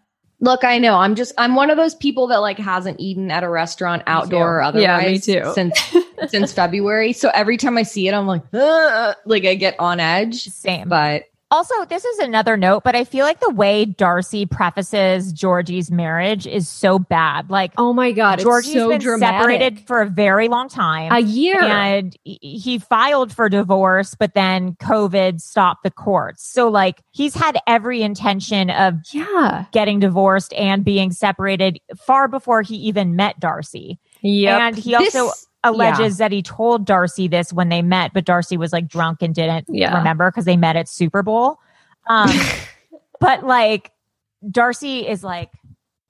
Look, 0.43 0.63
I 0.63 0.79
know. 0.79 0.95
I'm 0.95 1.13
just 1.13 1.33
I'm 1.37 1.53
one 1.55 1.69
of 1.69 1.77
those 1.77 1.93
people 1.93 2.27
that 2.27 2.37
like 2.37 2.57
hasn't 2.57 2.99
eaten 2.99 3.29
at 3.29 3.43
a 3.43 3.49
restaurant 3.49 4.01
outdoor 4.07 4.57
or 4.57 4.61
otherwise 4.63 5.27
Yeah, 5.27 5.41
me 5.41 5.43
too. 5.43 5.51
since 5.53 5.93
since 6.29 6.51
February. 6.53 7.13
So 7.13 7.29
every 7.33 7.57
time 7.57 7.77
I 7.77 7.83
see 7.83 8.07
it, 8.07 8.13
I'm 8.15 8.25
like, 8.25 8.41
"Ugh," 8.53 9.15
like 9.25 9.45
I 9.45 9.53
get 9.53 9.75
on 9.79 9.99
edge. 9.99 10.45
Same. 10.45 10.89
But 10.89 11.25
Also, 11.51 11.85
this 11.85 12.05
is 12.05 12.19
another 12.19 12.55
note, 12.55 12.83
but 12.83 12.95
I 12.95 13.03
feel 13.03 13.25
like 13.25 13.41
the 13.41 13.49
way 13.53 13.83
Darcy 13.85 14.45
prefaces 14.45 15.33
Georgie's 15.33 15.91
marriage 15.91 16.47
is 16.47 16.69
so 16.69 16.97
bad. 16.97 17.49
Like, 17.49 17.73
Oh 17.77 17.91
my 17.93 18.13
god, 18.13 18.35
it's 18.35 18.43
Georgie's 18.43 18.73
so 18.73 18.87
been 18.89 19.01
dramatic. 19.01 19.39
separated 19.41 19.79
for 19.85 20.01
a 20.01 20.05
very 20.07 20.47
long 20.47 20.69
time. 20.69 21.11
a 21.11 21.19
year. 21.19 21.61
and 21.61 22.15
he- 22.23 22.39
he 22.41 22.79
filed 22.79 23.33
for 23.33 23.49
divorce, 23.49 24.15
but 24.15 24.33
then 24.33 24.75
COVID 24.81 25.41
stopped 25.41 25.83
the 25.83 25.91
courts. 25.91 26.43
So 26.51 26.69
like 26.69 27.01
he's 27.11 27.35
had 27.35 27.57
every 27.67 28.01
intention 28.01 28.69
of 28.69 28.95
yeah. 29.13 29.65
getting 29.73 29.99
divorced 29.99 30.53
and 30.53 30.85
being 30.85 31.11
separated 31.11 31.79
far 31.97 32.27
before 32.29 32.61
he 32.61 32.75
even 32.77 33.15
met 33.17 33.39
Darcy. 33.39 33.99
Yeah, 34.21 34.67
And 34.67 34.77
he 34.77 34.95
also 34.95 35.25
This- 35.27 35.47
alleges 35.63 36.17
that 36.17 36.31
he 36.31 36.41
told 36.41 36.85
Darcy 36.85 37.27
this 37.27 37.53
when 37.53 37.69
they 37.69 37.81
met, 37.81 38.13
but 38.13 38.25
Darcy 38.25 38.57
was 38.57 38.73
like 38.73 38.87
drunk 38.87 39.21
and 39.21 39.33
didn't 39.35 39.65
Yeah. 39.69 39.97
remember 39.97 40.29
because 40.31 40.45
they 40.45 40.57
met 40.57 40.75
at 40.75 40.87
Super 40.89 41.21
Bowl. 41.23 41.57
Um, 42.07 42.29
but 43.19 43.45
like 43.45 43.91
Darcy 44.49 45.07
is 45.07 45.23
like, 45.23 45.51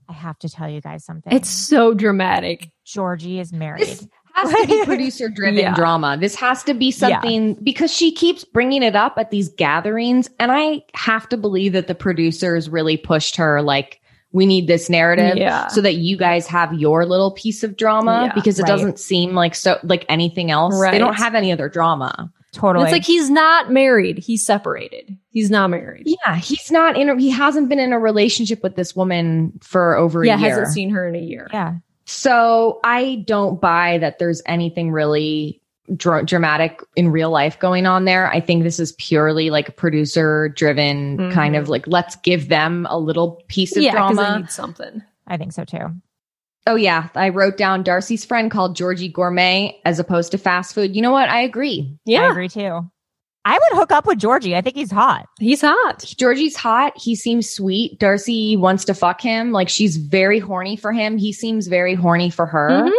I 0.09 0.13
have 0.13 0.37
to 0.39 0.49
tell 0.49 0.69
you 0.69 0.81
guys 0.81 1.05
something. 1.05 1.31
it's 1.33 1.49
so 1.49 1.93
dramatic. 1.93 2.71
Georgie 2.85 3.39
is 3.39 3.54
married. 3.54 3.83
this 3.87 4.08
has 4.33 4.49
to 4.54 4.67
be 4.67 4.81
producer 4.85 5.29
driven 5.29 5.56
Yeah. 5.60 5.73
drama. 5.75 6.17
This 6.19 6.35
has 6.35 6.63
to 6.63 6.73
be 6.73 6.91
something 6.91 7.54
because 7.63 7.93
she 7.93 8.12
keeps 8.13 8.43
bringing 8.43 8.83
it 8.83 8.95
up 8.95 9.13
at 9.17 9.31
these 9.31 9.47
gatherings, 9.49 10.29
and 10.39 10.52
I 10.52 10.81
have 10.95 11.29
to 11.29 11.37
believe 11.37 11.71
that 11.73 11.87
the 11.87 11.95
producers 11.95 12.69
really 12.69 12.97
pushed 12.97 13.35
her 13.37 13.62
like. 13.62 14.00
We 14.34 14.46
need 14.46 14.67
this 14.67 14.90
narrative 14.90 15.38
Yeah. 15.38 15.67
so 15.67 15.82
that 15.82 15.96
you 15.96 16.17
guys 16.17 16.48
have 16.48 16.73
your 16.73 17.06
little 17.06 17.32
piece 17.32 17.63
of 17.63 17.75
drama 17.75 18.25
Yeah, 18.27 18.34
because 18.34 18.60
it 18.60 18.63
right. 18.63 18.67
doesn't 18.69 19.00
seem 19.00 19.34
like 19.36 19.56
so 19.56 19.77
like 19.84 20.06
anything 20.08 20.52
else. 20.52 20.79
Right. 20.79 20.92
They 20.92 21.00
don't 21.00 21.15
have 21.17 21.36
any 21.36 21.52
other 21.52 21.67
drama. 21.69 22.32
Totally. 22.54 22.86
And 22.86 22.90
it's 22.90 22.94
like 22.94 23.06
he's 23.06 23.29
not 23.29 23.71
married. 23.71 24.17
He's 24.19 24.46
separated. 24.46 25.17
He's 25.29 25.50
not 25.50 25.69
married. 25.69 26.04
Yeah, 26.06 26.36
he's 26.36 26.69
not 26.69 26.98
in. 26.98 27.10
A, 27.10 27.17
he 27.17 27.29
hasn't 27.29 27.69
been 27.69 27.79
in 27.79 27.94
a 27.94 28.00
relationship 28.00 28.62
with 28.63 28.75
this 28.75 28.94
woman 28.96 29.54
for 29.62 29.96
over 29.96 30.21
a 30.23 30.27
yeah, 30.27 30.38
year. 30.38 30.50
hasn't 30.50 30.67
seen 30.67 30.90
her 30.90 31.08
in 31.08 31.15
a 31.15 31.21
year. 31.21 31.48
yeah. 31.54 31.75
So 32.06 32.79
I 32.84 33.23
don't 33.25 33.62
buy 33.62 34.00
that 34.00 34.19
there's 34.19 34.42
anything 34.46 34.92
really 34.92 35.60
dr- 35.96 36.25
dramatic 36.25 36.81
in 36.96 37.10
real 37.10 37.29
life 37.29 37.60
going 37.60 37.85
on 37.85 38.06
there. 38.06 38.27
I 38.31 38.39
think 38.39 38.63
this 38.63 38.79
is 38.79 38.94
purely 38.94 39.50
like 39.50 39.69
a 39.69 39.71
producer 39.73 40.50
driven 40.50 41.17
Mhm. 41.17 41.33
kind 41.33 41.56
of 41.56 41.69
like, 41.69 41.85
let's 41.87 42.15
give 42.17 42.50
them 42.50 42.87
a 42.89 42.98
little 42.98 43.42
piece 43.48 43.75
of 43.75 43.83
Yeah, 43.83 43.92
because 43.94 44.17
they 44.17 44.23
drama. 44.23 44.39
need 44.39 44.52
something. 44.52 45.02
I 45.27 45.37
think 45.37 45.54
so 45.54 45.63
too. 45.65 45.87
oh, 46.67 46.75
yeah. 46.75 47.10
I 47.15 47.29
wrote 47.29 47.58
down 47.58 47.81
Darcy's 47.83 48.23
friend 48.23 48.52
called 48.52 48.75
Georgie 48.75 49.10
Gourmet 49.10 49.79
as 49.83 49.98
opposed 50.00 50.31
to 50.31 50.37
fast 50.37 50.75
food. 50.75 50.96
You 50.96 51.02
know 51.02 51.12
what? 51.12 51.27
I 51.27 51.42
agree. 51.42 51.98
Yeah, 52.06 52.27
I 52.27 52.29
agree 52.31 52.50
too. 52.50 52.81
I 53.44 53.54
would 53.58 53.79
hook 53.79 53.92
up 53.92 54.06
with 54.06 54.19
Georgie. 54.19 54.56
I 54.56 54.62
think 54.62 54.75
he's 54.75 54.92
hot. 54.92 55.25
he's 55.39 55.62
hot. 55.62 56.06
Georgie's 56.19 56.56
hot. 56.56 56.94
He 56.96 57.15
seems 57.15 57.50
sweet. 57.50 58.00
Darcy 58.00 58.56
wants 58.56 58.85
to 58.85 58.94
fuck 58.94 59.19
him. 59.21 59.52
Like 59.52 59.67
she's 59.69 59.98
very 59.98 60.37
horny 60.37 60.75
for 60.77 60.92
him. 60.94 61.17
He 61.17 61.33
seems 61.33 61.65
very 61.65 61.96
horny 61.96 62.29
for 62.29 62.46
her. 62.46 62.69
Mhm. 62.69 62.92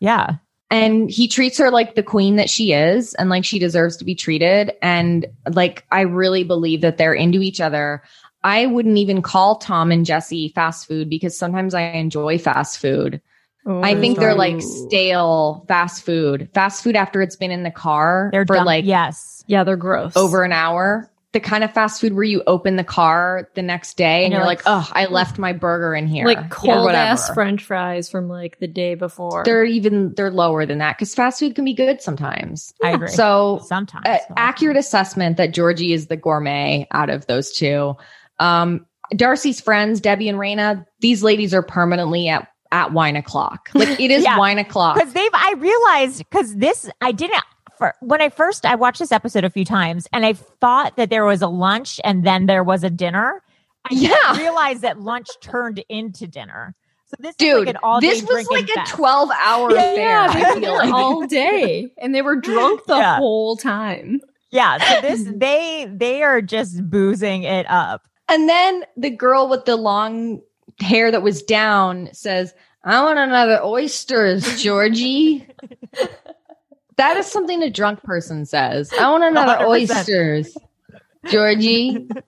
Yeah. 0.00 0.36
And 0.70 1.10
he 1.10 1.26
treats 1.28 1.58
her 1.58 1.70
like 1.70 1.94
the 1.94 2.02
queen 2.02 2.36
that 2.36 2.48
she 2.48 2.72
is 2.72 3.14
and 3.14 3.28
like 3.28 3.44
she 3.44 3.58
deserves 3.58 3.96
to 3.98 4.04
be 4.04 4.14
treated. 4.14 4.72
And 4.82 5.26
like 5.52 5.84
i 5.90 6.02
really 6.02 6.44
believe 6.44 6.80
that 6.82 6.96
they're 6.96 7.14
into 7.14 7.40
each 7.40 7.60
other. 7.60 8.02
I 8.42 8.66
wouldn't 8.66 8.96
even 8.98 9.20
call 9.20 9.56
tom 9.56 9.92
and 9.92 10.06
jesse 10.06 10.48
fast 10.54 10.86
food 10.86 11.10
because 11.10 11.36
sometimes 11.36 11.74
i 11.74 11.82
enjoy 11.82 12.38
fast 12.38 12.78
food. 12.78 13.20
Oh, 13.66 13.82
I 13.82 13.94
think 13.94 14.18
they're 14.18 14.34
like 14.34 14.62
stale 14.62 15.66
fast 15.68 16.02
food. 16.06 16.48
Fast 16.54 16.82
food 16.82 16.96
after 16.96 17.20
it's 17.20 17.36
been 17.36 17.50
in 17.50 17.62
the 17.62 17.70
car 17.70 18.30
They're 18.32 18.46
for 18.46 18.56
dumb- 18.56 18.64
like 18.66 18.84
yes. 18.86 19.44
Yeah, 19.46 19.64
they're 19.64 19.76
gross. 19.76 20.16
over 20.16 20.44
an 20.44 20.52
hour 20.52 21.10
the 21.32 21.40
kind 21.40 21.62
of 21.62 21.72
fast 21.72 22.00
food 22.00 22.12
where 22.14 22.24
you 22.24 22.42
open 22.48 22.74
the 22.76 22.82
car 22.84 23.48
the 23.54 23.62
next 23.62 23.96
day 23.96 24.24
and, 24.24 24.26
And 24.26 24.32
you're 24.34 24.44
like, 24.44 24.64
like, 24.66 24.74
oh 24.82 24.88
i 24.92 25.06
left 25.06 25.38
my 25.38 25.52
burger 25.52 25.94
in 25.94 26.06
here 26.08 26.26
like 26.26 26.38
or 26.38 26.48
cold 26.50 26.90
ass. 26.90 27.32
French 27.32 27.62
fries 27.64 28.08
from 28.10 28.28
like 28.28 28.58
the 28.58 28.66
day 28.66 28.94
before. 28.96 29.44
they're 29.44 29.64
even 29.64 30.12
they're 30.16 30.30
lower 30.32 30.66
than 30.66 30.78
that 30.78 30.96
because 30.98 31.14
fast 31.14 31.38
food 31.38 31.54
can 31.54 31.64
be 31.64 31.72
good 31.74 32.00
sometimes 32.02 32.72
I 32.82 32.90
agree. 32.90 33.08
so 33.08 33.60
sometimes. 33.64 34.06
uh, 34.06 34.18
accurate 34.36 34.76
assessment 34.76 35.36
that 35.36 35.52
Georgie 35.54 35.92
is 35.92 36.08
the 36.08 36.16
gourmet 36.16 36.86
out 36.90 37.10
of 37.10 37.26
those 37.26 37.52
two. 37.52 37.94
Um, 38.40 38.86
Darcy's 39.16 39.60
friends, 39.60 40.00
Debbie 40.00 40.28
and 40.28 40.38
Raina, 40.38 40.84
these 41.00 41.22
ladies 41.22 41.52
are 41.54 41.62
permanently 41.62 42.28
at 42.28 42.48
at 42.72 42.92
wine 42.92 43.16
o'clock. 43.16 43.68
Like 43.74 43.98
it 44.00 44.10
is 44.12 44.22
Yeah. 44.24 44.38
wine 44.38 44.58
o'clock. 44.58 44.94
because 44.96 45.12
they've 45.12 45.30
i 45.34 45.54
realized 45.58 46.18
because 46.30 46.54
this 46.56 46.88
i 47.00 47.10
didn't 47.12 47.42
for 47.80 47.94
when 48.00 48.20
i 48.22 48.28
first 48.28 48.64
i 48.64 48.76
watched 48.76 49.00
this 49.00 49.10
episode 49.10 49.42
a 49.42 49.50
few 49.50 49.64
times 49.64 50.06
and 50.12 50.24
i 50.24 50.32
thought 50.32 50.94
that 50.96 51.10
there 51.10 51.24
was 51.24 51.42
a 51.42 51.48
lunch 51.48 52.00
and 52.04 52.22
then 52.24 52.46
there 52.46 52.62
was 52.62 52.84
a 52.84 52.90
dinner 52.90 53.42
i 53.86 53.88
didn't 53.88 54.10
Yeah. 54.12 54.36
realize 54.36 54.82
that 54.82 55.00
lunch 55.00 55.26
turned 55.40 55.82
into 55.88 56.28
dinner 56.28 56.76
so 57.06 57.16
this 57.18 57.30
is 57.30 57.36
Dude, 57.38 57.66
like 57.66 57.74
an 57.74 57.76
all 57.82 58.00
this 58.00 58.22
was 58.22 58.46
like 58.50 58.68
a 58.68 58.84
12 58.88 59.30
hour 59.42 59.72
yeah, 59.74 60.26
affair. 60.26 60.28
they 60.32 60.44
I 60.44 60.54
were 60.54 60.60
feel 60.60 60.74
like. 60.78 60.92
all 60.94 61.26
day, 61.26 61.92
and 61.98 62.14
they 62.14 62.22
were 62.22 62.36
drunk 62.36 62.84
the 62.86 62.94
Yeah. 62.98 63.16
whole 63.16 63.56
time. 63.56 64.20
yeah 64.52 64.78
so 64.78 65.00
this 65.00 65.24
they 65.34 65.88
they 65.92 66.22
are 66.22 66.40
just 66.40 66.88
boozing 66.88 67.42
it 67.42 67.66
up 67.68 68.06
And 68.28 68.48
then 68.48 68.84
the 68.96 69.10
girl 69.10 69.48
with 69.48 69.64
the 69.64 69.74
long 69.74 70.40
hair 70.80 71.10
that 71.10 71.22
was 71.22 71.42
down 71.42 72.10
says, 72.12 72.54
I 72.84 73.02
want 73.02 73.18
another 73.18 73.60
oysters, 73.64 74.62
Georgie. 74.62 75.48
that 77.00 77.16
is 77.16 77.26
something 77.26 77.62
a 77.62 77.70
drunk 77.70 78.02
person 78.02 78.44
says. 78.46 78.92
I 78.92 79.10
want 79.10 79.24
another 79.24 79.64
100%. 79.64 79.66
oysters, 79.68 80.56
Georgie. 81.28 82.06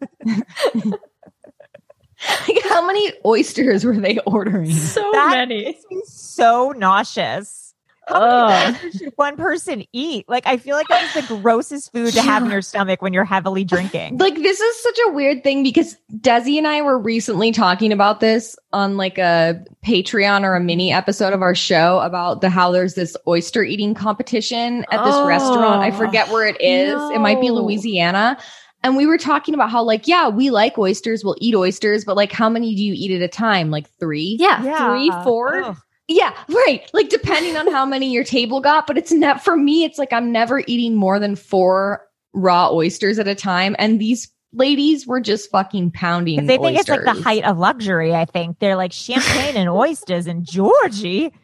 Like, 2.48 2.62
How 2.68 2.86
many 2.86 3.12
oysters 3.26 3.84
were 3.84 3.96
they 3.96 4.18
ordering? 4.26 4.70
So 4.72 5.00
That 5.12 5.30
many. 5.48 5.64
makes 5.64 5.82
me 5.90 6.00
so 6.06 6.72
nauseous 6.76 7.71
how 8.08 8.48
many 8.72 8.90
should 8.90 9.12
one 9.16 9.36
person 9.36 9.84
eat 9.92 10.28
like 10.28 10.46
i 10.46 10.56
feel 10.56 10.74
like 10.76 10.88
that's 10.88 11.14
the 11.14 11.36
grossest 11.36 11.92
food 11.92 12.12
to 12.12 12.20
have 12.20 12.42
in 12.44 12.50
your 12.50 12.60
stomach 12.62 13.00
when 13.00 13.12
you're 13.12 13.24
heavily 13.24 13.64
drinking 13.64 14.18
Like 14.18 14.34
this 14.34 14.60
is 14.60 14.82
such 14.82 14.98
a 15.06 15.12
weird 15.12 15.42
thing 15.44 15.62
because 15.62 15.96
Desi 16.18 16.58
and 16.58 16.66
I 16.66 16.82
were 16.82 16.98
recently 16.98 17.52
talking 17.52 17.92
about 17.92 18.20
this 18.20 18.56
on 18.72 18.96
like 18.96 19.18
a 19.18 19.64
Patreon 19.84 20.42
or 20.44 20.54
a 20.56 20.60
mini 20.60 20.92
episode 20.92 21.32
of 21.32 21.42
our 21.42 21.54
show 21.54 22.00
about 22.00 22.40
the 22.40 22.50
how 22.50 22.70
there's 22.70 22.94
this 22.94 23.16
oyster 23.26 23.62
eating 23.62 23.94
competition 23.94 24.84
at 24.90 25.04
this 25.04 25.14
Oh, 25.14 25.26
restaurant. 25.26 25.82
I 25.82 25.90
oh, 25.90 25.96
forget 25.98 26.28
where 26.28 26.46
it 26.46 26.60
is. 26.60 26.94
It 27.14 27.20
might 27.20 27.40
be. 27.40 27.50
Louisiana. 27.50 28.38
And 28.82 28.96
we 28.96 29.06
were 29.06 29.18
talking 29.18 29.54
about 29.54 29.70
how 29.70 29.82
like, 29.82 30.06
yeah, 30.08 30.28
we 30.28 30.50
like 30.50 30.76
oysters, 30.78 31.24
we'll 31.24 31.36
eat 31.40 31.54
oysters, 31.54 32.04
but 32.04 32.16
like 32.16 32.32
how 32.32 32.48
many 32.48 32.74
do 32.74 32.82
you 32.82 32.94
eat 32.96 33.12
at 33.14 33.22
a 33.22 33.28
time? 33.28 33.70
Like 33.70 33.88
three? 33.98 34.36
Yeah, 34.40 34.60
three, 34.60 35.10
four. 35.24 35.62
Ugh. 35.62 35.76
Yeah, 36.08 36.34
right. 36.48 36.88
Like 36.92 37.08
depending 37.08 37.56
on 37.56 37.70
how 37.70 37.86
many 37.86 38.10
your 38.12 38.24
table 38.24 38.60
got, 38.60 38.86
but 38.86 38.98
it's 38.98 39.12
not 39.12 39.42
for 39.42 39.56
me. 39.56 39.84
It's 39.84 39.98
like 39.98 40.12
I'm 40.12 40.32
never 40.32 40.62
eating 40.66 40.94
more 40.96 41.18
than 41.18 41.36
four 41.36 42.06
raw 42.34 42.70
oysters 42.70 43.18
at 43.18 43.28
a 43.28 43.34
time. 43.34 43.76
And 43.78 44.00
these 44.00 44.30
ladies 44.52 45.06
were 45.06 45.20
just 45.20 45.50
fucking 45.50 45.92
pounding. 45.92 46.46
they 46.46 46.58
think 46.58 46.78
it's 46.78 46.88
like 46.88 47.04
the 47.04 47.12
height 47.12 47.44
of 47.44 47.56
luxury. 47.58 48.14
I 48.14 48.24
think 48.26 48.58
they're 48.58 48.76
like 48.76 48.92
champagne 48.92 49.56
and 49.56 49.68
oysters 49.70 50.26
and 50.26 50.44
Georgie. 50.44 51.32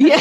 Yeah. 0.00 0.20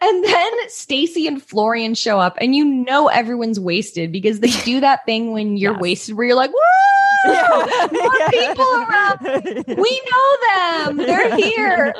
and 0.00 0.24
then 0.24 0.52
Stacy 0.68 1.26
and 1.26 1.42
Florian 1.42 1.94
show 1.94 2.18
up, 2.20 2.36
and 2.40 2.54
you 2.54 2.64
know 2.64 3.08
everyone's 3.08 3.58
wasted 3.58 4.12
because 4.12 4.40
they 4.40 4.50
do 4.64 4.80
that 4.80 5.04
thing 5.06 5.32
when 5.32 5.56
you're 5.56 5.72
Yes. 5.72 5.80
wasted 5.80 6.16
where 6.16 6.26
you're 6.26 6.36
like, 6.36 6.50
woo! 7.24 7.98
More 8.00 8.30
people 8.30 8.64
around. 8.64 9.64
We 9.78 10.02
know 10.10 10.36
them. 10.86 10.96
They're 10.98 11.36
here. 11.36 11.94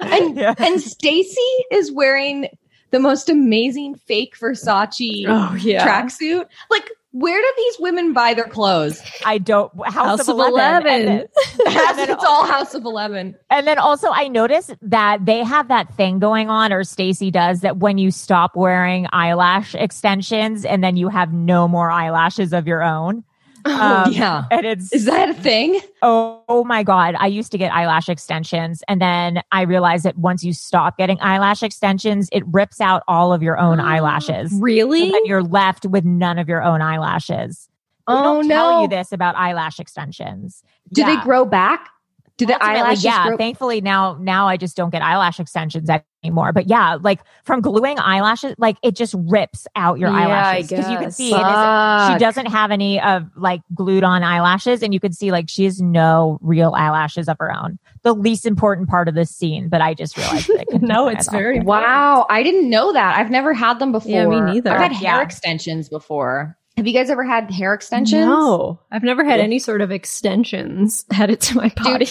And 0.00 0.36
Yeah. 0.36 0.54
and 0.58 0.80
Stacy 0.80 1.40
is 1.70 1.90
wearing 1.92 2.48
the 2.90 2.98
most 3.00 3.28
amazing 3.28 3.94
fake 3.96 4.36
Versace 4.38 5.24
Oh 5.28 5.54
yeah. 5.56 5.86
tracksuit. 5.86 6.46
Like, 6.70 6.88
where 7.12 7.40
do 7.40 7.52
these 7.56 7.76
women 7.78 8.12
buy 8.12 8.34
their 8.34 8.44
clothes? 8.48 9.00
I 9.24 9.38
don't 9.38 9.72
House, 9.84 9.94
House 9.94 10.20
of, 10.28 10.38
of 10.38 10.48
11. 10.48 10.82
11. 10.82 10.84
then, 10.84 11.08
and 11.08 11.28
then- 11.66 12.08
it's 12.10 12.24
all 12.24 12.44
House 12.46 12.74
of 12.74 12.84
Eleven. 12.84 13.36
and 13.50 13.66
then 13.66 13.78
also 13.78 14.08
I 14.10 14.28
noticed 14.28 14.74
that 14.82 15.24
they 15.24 15.42
have 15.44 15.68
that 15.68 15.94
thing 15.96 16.18
going 16.18 16.50
on, 16.50 16.72
or 16.72 16.82
Stacy 16.84 17.30
does, 17.30 17.60
that 17.60 17.76
when 17.78 17.98
you 17.98 18.10
stop 18.10 18.56
wearing 18.56 19.06
eyelash 19.12 19.74
extensions 19.74 20.64
and 20.64 20.82
then 20.82 20.96
you 20.96 21.08
have 21.08 21.32
no 21.32 21.68
more 21.68 21.90
eyelashes 21.90 22.52
of 22.52 22.66
your 22.66 22.82
own. 22.82 23.24
Um, 23.64 24.12
yeah. 24.12 24.44
And 24.50 24.66
it's 24.66 24.92
Is 24.92 25.04
that 25.06 25.28
a 25.30 25.34
thing? 25.34 25.80
Oh, 26.02 26.42
oh 26.48 26.64
my 26.64 26.82
God. 26.82 27.14
I 27.18 27.26
used 27.26 27.50
to 27.52 27.58
get 27.58 27.72
eyelash 27.72 28.08
extensions. 28.08 28.82
And 28.88 29.00
then 29.00 29.40
I 29.52 29.62
realized 29.62 30.04
that 30.04 30.18
once 30.18 30.44
you 30.44 30.52
stop 30.52 30.98
getting 30.98 31.18
eyelash 31.20 31.62
extensions, 31.62 32.28
it 32.32 32.42
rips 32.46 32.80
out 32.80 33.02
all 33.08 33.32
of 33.32 33.42
your 33.42 33.58
own 33.58 33.80
eyelashes. 33.80 34.52
Really? 34.54 35.04
And 35.04 35.14
then 35.14 35.26
you're 35.26 35.42
left 35.42 35.86
with 35.86 36.04
none 36.04 36.38
of 36.38 36.48
your 36.48 36.62
own 36.62 36.82
eyelashes. 36.82 37.68
They 38.06 38.12
Oh 38.14 38.22
don't 38.22 38.48
tell 38.48 38.82
you 38.82 38.88
this 38.88 39.12
about 39.12 39.34
eyelash 39.36 39.80
extensions. 39.80 40.62
Do 40.92 41.00
Yeah. 41.00 41.16
they 41.16 41.22
grow 41.22 41.44
back? 41.46 41.88
Do 42.36 42.46
the 42.46 42.62
eyelashes 42.62 43.04
yeah. 43.04 43.28
grow? 43.28 43.36
Thankfully 43.36 43.80
now, 43.80 44.18
now 44.20 44.48
I 44.48 44.56
just 44.56 44.76
don't 44.76 44.90
get 44.90 45.02
eyelash 45.02 45.38
extensions 45.40 45.88
anymore. 46.24 46.52
But 46.52 46.68
yeah, 46.68 46.96
like 47.00 47.20
from 47.44 47.60
gluing 47.60 47.98
eyelashes, 47.98 48.54
like 48.58 48.76
it 48.82 48.96
just 48.96 49.14
rips 49.16 49.66
out 49.76 49.98
your 49.98 50.10
Yeah, 50.10 50.16
eyelashes 50.16 50.68
because 50.68 50.90
you 50.90 50.98
can 50.98 51.10
see 51.12 51.32
it 51.32 51.46
is 51.46 52.08
she 52.08 52.18
doesn't 52.18 52.46
have 52.46 52.70
any 52.70 53.00
of 53.00 53.28
like 53.36 53.60
glued 53.74 54.02
on 54.04 54.22
eyelashes 54.22 54.82
and 54.82 54.92
you 54.94 55.00
can 55.00 55.12
see 55.12 55.30
like 55.30 55.48
she 55.48 55.64
has 55.64 55.80
no 55.80 56.38
real 56.40 56.72
eyelashes 56.74 57.28
of 57.28 57.36
her 57.38 57.52
own 57.54 57.78
the 58.02 58.12
least 58.12 58.46
important 58.46 58.88
part 58.88 59.08
of 59.08 59.14
this 59.14 59.30
scene 59.30 59.68
but 59.68 59.80
i 59.80 59.94
just 59.94 60.16
realized 60.16 60.48
that 60.48 60.66
No, 60.82 61.08
it's 61.08 61.28
very 61.30 61.60
Wow, 61.60 62.26
I 62.28 62.42
didn't 62.42 62.68
know 62.68 62.92
that. 62.92 63.16
I've 63.16 63.30
never 63.30 63.54
had 63.54 63.78
them 63.78 63.92
before. 63.92 64.10
Yeah, 64.10 64.26
me 64.26 64.40
neither. 64.40 64.70
I've 64.70 64.80
had 64.80 64.92
hair 64.92 65.16
Yeah. 65.16 65.22
extensions 65.22 65.88
before. 65.88 66.56
Have 66.76 66.86
you 66.86 66.92
guys 66.92 67.08
ever 67.10 67.22
had 67.24 67.50
hair 67.50 67.72
extensions? 67.74 68.24
No, 68.26 68.80
I've 68.90 69.04
never 69.04 69.24
had 69.24 69.40
any 69.40 69.58
sort 69.58 69.80
of 69.80 69.90
extensions 69.92 71.04
added 71.12 71.40
to 71.42 71.56
my 71.56 71.72
body. 71.82 72.08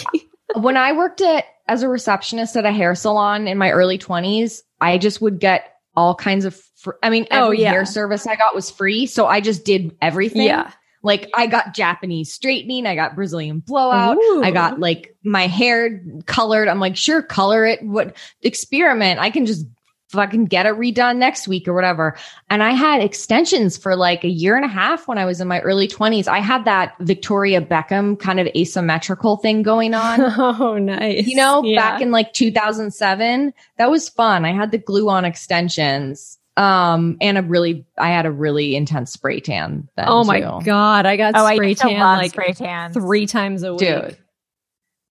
When 0.56 0.76
I 0.76 0.92
worked 0.92 1.20
at 1.20 1.44
as 1.66 1.82
a 1.82 1.88
receptionist 1.88 2.56
at 2.56 2.64
a 2.66 2.72
hair 2.72 2.94
salon 2.94 3.48
in 3.48 3.58
my 3.58 3.70
early 3.70 3.98
20s, 3.98 4.60
I 4.80 4.98
just 4.98 5.20
would 5.20 5.38
get 5.40 5.74
all 5.96 6.14
kinds 6.14 6.44
of 6.44 6.60
fr- 6.76 6.92
I 7.02 7.10
mean, 7.10 7.26
Oh, 7.30 7.46
every 7.46 7.62
yeah. 7.62 7.70
hair 7.70 7.84
service 7.86 8.26
I 8.26 8.36
got 8.36 8.54
was 8.54 8.70
free, 8.70 9.06
so 9.06 9.26
I 9.26 9.40
just 9.40 9.64
did 9.64 9.96
everything. 10.02 10.42
yeah. 10.42 10.70
Like 11.02 11.30
I 11.34 11.46
got 11.46 11.74
Japanese 11.74 12.32
straightening, 12.32 12.86
I 12.86 12.94
got 12.94 13.14
Brazilian 13.14 13.58
blowout, 13.60 14.16
Ooh. 14.16 14.42
I 14.42 14.50
got 14.50 14.80
like 14.80 15.14
my 15.22 15.46
hair 15.46 16.02
colored. 16.24 16.66
I'm 16.66 16.80
like, 16.80 16.96
sure, 16.96 17.20
color 17.22 17.66
it. 17.66 17.82
What 17.82 18.16
experiment? 18.42 19.20
I 19.20 19.28
can 19.30 19.44
just 19.44 19.66
fucking 20.14 20.46
get 20.46 20.64
it 20.66 20.74
redone 20.74 21.16
next 21.16 21.46
week 21.46 21.68
or 21.68 21.74
whatever. 21.74 22.16
And 22.50 22.62
I 22.62 22.70
had 22.70 23.02
extensions 23.02 23.76
for 23.76 23.94
like 23.96 24.24
a 24.24 24.28
year 24.28 24.56
and 24.56 24.64
a 24.64 24.68
half 24.68 25.06
when 25.06 25.18
I 25.18 25.26
was 25.26 25.40
in 25.40 25.48
my 25.48 25.60
early 25.60 25.86
20s. 25.86 26.26
I 26.28 26.38
had 26.38 26.64
that 26.64 26.94
Victoria 27.00 27.60
Beckham 27.60 28.18
kind 28.18 28.40
of 28.40 28.46
asymmetrical 28.56 29.36
thing 29.36 29.62
going 29.62 29.92
on. 29.94 30.20
Oh, 30.64 30.78
nice. 30.78 31.26
You 31.26 31.36
know, 31.36 31.62
Yeah. 31.64 31.80
back 31.80 32.00
in 32.00 32.10
like 32.10 32.32
2007, 32.32 33.52
that 33.78 33.90
was 33.90 34.08
fun. 34.08 34.44
I 34.44 34.52
had 34.52 34.70
the 34.70 34.78
glue 34.78 35.08
on 35.08 35.24
extensions. 35.24 36.38
Um, 36.56 37.16
and 37.20 37.36
a 37.36 37.42
really, 37.42 37.84
I 37.98 38.10
had 38.10 38.26
a 38.26 38.30
really 38.30 38.76
intense 38.76 39.12
spray 39.12 39.40
tan. 39.40 39.88
Then 39.96 40.04
oh 40.08 40.22
my 40.22 40.40
too. 40.40 40.60
god, 40.64 41.04
I 41.04 41.16
got 41.16 41.34
Oh, 41.36 41.52
spray 41.52 41.70
used 41.70 41.80
to 41.82 41.88
tan 41.88 41.98
like 42.00 42.30
spray 42.30 42.52
tan. 42.52 42.92
three 42.92 43.26
times 43.26 43.64
a 43.64 43.72
week. 43.72 43.80
dude, 43.80 44.16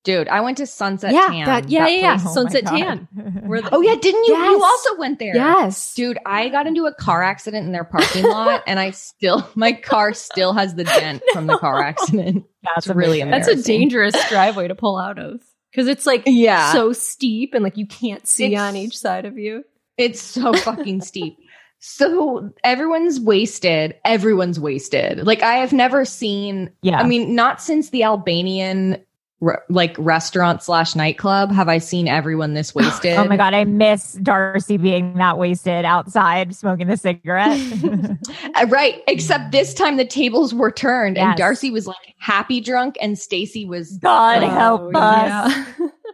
dude, 0.03 0.27
I 0.27 0.41
went 0.41 0.57
to 0.57 0.65
Sunset 0.67 1.13
yeah, 1.13 1.27
Tan. 1.27 1.45
that, 1.45 1.69
yeah, 1.69 1.85
That 1.85 1.91
yeah, 1.91 1.99
yeah. 1.99 2.17
Oh 2.25 2.33
Sunset 2.33 2.65
Tan. 2.65 3.07
Where 3.45 3.61
the- 3.61 3.69
Oh 3.73 3.81
yeah, 3.81 3.95
didn't 3.95 4.23
you? 4.25 4.35
You 4.35 4.63
also 4.63 4.97
went 4.97 5.19
there. 5.19 5.35
yes, 5.35 5.93
Dude, 5.95 6.17
I 6.25 6.49
got 6.49 6.67
into 6.67 6.85
a 6.85 6.93
car 6.93 7.23
accident 7.23 7.65
in 7.65 7.71
their 7.71 7.83
parking 7.83 8.23
lot, 8.25 8.63
and 8.67 8.79
I 8.79 8.91
still, 8.91 9.47
my 9.55 9.71
car 9.73 10.13
still 10.13 10.53
has 10.53 10.75
the 10.75 10.83
dent 10.83 11.21
from 11.33 11.47
the 11.47 11.57
car 11.57 11.81
accident. 11.81 12.45
That's 12.63 12.87
It's 12.87 12.95
really 12.95 13.21
amazing. 13.21 13.53
That's 13.53 13.61
a 13.61 13.63
dangerous 13.67 14.15
driveway 14.29 14.67
to 14.67 14.75
pull 14.75 14.97
out 14.97 15.19
of 15.19 15.41
because 15.71 15.87
it's 15.87 16.05
like 16.05 16.23
Yeah. 16.25 16.71
so 16.73 16.93
steep 16.93 17.53
and 17.53 17.63
like 17.63 17.77
you 17.77 17.87
can't 17.87 18.27
see 18.27 18.45
It's- 18.45 18.61
on 18.61 18.75
each 18.75 18.97
side 18.97 19.25
of 19.25 19.37
you. 19.37 19.63
It's 19.97 20.19
so 20.21 20.53
fucking 20.53 21.01
steep. 21.01 21.37
So 21.85 22.49
everyone's 22.63 23.19
wasted. 23.19 23.95
Everyone's 24.05 24.59
wasted. 24.59 25.25
Like 25.27 25.43
I 25.43 25.55
have 25.55 25.73
never 25.73 26.05
seen. 26.05 26.71
Yeah. 26.81 26.97
I 26.99 27.05
mean, 27.05 27.35
not 27.35 27.61
since 27.61 27.89
the 27.89 28.03
Albanian 28.03 29.03
re- 29.43 29.57
like 29.69 29.95
restaurant 29.99 30.63
slash 30.63 30.95
nightclub 30.95 31.51
have 31.51 31.67
I 31.67 31.77
seen 31.77 32.07
everyone 32.07 32.53
this 32.53 32.73
wasted. 32.73 33.17
Oh 33.17 33.25
my 33.25 33.37
god, 33.37 33.53
I 33.53 33.65
miss 33.65 34.13
Darcy 34.13 34.77
being 34.77 35.15
that 35.17 35.37
wasted 35.37 35.85
outside 35.85 36.55
smoking 36.55 36.89
a 36.89 36.97
cigarette. 36.97 37.59
Uh, 38.55 38.65
right. 38.69 39.01
Except 39.07 39.51
this 39.51 39.73
time 39.73 39.97
the 39.97 40.05
tables 40.05 40.53
were 40.53 40.71
turned 40.71 41.17
and 41.17 41.35
Darcy 41.37 41.71
was 41.71 41.87
like 41.87 41.97
happy 42.17 42.61
drunk 42.61 42.95
and 43.01 43.17
Stacy 43.17 43.65
was 43.65 43.97
God 43.97 44.43
Oh, 44.43 44.49
help 44.49 44.95
us. 44.95 45.65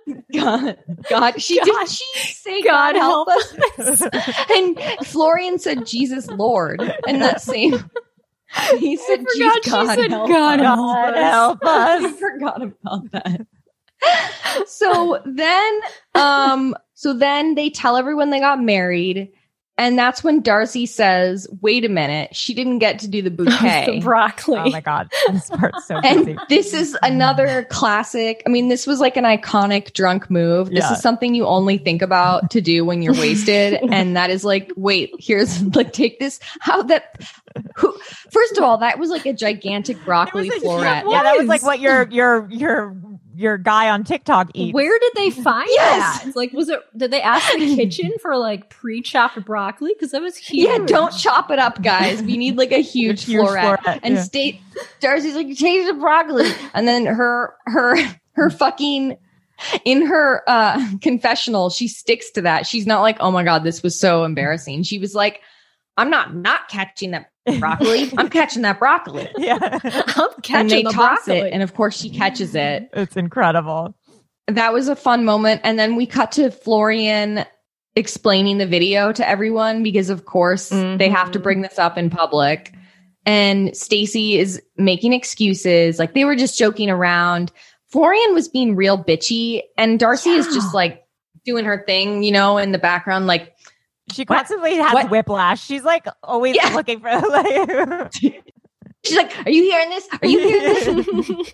yeah. 0.08 0.16
God, 0.34 0.78
God, 1.10 1.42
she 1.42 1.58
God- 1.58 1.66
did 1.66 1.90
she 1.90 2.06
say 2.34 2.62
God 2.64 2.94
God, 2.94 2.96
help, 2.96 3.30
help 3.30 3.80
us? 3.80 4.02
and 4.52 4.80
Florian 5.08 5.60
said 5.60 5.86
Jesus 5.86 6.28
Lord, 6.28 6.82
and 7.08 7.22
that 7.22 7.42
same 7.42 7.90
he 8.80 8.96
said 8.98 9.20
forgot 9.20 9.34
Jesus 9.34 9.64
she 9.64 9.70
God 9.72 9.96
said 9.96 10.12
help 10.12 10.30
God 10.30 10.60
us. 10.62 10.66
help 10.66 10.98
God 10.98 11.14
us. 11.16 11.60
I 11.64 12.12
forgot 12.14 12.62
about 12.62 13.12
that. 13.12 13.48
so 14.68 15.22
then, 15.26 15.80
um, 16.16 16.76
so 16.94 17.14
then 17.14 17.56
they 17.56 17.70
tell 17.70 17.98
everyone 17.98 18.30
they 18.30 18.40
got 18.40 18.62
married, 18.62 19.32
and 19.80 19.98
that's 19.98 20.24
when 20.24 20.42
Darcy 20.42 20.86
says, 20.86 21.48
"Wait 21.62 21.84
a 21.86 21.90
minute, 21.90 22.36
she 22.36 22.54
didn't 22.54 22.78
get 22.80 23.00
to 23.00 23.08
do 23.08 23.22
the 23.24 23.32
bouquet. 23.40 23.86
the 23.88 24.00
broccoli. 24.02 24.60
Oh 24.60 24.70
my 24.70 24.82
god, 24.82 25.10
this 25.32 25.50
part's 25.50 25.88
so 25.88 26.00
crazy. 26.02 26.32
And 26.34 26.40
this 26.50 26.74
is 26.74 26.96
another 27.02 27.64
classic. 27.72 28.44
I 28.46 28.50
mean, 28.50 28.68
this 28.68 28.86
was 28.86 29.00
like 29.00 29.18
an 29.18 29.24
iconic 29.24 29.94
drunk 29.94 30.30
move. 30.30 30.70
This 30.70 30.80
Yeah. 30.84 30.94
is 30.94 31.02
something 31.02 31.34
you 31.34 31.46
only 31.48 31.78
think 31.80 32.02
about 32.02 32.52
to 32.52 32.62
do 32.62 32.86
when 32.86 33.02
you're 33.02 33.14
wasted. 33.14 33.80
and 33.92 34.16
that 34.16 34.30
is 34.30 34.44
like, 34.46 34.72
wait, 34.76 35.14
here's 35.18 35.64
like, 35.76 35.94
take 35.94 36.20
this. 36.20 36.40
How 36.60 36.84
that, 36.84 37.22
who, 37.76 37.98
first 38.32 38.58
of 38.58 38.64
all, 38.64 38.78
that 38.80 39.00
was 39.00 39.10
like 39.10 39.26
a 39.26 39.34
gigantic 39.34 40.04
broccoli 40.06 40.50
a- 40.50 40.52
floret. 40.60 41.10
Yeah, 41.10 41.24
that 41.24 41.38
was 41.38 41.48
like 41.48 41.64
what 41.64 41.80
your 41.80 42.08
your 42.10 42.48
your 42.52 42.96
your 43.40 43.58
guy 43.58 43.90
on 43.90 44.04
TikTok 44.04 44.52
eats. 44.54 44.74
Where 44.74 45.00
did 45.00 45.14
they 45.16 45.30
find 45.30 45.68
Yes. 45.72 46.24
that? 46.24 46.36
Like, 46.36 46.52
was 46.52 46.68
it? 46.68 46.82
Did 46.98 47.12
they 47.12 47.22
ask 47.22 47.52
the 47.54 47.76
kitchen 47.76 48.12
for 48.22 48.36
like 48.38 48.70
pre-chopped 48.70 49.46
broccoli? 49.46 49.94
Because 49.94 50.12
that 50.12 50.22
was 50.22 50.36
huge. 50.36 50.68
Yeah, 50.68 50.80
don't 50.86 51.12
chop 51.12 51.50
it 51.50 51.58
up, 51.60 51.82
guys. 51.82 52.22
We 52.22 52.36
need 52.38 52.58
like 52.58 52.72
a 52.74 52.80
huge, 52.82 53.24
huge 53.26 53.42
floret. 53.48 53.78
floret, 53.78 54.00
And 54.04 54.16
yeah. 54.16 54.22
state 54.24 54.60
Darcy's 55.00 55.36
like, 55.36 55.56
change 55.56 55.88
the 55.88 55.94
broccoli. 55.94 56.50
And 56.74 56.88
then 56.88 57.06
her 57.06 57.56
her 57.66 57.96
her 58.34 58.50
fucking 58.50 59.18
in 59.86 60.06
her 60.06 60.44
uh 60.48 60.86
confessional, 61.02 61.70
she 61.70 61.88
sticks 61.88 62.32
to 62.32 62.42
that. 62.42 62.68
She's 62.68 62.86
not 62.86 63.02
like, 63.02 63.18
oh 63.22 63.32
my 63.32 63.44
God, 63.44 63.64
this 63.64 63.82
was 63.82 63.98
so 64.00 64.26
embarrassing. 64.26 64.84
She 64.84 65.00
was 65.00 65.16
like, 65.16 65.42
I'm 65.98 66.10
not 66.10 66.36
not 66.36 66.68
catching 66.70 67.12
that 67.12 67.30
broccoli. 67.58 68.12
I'm 68.18 68.30
catching 68.30 68.62
that 68.64 68.78
broccoli. 68.80 69.30
Yeah, 69.38 69.58
I'm 69.62 70.42
catching 70.44 70.56
and 70.56 70.70
they 70.70 70.84
the 70.84 70.92
toss 70.92 71.26
broccoli. 71.26 71.48
it. 71.48 71.54
And 71.54 71.64
of 71.64 71.74
course 71.74 71.98
she 71.98 72.10
catches 72.10 72.54
it. 72.56 72.90
it's 72.94 73.16
incredible. 73.16 73.96
that 74.48 74.74
was 74.74 74.88
a 74.90 74.96
fun 74.96 75.24
moment. 75.26 75.62
And 75.64 75.80
then 75.80 75.96
we 75.96 76.06
cut 76.06 76.34
to 76.34 76.52
Florian 76.52 77.46
explaining 77.96 78.58
the 78.60 78.66
video 78.68 79.12
to 79.12 79.28
everyone 79.28 79.84
because 79.84 80.10
of 80.10 80.26
course 80.26 80.70
they 80.70 81.10
have 81.10 81.32
to 81.32 81.40
Mhm. 81.40 81.44
bring 81.44 81.62
this 81.62 81.80
up 81.80 81.98
in 81.98 82.10
public. 82.10 82.72
And 83.26 83.76
Stacy 83.76 84.38
is 84.38 84.62
making 84.78 85.14
excuses. 85.14 86.00
Like 86.00 86.14
they 86.14 86.26
were 86.26 86.36
just 86.36 86.58
joking 86.58 86.90
around. 86.90 87.52
Florian 87.92 88.34
was 88.34 88.48
being 88.48 88.76
real 88.76 89.04
bitchy 89.04 89.62
and 89.78 90.00
Darcy 90.00 90.30
is 90.32 90.46
just 90.48 90.74
like 90.74 91.04
doing 91.46 91.66
her 91.66 91.84
thing, 91.88 92.22
you 92.24 92.32
know, 92.32 92.58
in 92.58 92.72
the 92.72 92.78
background. 92.78 93.26
Like, 93.28 93.54
She 94.12 94.24
What? 94.24 94.38
constantly 94.38 94.76
has 94.76 94.94
What? 94.94 95.10
whiplash. 95.10 95.64
She's 95.64 95.84
like 95.84 96.08
always 96.24 96.56
Yeah. 96.56 96.74
looking 96.76 97.00
for 97.00 97.10
like 97.10 98.14
she's 99.06 99.16
like, 99.16 99.32
Are 99.46 99.52
you 99.52 99.64
hearing 99.64 99.90
this? 99.90 100.08
Are 100.22 100.28
you 100.28 100.40
hearing 100.40 101.06
this? 101.06 101.54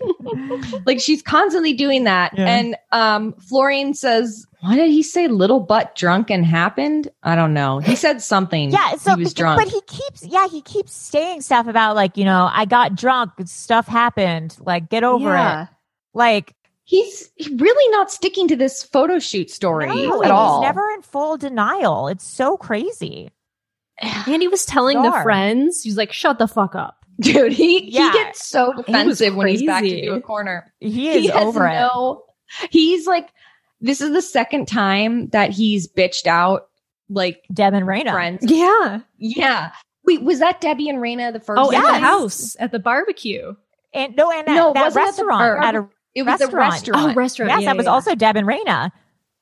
like 0.86 1.00
she's 1.00 1.22
constantly 1.22 1.72
doing 1.72 2.04
that. 2.04 2.32
Yeah. 2.36 2.46
And 2.46 2.76
um 2.92 3.34
Florian 3.48 3.94
says, 3.94 4.46
What 4.60 4.76
did 4.76 4.90
he 4.90 5.02
say? 5.02 5.28
Little 5.28 5.60
butt 5.60 5.94
drunk 5.94 6.30
and 6.30 6.44
happened? 6.44 7.08
I 7.22 7.34
don't 7.36 7.54
know. 7.54 7.78
He 7.78 7.94
said 7.96 8.22
something. 8.22 8.70
Yeah, 8.70 8.96
so 8.96 9.16
he 9.16 9.22
was 9.24 9.34
drunk. 9.34 9.62
but 9.62 9.72
he 9.72 9.80
keeps 9.82 10.24
yeah, 10.24 10.48
he 10.48 10.62
keeps 10.62 10.92
saying 10.92 11.42
stuff 11.42 11.66
about 11.66 11.94
like, 11.94 12.16
you 12.16 12.24
know, 12.24 12.48
I 12.52 12.64
got 12.64 12.94
drunk, 12.96 13.32
stuff 13.44 13.86
happened, 13.86 14.56
like 14.60 14.88
get 14.88 15.04
over 15.04 15.32
Yeah. 15.34 15.62
it. 15.64 15.68
Like 16.14 16.54
He's 16.88 17.28
really 17.56 17.90
not 17.90 18.12
sticking 18.12 18.46
to 18.48 18.56
this 18.56 18.82
photo 18.84 19.18
shoot 19.18 19.50
story 19.50 19.86
no, 19.88 20.22
at 20.22 20.30
all. 20.30 20.60
He's 20.62 20.68
never 20.68 20.88
in 20.92 21.02
full 21.02 21.36
denial. 21.36 22.06
It's 22.06 22.24
so 22.24 22.56
crazy. 22.56 23.30
and 24.00 24.40
he 24.40 24.46
was 24.48 24.64
telling 24.64 25.02
the 25.02 25.10
friends, 25.22 25.82
he's 25.82 25.96
like, 25.96 26.12
"Shut 26.12 26.38
the 26.38 26.46
fuck 26.46 26.74
up." 26.76 27.04
Dude, 27.20 27.52
he, 27.52 27.90
Yeah. 27.90 28.12
he 28.12 28.18
gets 28.18 28.46
so 28.46 28.72
defensive 28.74 29.34
when 29.34 29.48
he's 29.48 29.64
back 29.64 29.82
to 29.82 29.88
crazy. 29.88 30.06
do 30.06 30.14
a 30.14 30.20
corner. 30.20 30.72
He 30.80 31.08
is 31.10 31.22
he 31.22 31.26
has 31.28 31.42
over 31.44 31.66
it. 31.66 32.68
He's 32.70 33.06
like, 33.06 33.30
this 33.80 34.00
is 34.00 34.12
the 34.12 34.22
second 34.22 34.68
time 34.68 35.28
that 35.30 35.50
he's 35.50 35.88
bitched 35.88 36.26
out 36.26 36.68
like 37.08 37.42
Deb 37.52 37.72
and 37.74 37.86
Raina. 37.86 38.12
friends. 38.12 38.44
Yeah. 38.48 39.00
Yeah. 39.18 39.72
Wait, 40.04 40.22
was 40.22 40.38
that 40.38 40.60
Debbie 40.60 40.88
and 40.88 40.98
Raina 40.98 41.32
the 41.32 41.40
first 41.40 41.58
Oh, 41.60 41.72
at 41.72 41.80
the 41.82 41.98
house 41.98 42.54
at 42.60 42.70
the 42.70 42.78
barbecue. 42.78 43.54
And 43.94 44.14
no, 44.14 44.30
and 44.30 44.46
that, 44.46 44.54
No, 44.54 44.72
that 44.74 44.84
wasn't 44.94 45.08
it 45.08 45.16
the- 45.16 45.24
restaurant 45.26 45.64
at 45.64 45.74
a 45.74 45.88
It 46.16 46.22
was 46.22 46.40
Restaurant. 46.40 46.54
restaurant. 46.72 47.10
Oh, 47.12 47.14
restaurant. 47.14 47.50
yes, 47.52 47.60
yeah, 47.60 47.66
that 47.66 47.76
was 47.76 47.86
yeah. 47.86 47.92
also 47.92 48.14
Deb 48.16 48.36
and 48.36 48.48
Raina. 48.48 48.90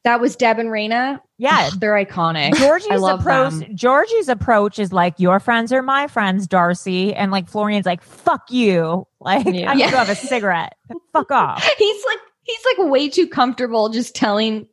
that 0.04 0.20
was 0.20 0.36
Deb 0.36 0.58
and 0.58 0.68
Raina. 0.68 1.20
Yeah. 1.38 1.68
Ugh, 1.72 1.80
they're 1.80 1.94
iconic. 2.04 2.54
Georgie's 2.56 3.02
approach 3.02 3.52
them. 3.54 3.76
Georgie's 3.76 4.28
approach 4.28 4.78
is 4.78 4.92
like 4.92 5.14
your 5.18 5.40
friends 5.40 5.72
are 5.72 5.82
my 5.82 6.06
friends, 6.08 6.46
Darcy. 6.46 7.14
And 7.14 7.32
like 7.32 7.48
Florian's 7.48 7.86
like, 7.86 8.02
fuck 8.02 8.50
you. 8.50 9.06
Like 9.20 9.46
Yeah. 9.46 9.70
I'm 9.70 9.78
Yeah. 9.78 9.86
gonna 9.86 10.04
have 10.04 10.10
a 10.10 10.14
cigarette. 10.14 10.74
Fuck 11.14 11.30
off. 11.30 11.62
He's 11.78 12.04
like 12.04 12.18
he's 12.42 12.60
like 12.78 12.90
way 12.90 13.08
too 13.08 13.26
comfortable 13.26 13.88
just 13.88 14.14
telling 14.14 14.68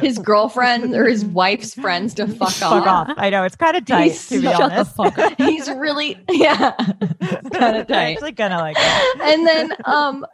his 0.00 0.16
girlfriend 0.18 0.94
or 0.94 1.06
his 1.08 1.24
wife's 1.40 1.74
friends 1.74 2.14
to 2.14 2.26
fuck, 2.28 2.52
Fuck 2.52 2.86
off. 2.86 3.08
I 3.16 3.30
know 3.30 3.42
it's 3.42 3.56
kind 3.56 3.76
of 3.76 3.84
tight 3.84 4.12
He's- 4.12 4.28
to 4.28 4.40
be 4.40 4.46
honest. 4.46 4.94
He's 5.38 5.68
really 5.68 6.16
yeah, 6.30 6.70
kind 6.70 7.76
of 7.76 7.80
I'm 7.80 7.86
tight. 7.86 8.12
actually 8.12 8.32
kind 8.34 8.52
of 8.54 8.60
like 8.60 8.76
it. 8.78 9.20
And 9.22 9.46
then 9.46 9.72
um 9.84 10.24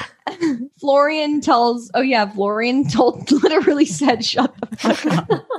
Florian 0.80 1.40
tells 1.40 1.90
oh 1.94 2.00
yeah, 2.00 2.30
Florian 2.30 2.88
told 2.88 3.30
literally 3.42 3.86
said 3.86 4.24
shut 4.24 4.54
the 4.60 4.76
fuck 4.76 5.06
up. 5.06 5.30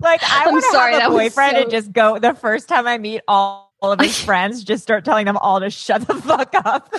Like 0.00 0.20
I 0.22 0.44
I'm 0.46 0.60
sorry, 0.60 0.92
have 0.92 1.02
that 1.02 1.10
a 1.10 1.14
was 1.14 1.22
boyfriend 1.32 1.56
so- 1.56 1.62
and 1.62 1.70
just 1.70 1.92
go 1.92 2.18
the 2.18 2.34
first 2.34 2.68
time 2.68 2.86
I 2.86 2.98
meet 2.98 3.22
all, 3.26 3.72
all 3.80 3.92
of 3.92 4.00
his 4.00 4.20
friends, 4.22 4.62
just 4.62 4.82
start 4.82 5.06
telling 5.06 5.24
them 5.24 5.38
all 5.38 5.60
to 5.60 5.70
shut 5.70 6.06
the 6.06 6.14
fuck 6.16 6.54
up. 6.54 6.92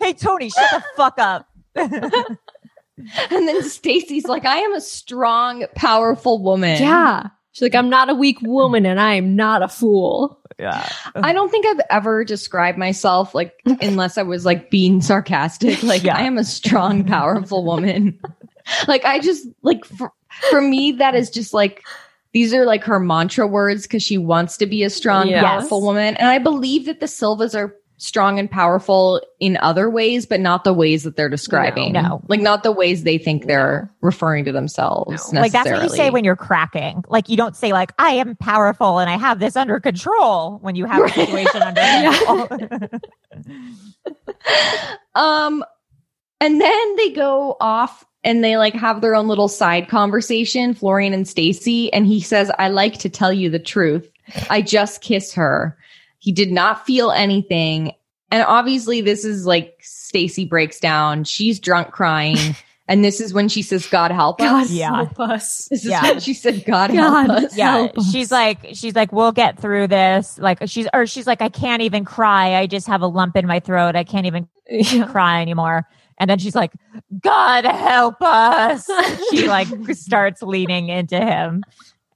hey 0.00 0.12
Tony, 0.12 0.50
shut 0.50 0.70
the 0.72 0.82
fuck 0.96 1.18
up. 1.18 1.46
And 3.30 3.48
then 3.48 3.62
Stacy's 3.62 4.26
like, 4.26 4.44
I 4.44 4.58
am 4.58 4.74
a 4.74 4.80
strong, 4.80 5.66
powerful 5.76 6.42
woman. 6.42 6.80
Yeah. 6.82 7.28
She's 7.52 7.62
like, 7.62 7.74
I'm 7.74 7.90
not 7.90 8.10
a 8.10 8.14
weak 8.14 8.40
woman 8.42 8.84
and 8.84 9.00
I 9.00 9.14
am 9.14 9.36
not 9.36 9.62
a 9.62 9.68
fool. 9.68 10.39
Yeah. 10.60 10.88
I 11.16 11.32
don't 11.32 11.50
think 11.50 11.66
I've 11.66 11.80
ever 11.90 12.24
described 12.24 12.78
myself 12.78 13.34
like 13.34 13.54
unless 13.80 14.18
I 14.18 14.22
was 14.22 14.44
like 14.44 14.70
being 14.70 15.00
sarcastic. 15.00 15.82
Like 15.90 16.02
Yeah. 16.04 16.16
I 16.16 16.22
am 16.22 16.38
a 16.38 16.44
strong, 16.44 17.04
powerful 17.04 17.64
woman. 17.64 18.18
like 18.88 19.04
I 19.04 19.18
just 19.18 19.46
like 19.62 19.84
for, 19.84 20.12
for 20.50 20.60
me 20.60 20.92
that 20.92 21.14
is 21.14 21.30
just 21.30 21.54
like 21.54 21.82
these 22.32 22.54
are 22.54 22.64
like 22.64 22.84
her 22.84 23.00
mantra 23.00 23.46
words 23.46 23.82
because 23.82 24.02
she 24.04 24.16
wants 24.18 24.56
to 24.58 24.66
be 24.66 24.84
a 24.84 24.90
strong, 24.90 25.28
Yes. 25.28 25.42
powerful 25.44 25.82
woman. 25.82 26.16
And 26.16 26.28
I 26.28 26.38
believe 26.38 26.86
that 26.86 27.00
the 27.00 27.08
Silvas 27.08 27.54
are 27.56 27.74
strong 28.00 28.38
and 28.38 28.50
powerful 28.50 29.20
in 29.38 29.58
other 29.58 29.90
ways, 29.90 30.24
but 30.24 30.40
not 30.40 30.64
the 30.64 30.72
ways 30.72 31.02
that 31.04 31.16
they're 31.16 31.28
describing. 31.28 31.92
No, 31.92 32.00
no. 32.00 32.24
Like 32.28 32.40
not 32.40 32.62
the 32.62 32.72
ways 32.72 33.02
they 33.02 33.18
think 33.18 33.46
they're 33.46 33.92
referring 34.00 34.46
to 34.46 34.52
themselves. 34.52 35.32
Like 35.32 35.52
that's 35.52 35.70
what 35.70 35.82
you 35.82 35.90
say 35.90 36.10
when 36.10 36.24
you're 36.24 36.36
cracking. 36.36 37.04
Like 37.08 37.28
you 37.28 37.36
don't 37.36 37.54
say 37.54 37.72
like 37.72 37.92
I 37.98 38.12
am 38.12 38.36
powerful 38.36 38.98
and 38.98 39.10
I 39.10 39.18
have 39.18 39.38
this 39.38 39.54
under 39.54 39.78
control 39.80 40.58
when 40.62 40.74
you 40.74 40.86
have 40.86 41.04
a 41.04 41.08
situation 41.10 41.62
under 41.62 41.80
control. 42.88 43.00
Um, 45.14 45.64
and 46.40 46.60
then 46.60 46.96
they 46.96 47.10
go 47.10 47.56
off 47.60 48.04
and 48.24 48.42
they 48.42 48.56
like 48.56 48.74
have 48.74 49.00
their 49.00 49.14
own 49.14 49.28
little 49.28 49.48
side 49.48 49.88
conversation, 49.88 50.72
Florian 50.72 51.12
and 51.12 51.28
Stacy, 51.28 51.92
and 51.92 52.06
he 52.06 52.20
says, 52.20 52.50
"I 52.58 52.68
like 52.68 52.98
to 52.98 53.08
tell 53.08 53.32
you 53.32 53.50
the 53.50 53.58
truth. 53.58 54.08
I 54.48 54.62
just 54.62 55.02
kissed 55.02 55.34
her. 55.34 55.76
He 56.20 56.30
did 56.32 56.52
not 56.52 56.86
feel 56.86 57.10
anything." 57.10 57.92
And 58.30 58.44
obviously 58.44 59.00
this 59.00 59.24
is 59.24 59.44
like 59.44 59.76
Stacy 59.82 60.44
breaks 60.44 60.78
down. 60.78 61.24
She's 61.24 61.58
drunk 61.58 61.90
crying. 61.90 62.36
And 62.88 63.04
this 63.04 63.20
is 63.20 63.32
when 63.32 63.48
she 63.48 63.62
says, 63.62 63.86
God 63.86 64.10
help 64.10 64.38
God 64.40 64.62
us. 64.64 64.70
Yeah. 64.72 64.92
help 64.96 65.20
us. 65.20 65.68
This 65.70 65.84
is 65.84 65.92
when 65.92 66.18
she 66.18 66.34
said, 66.34 66.64
God, 66.66 66.90
God. 66.92 67.28
help 67.28 67.44
us. 67.44 67.56
yeah 67.56 67.70
Help 67.76 67.98
us. 67.98 68.10
she's 68.10 68.32
like 68.32 68.66
she's 68.72 68.96
like 68.96 69.12
we'll 69.12 69.30
get 69.30 69.60
through 69.60 69.86
this 69.86 70.36
like 70.40 70.58
she's 70.66 70.88
or 70.92 71.06
she's 71.06 71.24
like 71.24 71.40
i 71.40 71.48
can't 71.48 71.82
even 71.82 72.04
cry 72.04 72.56
i 72.56 72.66
just 72.66 72.88
have 72.88 73.00
a 73.02 73.06
lump 73.06 73.36
in 73.36 73.46
my 73.46 73.60
throat 73.60 73.94
i 73.94 74.02
can't 74.02 74.26
even 74.26 74.48
Yeah. 74.68 75.06
cry 75.06 75.40
anymore 75.40 75.86
and 76.18 76.28
then 76.28 76.40
she's 76.40 76.56
like 76.56 76.72
god 77.22 77.64
help 77.64 78.20
us 78.22 78.90
she 79.30 79.46
like 79.46 79.68
starts 79.92 80.42
leaning 80.42 80.88
into 80.88 81.16
him 81.20 81.62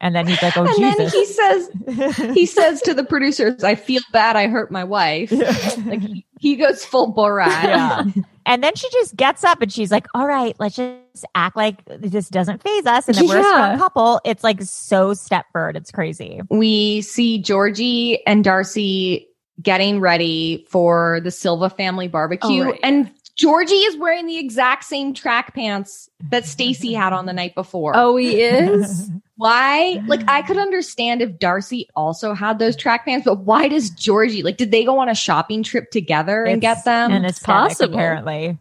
and 0.05 0.15
then 0.15 0.27
he's 0.29 0.41
like 0.43 0.57
oh 0.57 0.65
and 0.67 0.77
then 0.79 0.97
jesus 1.09 1.13
he 1.13 1.27
says, 1.27 2.35
he 2.35 2.47
says 2.59 2.81
to 2.83 2.95
the 2.95 3.03
producers, 3.03 3.65
I 3.65 3.75
feel 3.75 4.03
bad 4.13 4.37
I 4.37 4.47
hurt 4.47 4.71
my 4.71 4.85
wife. 4.85 5.33
like 5.33 6.01
he, 6.03 6.25
he 6.39 6.57
goes 6.57 6.85
full 6.85 7.13
Borat. 7.13 7.65
yeah 7.65 8.05
and 8.47 8.63
then 8.63 8.75
she 8.77 8.89
just 8.91 9.17
gets 9.17 9.43
up 9.43 9.61
and 9.63 9.73
she's 9.73 9.91
like 9.91 10.07
all 10.15 10.27
right 10.27 10.55
let's 10.61 10.77
just 10.77 11.25
act 11.35 11.57
like 11.57 11.83
this 11.87 12.29
doesn't 12.29 12.63
phase 12.63 12.87
us 12.87 13.09
and 13.09 13.17
that 13.17 13.25
we're 13.25 13.41
a 13.41 13.43
strong 13.43 13.79
couple 13.79 14.21
it's 14.25 14.45
like 14.45 14.63
so 14.63 15.13
stepford 15.13 15.75
it's 15.75 15.91
crazy 15.91 16.41
We 16.51 17.01
see 17.03 17.39
Georgie 17.39 18.25
and 18.27 18.45
Darcy 18.45 19.29
getting 19.63 20.01
ready 20.01 20.67
for 20.69 21.21
the 21.23 21.31
Silva 21.31 21.71
family 21.71 22.09
barbecue. 22.09 22.63
Oh, 22.63 22.71
right. 22.71 22.81
And 22.83 23.11
Georgie 23.37 23.75
is 23.75 23.97
wearing 23.97 24.27
the 24.27 24.39
exact 24.39 24.85
same 24.85 25.15
track 25.15 25.55
pants 25.55 26.09
that 26.31 26.45
Stacy 26.45 26.93
had 26.93 27.13
on 27.13 27.27
the 27.27 27.33
night 27.33 27.55
before. 27.55 27.93
Oh, 27.95 28.17
he 28.17 28.43
is? 28.43 29.11
Why? 29.37 30.03
Like, 30.07 30.28
I 30.28 30.43
could 30.43 30.57
mm. 30.57 30.62
understand 30.62 31.20
if 31.22 31.39
Darcy 31.39 31.89
also 31.97 32.35
had 32.35 32.59
those 32.59 32.76
track 32.76 33.05
pants, 33.05 33.24
but 33.24 33.41
why 33.41 33.68
does 33.68 33.91
Georgie, 33.91 34.43
like, 34.43 34.57
did 34.57 34.70
they 34.70 34.85
go 34.85 34.99
on 35.01 35.09
a 35.09 35.14
shopping 35.14 35.62
trip 35.62 35.91
together 35.91 36.45
and 36.45 36.57
It's 36.57 36.61
get 36.61 36.85
them? 36.85 37.11
and 37.12 37.26
it's 37.26 37.41
possible. 37.41 37.95
apparently 37.95 38.59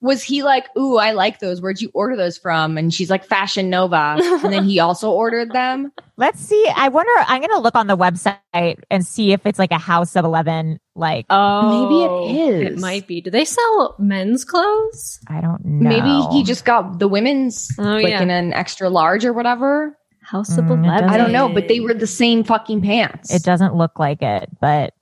was 0.00 0.22
he 0.22 0.42
like, 0.42 0.64
ooh, 0.76 0.96
I 0.96 1.12
like 1.12 1.40
those. 1.40 1.60
Where'd 1.60 1.80
you 1.80 1.90
order 1.92 2.14
those 2.16 2.38
from? 2.38 2.78
And 2.78 2.94
she's 2.94 3.10
like, 3.10 3.24
Fashion 3.24 3.68
Nova. 3.68 4.16
and 4.20 4.52
then 4.52 4.64
he 4.64 4.78
also 4.80 5.10
ordered 5.10 5.50
them. 5.52 5.92
Let's 6.16 6.38
see. 6.40 6.66
I 6.76 6.88
wonder. 6.88 7.10
I'm 7.26 7.40
going 7.40 7.50
to 7.50 7.58
look 7.58 7.74
on 7.74 7.88
the 7.88 7.96
website 7.96 8.78
and 8.90 9.04
see 9.04 9.32
if 9.32 9.44
it's 9.44 9.58
like 9.58 9.72
a 9.72 9.78
House 9.78 10.14
of 10.14 10.24
Eleven. 10.24 10.78
Like, 10.94 11.26
Oh, 11.30 11.62
Maybe 11.68 12.04
it 12.04 12.08
oh, 12.08 12.50
is. 12.68 12.72
It 12.74 12.78
might 12.78 13.06
be. 13.08 13.20
Do 13.20 13.30
they 13.30 13.44
sell 13.44 13.96
men's 13.98 14.44
clothes? 14.44 15.18
I 15.26 15.40
don't 15.40 15.64
know. 15.64 15.88
Maybe 15.88 16.32
he 16.32 16.44
just 16.44 16.64
got 16.64 17.00
the 17.00 17.08
women's 17.08 17.68
Oh, 17.78 17.82
like 17.82 18.08
yeah. 18.08 18.22
in 18.22 18.30
an 18.30 18.52
extra 18.52 18.88
large 18.88 19.24
or 19.24 19.32
whatever. 19.32 19.97
House 20.30 20.56
of 20.58 20.64
Mm, 20.66 20.84
it 20.84 20.88
Eleven. 20.88 21.08
I 21.10 21.16
don't 21.16 21.32
know, 21.32 21.48
but 21.48 21.68
they 21.68 21.80
were 21.80 21.94
the 21.94 22.06
same 22.06 22.44
fucking 22.44 22.82
pants. 22.82 23.32
It 23.34 23.42
doesn't 23.42 23.74
look 23.74 23.98
like 23.98 24.20
it, 24.22 24.48
but 24.60 24.94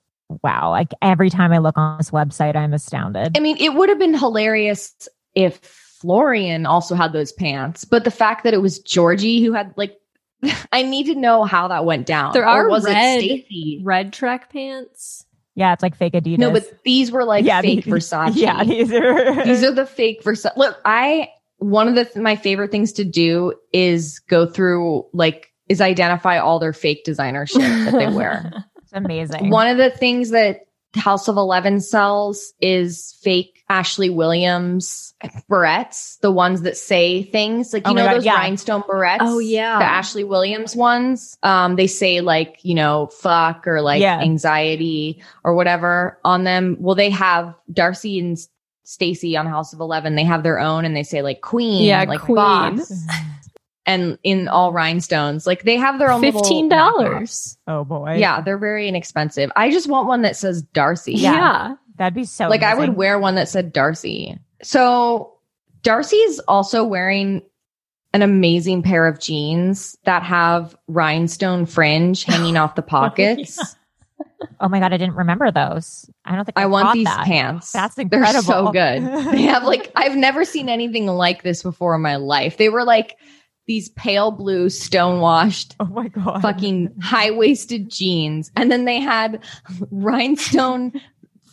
wow! 0.43 0.71
Like 0.71 0.93
every 1.03 1.31
time 1.31 1.53
I 1.53 1.59
look 1.59 1.77
on 1.77 1.99
this 1.99 2.11
website, 2.11 2.55
I'm 2.57 2.73
astounded. 2.73 3.37
I 3.37 3.41
mean, 3.41 3.57
it 3.59 3.75
would 3.75 3.89
have 3.89 3.99
been 3.99 4.15
hilarious 4.17 5.09
if 5.35 5.59
Florian 6.01 6.67
also 6.67 6.95
had 6.95 7.13
those 7.13 7.33
pants, 7.33 7.85
but 7.85 8.05
the 8.05 8.11
fact 8.11 8.45
that 8.45 8.55
it 8.55 8.63
was 8.63 8.79
Georgie 8.79 9.43
who 9.45 9.53
had 9.53 9.73
like, 9.77 9.99
I 10.73 10.83
need 10.83 11.07
to 11.07 11.15
know 11.15 11.45
how 11.45 11.69
that 11.69 11.85
went 11.85 12.07
down. 12.07 12.33
There 12.33 12.45
Or 12.45 12.47
are 12.49 12.69
was 12.69 12.85
red- 12.85 13.19
it 13.19 13.45
Stacy? 13.47 13.81
red 13.83 14.13
track 14.13 14.53
pants. 14.53 15.25
Yeah, 15.57 15.73
it's 15.73 15.83
like 15.83 15.97
fake 15.97 16.13
Adidas. 16.13 16.39
No, 16.39 16.51
but 16.53 16.83
these 16.85 17.11
were 17.11 17.25
like 17.25 17.45
yeah, 17.45 17.63
fake 17.63 17.85
the- 17.85 17.91
Versace. 17.93 18.33
Yeah, 18.37 18.63
these 18.63 18.93
are 18.93 19.45
these 19.45 19.65
are 19.65 19.73
the 19.73 19.87
fake 19.87 20.23
Versace. 20.23 20.57
Look, 20.57 20.79
I 20.85 21.31
one 21.59 21.89
of 21.89 21.95
the 21.95 22.05
th- 22.05 22.17
my 22.17 22.37
favorite 22.37 22.71
things 22.71 22.93
to 22.95 23.05
do 23.05 23.55
is 23.73 24.19
go 24.21 24.47
through 24.47 25.07
like 25.13 25.53
is 25.69 25.81
identify 25.81 26.39
all 26.39 26.59
their 26.59 26.73
fake 26.73 27.05
designer 27.05 27.47
shit 27.47 27.61
that 27.61 27.93
they 27.93 28.09
wear. 28.09 28.53
It's 28.83 28.93
amazing. 28.93 29.51
One 29.51 29.67
of 29.67 29.79
the 29.79 29.91
things 29.91 30.31
that 30.31 30.61
House 30.95 31.27
of 31.27 31.37
Eleven 31.37 31.81
sells 31.81 32.53
is 32.61 33.19
fake 33.21 33.65
Ashley 33.69 34.11
Williams 34.11 35.13
barrettes, 35.51 36.21
the 36.21 36.31
ones 36.31 36.63
that 36.63 36.77
say 36.77 37.25
things 37.25 37.73
like 37.73 37.85
you 37.85 37.91
Oh 37.91 37.95
my 37.95 38.01
know 38.03 38.07
God, 38.07 38.15
those 38.19 38.25
yeah. 38.25 38.35
rhinestone 38.37 38.83
barrettes. 38.83 39.19
Oh, 39.23 39.39
yeah. 39.41 39.79
the 39.81 39.85
Ashley 39.85 40.23
Williams 40.23 40.77
ones. 40.77 41.37
Um, 41.43 41.75
they 41.77 41.89
say 41.89 42.21
like 42.21 42.61
you 42.63 42.75
know 42.75 43.09
fuck 43.09 43.67
or 43.67 43.83
like 43.83 44.01
Yeah. 44.01 44.21
anxiety 44.21 45.21
or 45.43 45.55
whatever 45.55 46.21
on 46.25 46.45
them. 46.45 46.77
Well, 46.79 46.95
they 46.95 47.11
have 47.11 47.55
Darcy 47.73 48.19
and 48.21 48.39
Stacy 48.89 49.37
on 49.37 49.47
House 49.47 49.73
of 49.73 49.81
Eleven. 49.81 50.15
They 50.15 50.25
have 50.25 50.43
their 50.43 50.59
own, 50.61 50.85
and 50.85 50.97
they 50.97 51.03
say 51.03 51.21
like 51.23 51.41
Queen, 51.41 51.83
Yeah, 51.85 52.05
like 52.07 52.21
Queen. 52.21 52.37
boss, 52.37 53.05
and 53.85 54.19
in 54.23 54.49
all 54.49 54.73
rhinestones. 54.73 55.47
Like 55.47 55.63
they 55.65 55.77
have 55.77 55.99
their 55.99 56.11
own 56.11 56.21
fifteen 56.21 56.69
dollars. 56.69 57.59
oh 57.67 57.85
boy. 57.85 58.15
Yeah, 58.19 58.41
they're 58.41 58.59
very 58.59 58.89
inexpensive. 58.89 59.51
I 59.57 59.71
just 59.71 59.89
want 59.89 60.07
one 60.09 60.23
that 60.23 60.37
says 60.37 60.63
Darcy. 60.63 61.15
Yeah. 61.15 61.75
That'd 61.97 62.15
be 62.15 62.25
so. 62.25 62.49
Like 62.49 62.63
I 62.63 62.75
would 62.75 62.95
wear 62.97 63.19
one 63.19 63.35
that 63.37 63.49
said 63.49 63.73
Darcy. 63.73 64.39
So 64.63 65.33
Darcy's 65.83 66.39
also 66.41 66.85
wearing 66.85 67.43
an 68.13 68.23
amazing 68.23 68.83
pair 68.83 69.07
of 69.07 69.19
jeans 69.19 69.97
that 70.05 70.23
have 70.23 70.77
rhinestone 70.89 71.67
fringe 71.67 72.25
hanging 72.25 72.57
off 72.57 72.75
the 72.75 72.83
pockets. 72.97 73.59
Oh 73.61 73.65
Oh 74.61 74.69
my 74.69 74.81
god, 74.81 74.93
I 74.93 74.97
didn't 74.97 75.17
remember 75.17 75.51
those. 75.51 76.09
I 76.25 76.37
don't 76.37 76.45
think 76.45 76.59
I, 76.59 76.63
I 76.63 76.67
want 76.67 76.93
these 76.95 77.05
that. 77.05 77.25
pants. 77.25 77.73
That's 77.73 77.97
incredible. 77.99 78.33
They're 78.33 78.43
so 78.43 78.71
good. 78.73 79.33
They 79.33 79.43
have 79.43 79.65
like 79.65 79.91
I've 79.97 80.17
never 80.17 80.45
seen 80.45 80.69
anything 80.69 81.07
like 81.07 81.43
this 81.43 81.63
before 81.63 81.95
in 81.95 82.03
my 82.03 82.17
life. 82.17 82.57
They 82.57 82.69
were 82.69 82.85
like 82.85 83.17
these 83.67 83.89
pale 83.91 84.31
blue 84.31 84.69
stonewashed 84.71 85.75
Oh 85.81 85.87
my 85.87 86.09
god. 86.09 86.41
fucking 86.43 86.95
high 87.03 87.31
waisted 87.33 87.91
jeans. 87.91 88.51
And 88.57 88.71
then 88.71 88.85
they 88.85 89.01
had 89.01 89.43
rhinestone 89.91 90.93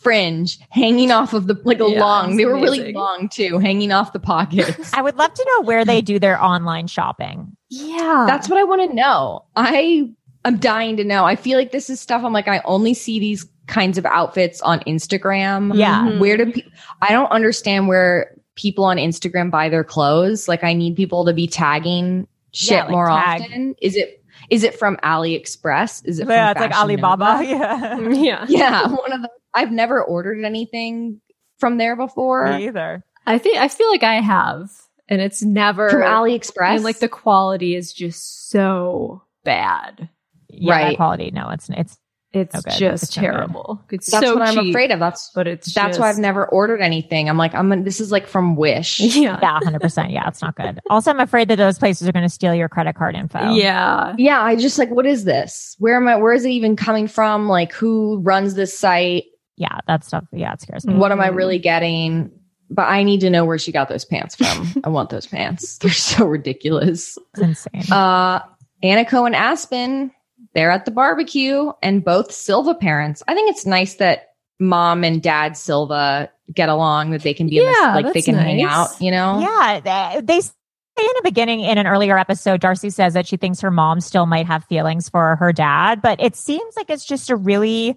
fringe 0.00 0.58
hanging 0.68 1.10
off 1.10 1.32
of 1.32 1.46
the 1.46 1.60
like 1.64 1.80
a 1.80 1.88
Yeah, 1.90 2.00
long, 2.00 2.36
they 2.36 2.44
were 2.44 2.54
really 2.54 2.92
long 2.92 3.28
too, 3.30 3.58
hanging 3.58 3.90
off 3.90 4.12
the 4.12 4.20
pockets. 4.20 4.92
I 4.92 5.00
would 5.02 5.16
love 5.16 5.32
to 5.32 5.46
know 5.54 5.62
where 5.66 5.84
they 5.84 6.02
do 6.02 6.18
their 6.18 6.40
online 6.42 6.86
shopping. 6.86 7.56
Yeah. 7.70 8.24
That's 8.28 8.48
what 8.48 8.58
I 8.58 8.64
want 8.64 8.88
to 8.90 8.94
know. 8.94 9.46
I 9.56 10.10
am 10.44 10.58
dying 10.58 10.96
to 10.98 11.04
know. 11.04 11.24
I 11.24 11.36
feel 11.36 11.58
like 11.58 11.72
this 11.72 11.88
is 11.90 12.00
stuff 12.00 12.22
I'm 12.24 12.32
like, 12.32 12.48
I 12.48 12.60
only 12.64 12.94
see 12.94 13.18
these 13.18 13.46
kinds 13.66 13.96
of 13.98 14.04
outfits 14.06 14.60
on 14.60 14.80
Instagram. 14.80 15.74
Yeah. 15.76 16.02
Mhm. 16.02 16.18
Where 16.20 16.36
do 16.36 16.52
pe- 16.52 16.62
I 17.00 17.12
don't 17.12 17.30
understand 17.30 17.88
where 17.88 18.34
people 18.56 18.84
on 18.84 18.98
Instagram 18.98 19.50
buy 19.50 19.68
their 19.68 19.84
clothes. 19.84 20.46
Like 20.48 20.62
I 20.62 20.74
need 20.74 20.96
people 20.96 21.24
to 21.24 21.32
be 21.32 21.46
tagging 21.46 22.28
shit 22.52 22.72
Yeah, 22.72 22.82
like 22.82 22.90
more 22.90 23.06
tag. 23.06 23.42
often. 23.42 23.74
Is 23.80 23.96
it 23.96 24.20
is 24.50 24.62
it 24.62 24.78
from 24.78 24.96
AliExpress? 24.98 26.02
Is 26.04 26.20
it 26.20 26.28
Yeah, 26.28 26.52
from 26.52 26.62
it's 26.62 26.72
like 26.72 26.80
Alibaba. 26.80 27.24
Nova? 27.42 27.44
Yeah. 27.44 28.08
yeah. 28.10 28.44
Yeah, 28.48 28.86
one 28.88 29.12
of 29.12 29.22
the. 29.22 29.30
I've 29.54 29.72
never 29.72 30.02
ordered 30.04 30.44
anything 30.44 31.20
from 31.58 31.78
there 31.78 31.96
before. 31.96 32.46
Me 32.52 32.66
either. 32.66 33.02
I 33.26 33.38
think 33.38 33.56
I 33.58 33.68
feel 33.68 33.88
like 33.90 34.02
I 34.02 34.16
have, 34.20 34.68
and 35.08 35.22
it's 35.22 35.42
never 35.42 35.88
From 35.88 36.02
AliExpress, 36.02 36.74
And 36.74 36.84
like 36.84 36.98
the 36.98 37.08
quality 37.08 37.74
is 37.74 37.92
just 37.94 38.50
so 38.50 39.22
bad. 39.44 40.10
Yeah, 40.58 40.72
Right. 40.74 40.96
quality. 40.96 41.30
No, 41.32 41.48
it's 41.50 41.68
it's 41.70 41.98
It's 42.32 42.52
No 42.54 42.60
good. 42.62 42.72
just 42.72 43.02
It's 43.04 43.16
no 43.16 43.20
good. 43.22 43.26
terrible. 43.30 43.82
It's 43.92 44.10
that's 44.10 44.26
so 44.26 44.34
what 44.36 44.48
I'm 44.48 44.68
afraid 44.70 44.90
of. 44.90 44.98
That's 44.98 45.30
But 45.34 45.46
it's 45.46 45.72
that's 45.72 45.98
why 46.00 46.08
I've 46.10 46.18
never 46.18 46.46
ordered 46.46 46.80
anything. 46.80 47.28
I'm 47.28 47.36
like, 47.38 47.54
I'm. 47.54 47.68
Gonna, 47.68 47.82
this 47.84 48.00
is 48.00 48.10
like 48.10 48.26
from 48.26 48.56
Wish. 48.56 48.98
Yeah. 49.00 49.38
yeah, 49.40 49.58
hundred 49.62 49.80
percent. 49.80 50.10
Yeah, 50.10 50.26
it's 50.26 50.42
not 50.42 50.56
good. 50.56 50.80
Also, 50.90 51.10
I'm 51.10 51.20
afraid 51.20 51.46
that 51.48 51.56
those 51.56 51.78
places 51.78 52.08
are 52.08 52.12
going 52.12 52.24
to 52.24 52.28
steal 52.28 52.52
your 52.54 52.68
credit 52.68 52.96
card 52.96 53.14
info. 53.14 53.52
Yeah. 53.52 54.14
Yeah, 54.18 54.40
I 54.42 54.56
just 54.56 54.78
like, 54.80 54.90
what 54.90 55.06
is 55.06 55.22
this? 55.24 55.76
Where 55.78 55.96
am 55.96 56.08
I? 56.08 56.16
Where 56.16 56.32
is 56.32 56.44
it 56.44 56.50
even 56.50 56.74
coming 56.74 57.06
from? 57.06 57.48
Like, 57.48 57.72
who 57.72 58.18
runs 58.20 58.54
this 58.54 58.76
site? 58.76 59.24
yeah, 59.56 59.78
that 59.86 60.02
stuff. 60.02 60.24
Yeah, 60.32 60.52
it 60.54 60.60
scares 60.60 60.84
me. 60.84 60.94
What 60.94 61.12
am 61.12 61.20
I 61.20 61.28
really 61.28 61.60
getting? 61.60 62.32
But 62.70 62.88
I 62.88 63.04
need 63.04 63.20
to 63.20 63.30
know 63.30 63.44
where 63.44 63.58
she 63.58 63.70
got 63.70 63.88
those 63.88 64.04
pants 64.04 64.34
from. 64.34 64.66
I 64.82 64.88
want 64.88 65.10
those 65.10 65.26
pants. 65.26 65.78
They're 65.82 65.92
so 65.92 66.24
ridiculous. 66.26 67.16
It's 67.34 67.40
insane. 67.70 67.92
Uh, 67.92 68.40
Aniko 68.82 69.24
and 69.26 69.36
Aspen, 69.36 70.10
they're 70.54 70.70
at 70.70 70.84
the 70.84 70.90
barbecue 70.90 71.72
and 71.82 72.04
both 72.04 72.32
Silva 72.32 72.74
parents. 72.74 73.22
I 73.28 73.34
think 73.34 73.50
it's 73.50 73.66
nice 73.66 73.94
that 73.94 74.28
mom 74.60 75.04
and 75.04 75.22
dad 75.22 75.56
Silva 75.56 76.30
get 76.52 76.68
along, 76.68 77.10
that 77.10 77.22
they 77.22 77.34
can 77.34 77.48
be 77.48 77.58
in 77.58 77.64
this, 77.66 77.76
Yeah, 77.80 77.94
like 77.94 78.06
they 78.06 78.12
that's 78.12 78.26
can 78.26 78.34
hang 78.36 78.62
out, 78.62 78.88
you 79.00 79.10
know? 79.10 79.40
Yeah, 79.40 79.80
they, 79.80 80.20
they 80.20 80.40
say 80.40 80.52
in 80.98 81.06
the 81.16 81.22
beginning 81.24 81.60
in 81.60 81.76
an 81.78 81.86
earlier 81.86 82.16
episode, 82.18 82.60
Darcy 82.60 82.90
says 82.90 83.14
that 83.14 83.26
she 83.26 83.36
thinks 83.36 83.60
her 83.60 83.70
mom 83.70 84.00
still 84.00 84.26
might 84.26 84.46
have 84.46 84.64
feelings 84.66 85.08
for 85.08 85.36
her 85.36 85.52
dad, 85.52 86.00
but 86.02 86.20
it 86.20 86.36
seems 86.36 86.76
like 86.76 86.88
it's 86.90 87.04
just 87.04 87.30
a 87.30 87.36
really 87.36 87.96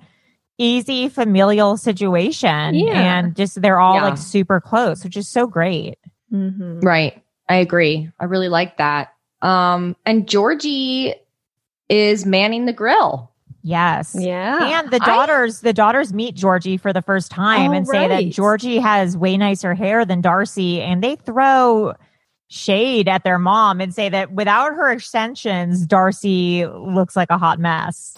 easy 0.57 1.07
familial 1.09 1.77
situation, 1.77 2.73
Yeah. 2.73 3.19
and 3.19 3.35
just 3.35 3.61
they're 3.61 3.79
all 3.79 3.95
Yeah. 3.95 4.05
like 4.05 4.17
super 4.17 4.59
close, 4.59 5.03
which 5.03 5.15
is 5.15 5.27
so 5.29 5.45
great. 5.45 5.99
Mhm. 6.33 6.83
Right. 6.83 7.21
I 7.47 7.57
agree. 7.57 8.09
I 8.19 8.25
really 8.25 8.49
like 8.49 8.77
that. 8.77 9.09
Um, 9.43 9.95
and 10.05 10.27
Georgie 10.27 11.13
is 11.89 12.25
manning 12.25 12.65
the 12.65 12.73
grill. 12.73 13.31
Yes. 13.63 14.15
Yeah. 14.17 14.79
And 14.79 14.91
the 14.91 14.99
I- 15.01 15.05
daughters, 15.05 15.61
the 15.61 15.73
daughters 15.73 16.13
meet 16.13 16.35
Georgie 16.35 16.77
for 16.77 16.93
the 16.93 17.01
first 17.01 17.31
time 17.31 17.73
and 17.73 17.87
say 17.87 18.07
that. 18.07 18.29
Georgie 18.29 18.77
has 18.77 19.17
way 19.17 19.35
nicer 19.35 19.73
hair 19.73 20.05
than 20.05 20.21
Darcy, 20.21 20.81
and 20.81 21.03
they 21.03 21.17
throw 21.17 21.93
shade 22.49 23.09
at 23.09 23.25
their 23.25 23.37
mom 23.37 23.81
and 23.81 23.93
say 23.93 24.07
that 24.07 24.31
without 24.31 24.73
her 24.73 24.89
extensions, 24.89 25.85
Darcy 25.85 26.65
looks 26.65 27.15
like 27.15 27.29
a 27.29 27.37
hot 27.37 27.59
mess. 27.59 28.17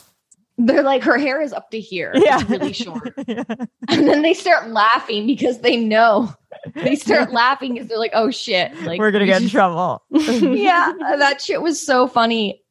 They're 0.59 0.83
like, 0.83 1.01
her 1.03 1.17
hair 1.17 1.41
is 1.41 1.53
up 1.53 1.71
to 1.71 1.79
here. 1.79 2.11
Yeah. 2.13 2.41
It's 2.41 2.49
really 2.49 2.73
short. 2.73 3.13
and 3.17 4.07
then 4.07 4.21
they 4.21 4.33
start 4.33 4.69
laughing 4.69 5.25
because 5.25 5.59
they 5.59 5.77
know. 5.77 6.31
They 6.75 6.95
start 6.95 7.31
laughing 7.31 7.73
because 7.73 7.87
they're 7.87 7.97
like, 7.97 8.11
oh 8.13 8.29
shit. 8.29 8.75
Like 8.83 8.99
We're 8.99 9.11
gonna 9.11 9.25
get 9.25 9.41
in 9.41 9.49
trouble. 9.49 10.03
yeah, 10.11 10.91
that 11.17 11.41
shit 11.41 11.61
was 11.61 11.83
so 11.83 12.07
funny. 12.07 12.61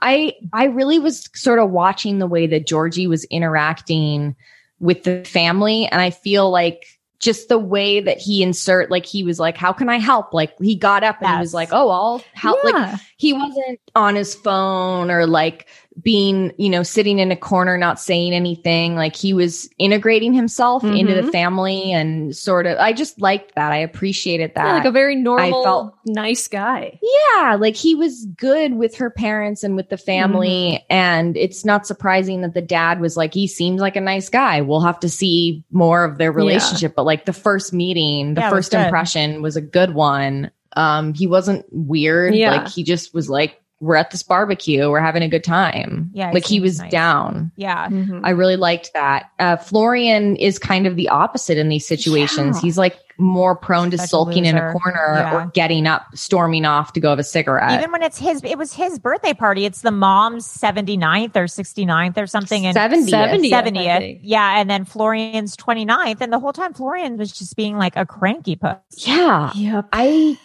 I 0.00 0.34
I 0.52 0.64
really 0.64 0.98
was 0.98 1.28
sort 1.34 1.58
of 1.58 1.70
watching 1.70 2.18
the 2.18 2.26
way 2.26 2.46
that 2.46 2.66
Georgie 2.66 3.06
was 3.06 3.24
interacting 3.24 4.36
with 4.80 5.04
the 5.04 5.24
family, 5.24 5.86
and 5.86 6.00
I 6.00 6.10
feel 6.10 6.50
like 6.50 6.84
just 7.20 7.48
the 7.48 7.58
way 7.58 8.00
that 8.00 8.18
he 8.18 8.42
insert, 8.42 8.90
like 8.90 9.04
he 9.04 9.24
was 9.24 9.40
like, 9.40 9.56
"How 9.56 9.72
can 9.72 9.88
I 9.88 9.98
help?" 9.98 10.32
Like 10.32 10.56
he 10.60 10.76
got 10.76 11.02
up 11.02 11.20
and 11.20 11.30
he 11.30 11.38
was 11.40 11.54
like, 11.54 11.70
"Oh, 11.72 11.90
I'll 11.90 12.22
help." 12.34 12.58
Yeah. 12.64 12.70
Like 12.70 13.00
he 13.16 13.32
wasn't 13.32 13.80
on 13.94 14.14
his 14.14 14.34
phone 14.34 15.10
or 15.10 15.26
like 15.26 15.66
being, 16.02 16.52
you 16.58 16.68
know, 16.68 16.82
sitting 16.82 17.18
in 17.18 17.30
a 17.32 17.36
corner 17.36 17.76
not 17.76 17.98
saying 18.00 18.32
anything. 18.32 18.94
Like 18.94 19.16
he 19.16 19.32
was 19.32 19.68
integrating 19.78 20.32
himself 20.32 20.84
into 20.84 21.14
the 21.14 21.22
Mhm. 21.22 21.32
family 21.32 21.92
and 21.92 22.36
sort 22.36 22.66
of. 22.66 22.78
I 22.78 22.92
just 22.92 23.20
liked 23.20 23.54
that. 23.54 23.72
I 23.72 23.78
appreciated 23.78 24.52
that. 24.54 24.66
Yeah, 24.66 24.74
like 24.74 24.84
a 24.84 24.90
very 24.90 25.16
normal, 25.16 25.60
I 25.60 25.64
felt- 25.64 25.94
nice 26.06 26.46
guy. 26.48 26.98
Yeah, 27.02 27.56
like 27.56 27.74
he 27.76 27.94
was 27.94 28.26
good 28.36 28.74
with 28.74 28.96
her 28.96 29.10
parents 29.10 29.64
and 29.64 29.76
with 29.76 29.88
the 29.88 29.96
family. 29.96 30.84
And 30.90 31.36
it's 31.36 31.64
not 31.64 31.86
surprising 31.86 32.42
that 32.42 32.54
the 32.54 32.62
dad 32.62 33.00
was 33.00 33.16
like, 33.16 33.34
he 33.34 33.46
seems 33.46 33.80
like 33.80 33.96
a 33.96 34.00
nice 34.00 34.28
guy. 34.28 34.60
We'll 34.60 34.80
have 34.80 35.00
to 35.00 35.08
see 35.08 35.64
more 35.72 36.04
of 36.04 36.18
their 36.18 36.32
relationship. 36.32 36.94
But 36.96 37.06
like 37.06 37.24
the 37.24 37.32
first 37.32 37.72
meeting, 37.72 38.34
the 38.34 38.40
Yeah, 38.42 38.48
it 38.48 38.52
was 38.54 38.66
first 38.66 38.74
impression 38.74 39.42
was 39.42 39.56
a 39.56 39.60
good 39.60 39.94
one. 39.94 40.50
Um, 40.76 41.14
he 41.14 41.26
wasn't 41.26 41.64
weird. 41.72 42.34
Yeah. 42.34 42.52
Like 42.52 42.68
he 42.68 42.84
just 42.84 43.12
was 43.14 43.28
like, 43.28 43.60
we're 43.80 43.96
at 43.96 44.10
this 44.10 44.22
barbecue. 44.22 44.90
We're 44.90 45.00
having 45.00 45.22
a 45.22 45.28
good 45.28 45.44
time. 45.44 46.10
Yeah, 46.12 46.32
Like 46.32 46.44
he 46.44 46.58
was 46.60 46.80
nice. 46.80 46.90
down. 46.90 47.52
Yeah. 47.56 47.88
Mm-hmm. 47.88 48.24
I 48.24 48.30
really 48.30 48.56
liked 48.56 48.92
that. 48.94 49.30
Uh, 49.38 49.56
Florian 49.56 50.34
is 50.36 50.58
kind 50.58 50.86
of 50.86 50.96
the 50.96 51.08
opposite 51.08 51.58
in 51.58 51.68
these 51.68 51.86
situations. 51.86 52.56
Yeah. 52.56 52.62
He's 52.62 52.76
like 52.78 52.98
more 53.20 53.54
prone 53.56 53.90
to 53.90 53.96
Such 53.98 54.06
a 54.06 54.08
sulking 54.08 54.44
in 54.44 54.56
a 54.56 54.72
corner 54.72 55.14
Yeah. 55.16 55.34
or 55.34 55.46
getting 55.54 55.86
up, 55.86 56.06
storming 56.14 56.64
off 56.64 56.92
to 56.94 57.00
go 57.00 57.10
have 57.10 57.18
a 57.18 57.24
cigarette. 57.24 57.72
Even 57.72 57.90
when 57.92 58.02
it's 58.02 58.18
his, 58.18 58.42
it 58.44 58.56
was 58.58 58.72
his 58.72 58.98
birthday 58.98 59.34
party. 59.34 59.64
It's 59.64 59.82
the 59.82 59.90
mom's 59.90 60.46
79th 60.46 61.34
or 61.36 61.44
69th 61.44 62.16
or 62.16 62.26
something. 62.26 62.66
And 62.66 62.76
70th. 62.76 63.10
70th, 63.10 63.50
70th. 63.50 64.20
Yeah. 64.22 64.60
And 64.60 64.68
then 64.70 64.84
Florian's 64.84 65.56
29th. 65.56 66.20
And 66.20 66.32
the 66.32 66.38
whole 66.40 66.52
time 66.52 66.74
Florian 66.74 67.16
was 67.16 67.32
just 67.32 67.56
being 67.56 67.76
like 67.76 67.96
a 67.96 68.06
cranky 68.06 68.56
puss. 68.56 68.76
yeah. 68.96 69.52
Yep. 69.54 69.88
I 69.92 70.38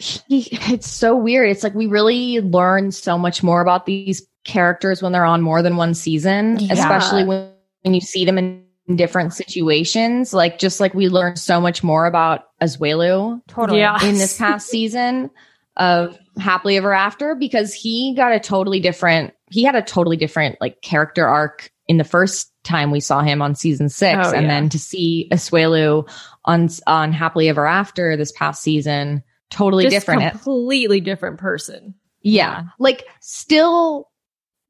he, 0.00 0.48
it's 0.72 0.88
so 0.88 1.16
weird. 1.16 1.50
It's 1.50 1.62
like 1.62 1.74
we 1.74 1.86
really 1.86 2.40
learn 2.40 2.90
so 2.90 3.18
much 3.18 3.42
more 3.42 3.60
about 3.60 3.86
these 3.86 4.26
characters 4.44 5.02
when 5.02 5.12
they're 5.12 5.24
on 5.24 5.42
more 5.42 5.62
than 5.62 5.76
one 5.76 5.94
season, 5.94 6.58
Yeah. 6.58 6.72
especially 6.72 7.24
when, 7.24 7.50
when 7.82 7.94
you 7.94 8.00
see 8.00 8.24
them 8.24 8.38
in 8.38 8.64
different 8.96 9.34
situations. 9.34 10.32
Like 10.32 10.58
just 10.58 10.80
like 10.80 10.94
we 10.94 11.08
learned 11.08 11.38
so 11.38 11.60
much 11.60 11.84
more 11.84 12.06
about 12.06 12.44
Asuelu 12.60 13.40
Totally. 13.46 13.80
Yeah. 13.80 14.02
in 14.04 14.14
this 14.18 14.36
past 14.38 14.68
season 14.68 15.30
of 15.76 16.18
Happily 16.38 16.76
Ever 16.76 16.92
After 16.92 17.34
because 17.34 17.72
he 17.74 18.14
got 18.14 18.32
a 18.32 18.40
totally 18.40 18.80
different 18.80 19.34
he 19.50 19.64
had 19.64 19.74
a 19.74 19.82
totally 19.82 20.16
different 20.16 20.56
like 20.60 20.80
character 20.80 21.26
arc 21.26 21.70
in 21.88 21.96
the 21.96 22.04
first 22.04 22.52
time 22.62 22.90
we 22.90 23.00
saw 23.00 23.20
him 23.20 23.42
on 23.42 23.54
season 23.54 23.88
six. 23.88 24.28
Oh, 24.28 24.32
and 24.32 24.46
yeah. 24.46 24.48
then 24.48 24.68
to 24.70 24.78
see 24.78 25.28
Asuelu 25.32 26.08
on 26.44 26.68
on 26.86 27.12
Happily 27.12 27.48
Ever 27.48 27.66
After 27.66 28.16
this 28.16 28.32
past 28.32 28.62
season, 28.62 29.22
totally 29.50 29.84
Just 29.84 29.94
different. 29.94 30.30
completely 30.32 31.00
different 31.00 31.38
person. 31.38 31.94
yeah. 32.22 32.64
Like 32.78 33.04
still 33.20 34.08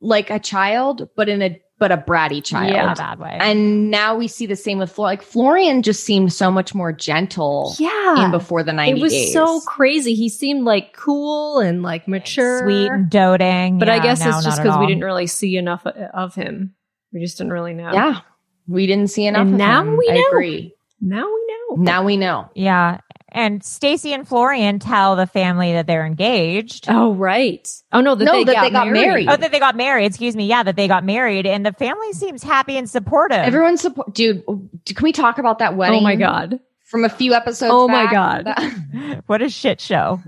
like 0.01 0.31
a 0.31 0.39
child, 0.39 1.09
but 1.16 1.28
in 1.28 1.43
a 1.43 1.61
but 1.78 1.91
a 1.93 1.97
bratty 1.97 2.45
child. 2.45 2.74
Yeah, 2.74 2.93
bad 2.93 3.18
way. 3.18 3.39
And 3.41 3.91
now 3.91 4.14
we 4.14 4.28
see 4.28 4.45
the 4.45 4.55
same 4.57 4.76
with 4.78 4.93
Florian. 4.93 5.12
Like 5.18 5.22
Florian 5.22 5.83
just 5.83 6.05
seemed 6.05 6.31
so 6.31 6.51
much 6.51 6.74
more 6.74 6.93
gentle 6.93 7.74
Yeah. 7.78 8.26
in 8.26 8.31
before 8.31 8.62
the 8.62 8.74
90 8.74 8.99
It 8.99 9.03
was 9.03 9.12
days. 9.12 9.33
so 9.33 9.61
crazy. 9.62 10.14
He 10.14 10.28
seemed 10.28 10.64
like 10.66 10.93
cool 10.95 11.59
and 11.59 11.83
like 11.83 12.07
mature. 12.07 12.64
Sweet 12.64 12.89
and 12.89 13.09
doting. 13.09 13.78
But 13.78 13.89
I 13.89 13.99
guess 13.99 14.20
no, 14.20 14.28
it's 14.28 14.45
just 14.45 14.62
because 14.62 14.78
we 14.78 14.89
didn't 14.89 15.05
really 15.05 15.26
see 15.26 15.57
enough 15.57 15.87
of 15.87 16.35
him. 16.35 16.74
We 17.14 17.20
just 17.20 17.39
didn't 17.39 17.55
really 17.55 17.72
know. 17.72 17.93
Yeah. 17.95 18.20
We 18.68 18.87
didn't 18.87 19.09
see 19.09 19.24
enough 19.26 19.41
And 19.43 19.53
of 19.55 19.59
now 19.59 19.81
him. 19.83 19.97
we 19.97 20.07
I 20.11 20.16
know. 20.16 20.24
agree. 20.28 20.74
Now 21.01 21.24
we 21.24 21.47
know. 21.76 21.76
Now 21.83 22.05
we 22.05 22.16
know. 22.18 22.51
Yeah. 22.55 22.99
And 23.33 23.62
Stacy 23.64 24.12
and 24.12 24.26
Florian 24.26 24.78
tell 24.78 25.16
the 25.16 25.26
family 25.26 25.72
that 25.72 25.87
they're 25.87 26.05
engaged. 26.05 26.87
Oh, 26.89 27.12
right. 27.14 27.68
Oh, 27.93 28.01
no, 28.01 28.14
that, 28.14 28.24
No, 28.24 28.33
they, 28.33 28.45
that 28.45 28.55
got 28.55 28.62
they 28.64 28.70
got 28.70 28.87
married. 28.89 29.01
married. 29.07 29.28
Oh, 29.31 29.37
that 29.37 29.53
they 29.53 29.59
got 29.59 29.76
married. 29.76 30.07
Excuse 30.07 30.35
me. 30.37 30.47
Yeah, 30.47 30.62
that 30.62 30.76
they 30.76 30.89
got 30.89 31.05
married, 31.05 31.47
and 31.47 31.64
the 31.64 31.72
family 31.72 32.12
seems 32.12 32.43
happy 32.43 32.76
and 32.76 32.89
supportive. 32.91 33.39
Everyone 33.39 33.76
support 33.76 34.14
dude, 34.14 34.45
can 34.47 35.03
we 35.03 35.12
talk 35.12 35.39
about 35.39 35.59
that 35.61 35.76
wedding? 35.76 36.01
Oh, 36.01 36.03
my 36.03 36.16
God. 36.16 36.59
From 36.85 37.05
a 37.05 37.09
few 37.09 37.35
episodes 37.35 37.70
Oh, 37.72 37.87
my? 37.87 38.11
God. 38.11 38.47
That, 38.47 39.22
what 39.26 39.43
a 39.43 39.49
shit 39.49 39.81
show. 39.81 40.20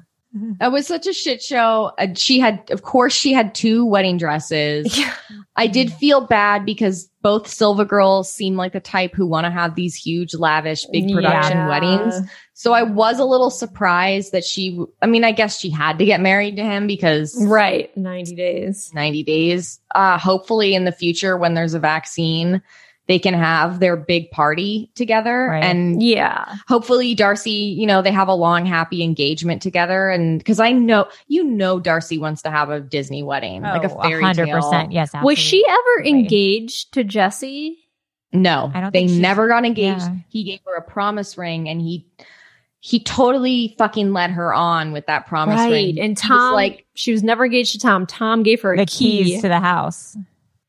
that 0.61 0.71
was 0.73 0.87
such 0.87 1.07
a 1.07 1.13
shit 1.13 1.43
show. 1.43 1.91
Uh, 1.99 2.09
she 2.15 2.39
had 2.39 2.71
of 2.71 2.83
course 2.83 3.13
she 3.13 3.33
had 3.33 3.55
two 3.55 3.85
wedding 3.85 4.17
dresses. 4.17 4.99
I 5.55 5.67
did 5.67 5.93
feel 5.93 6.27
bad 6.27 6.65
because 6.65 7.11
both 7.21 7.47
Silva 7.47 7.85
girls 7.85 8.33
seem 8.33 8.57
like 8.57 8.73
the 8.73 8.81
type 8.81 9.15
who 9.15 9.27
want 9.27 9.45
to 9.45 9.51
have 9.51 9.75
these 9.75 9.95
huge 9.95 10.35
lavish 10.35 10.87
big 10.87 11.13
production 11.13 11.59
Yeah. 11.59 11.69
weddings. 11.69 12.21
So 12.55 12.73
I 12.73 12.83
was 12.85 13.19
a 13.19 13.25
little 13.25 13.51
surprised 13.51 14.33
that 14.33 14.45
she 14.45 14.83
I 15.03 15.07
mean 15.07 15.25
I 15.25 15.33
guess 15.33 15.59
she 15.59 15.69
had 15.69 15.99
to 15.99 16.05
get 16.07 16.21
married 16.21 16.57
to 16.57 16.63
him 16.63 16.87
because 16.87 17.37
Right. 17.39 17.95
90 17.97 18.35
days. 18.35 18.91
90 18.95 19.23
days. 19.25 19.79
Uh, 19.95 20.17
hopefully, 20.19 20.75
in 20.75 20.85
the 20.87 20.93
future, 20.93 21.37
when 21.37 21.53
there's 21.55 21.75
a 21.75 21.79
vaccine, 21.81 22.63
they 23.09 23.19
can 23.19 23.35
have 23.35 23.81
their 23.81 23.97
big 23.97 24.31
party 24.31 24.91
together. 24.95 25.49
Right. 25.51 25.65
And 25.65 26.01
Yeah. 26.03 26.55
hopefully, 26.69 27.15
Darcy, 27.17 27.51
you 27.51 27.87
know, 27.87 28.01
they 28.01 28.13
have 28.13 28.29
a 28.29 28.35
long, 28.35 28.65
happy 28.65 29.03
engagement 29.03 29.61
together. 29.61 30.09
And 30.09 30.39
because 30.39 30.61
I 30.61 30.71
know, 30.73 31.09
you 31.27 31.43
know, 31.43 31.81
Darcy 31.81 32.19
wants 32.19 32.43
to 32.43 32.51
have 32.51 32.71
a 32.71 32.81
Disney 32.81 33.23
wedding, 33.25 33.65
oh, 33.65 33.71
like 33.71 33.85
a 33.85 33.93
Oh, 33.93 34.01
fairy 34.03 34.23
100%. 34.23 34.71
tale. 34.71 34.89
Yes. 34.93 35.11
Was 35.23 35.39
she 35.39 35.65
ever 35.69 36.07
engaged 36.07 36.93
to 36.95 37.03
Jesse? 37.05 37.77
No, 38.33 38.71
I 38.73 38.81
don't 38.81 38.93
they 38.93 39.07
think 39.09 39.21
never 39.21 39.49
got 39.49 39.65
engaged. 39.67 40.01
yeah. 40.01 40.15
He 40.29 40.45
gave 40.45 40.61
her 40.65 40.77
a 40.77 40.83
promise 40.83 41.37
ring 41.37 41.69
and 41.69 41.81
he, 41.83 42.07
he 42.79 42.99
totally 43.01 43.75
fucking 43.79 44.13
led 44.13 44.31
her 44.31 44.55
on 44.55 44.93
with 44.93 45.07
that 45.07 45.27
promise 45.27 45.57
right. 45.59 45.71
ring. 45.73 45.99
And 45.99 46.05
He 46.07 46.11
was 46.11 46.21
Tom, 46.21 46.55
like, 46.55 46.87
she 46.95 47.13
was 47.13 47.23
never 47.23 47.45
engaged 47.45 47.73
to 47.73 47.79
Tom. 47.81 48.07
Tom 48.07 48.43
gave 48.43 48.63
her 48.63 48.73
a 48.75 48.77
The 48.79 48.87
key. 48.87 49.25
keys 49.25 49.43
to 49.43 49.49
the 49.49 49.61
house. 49.61 50.17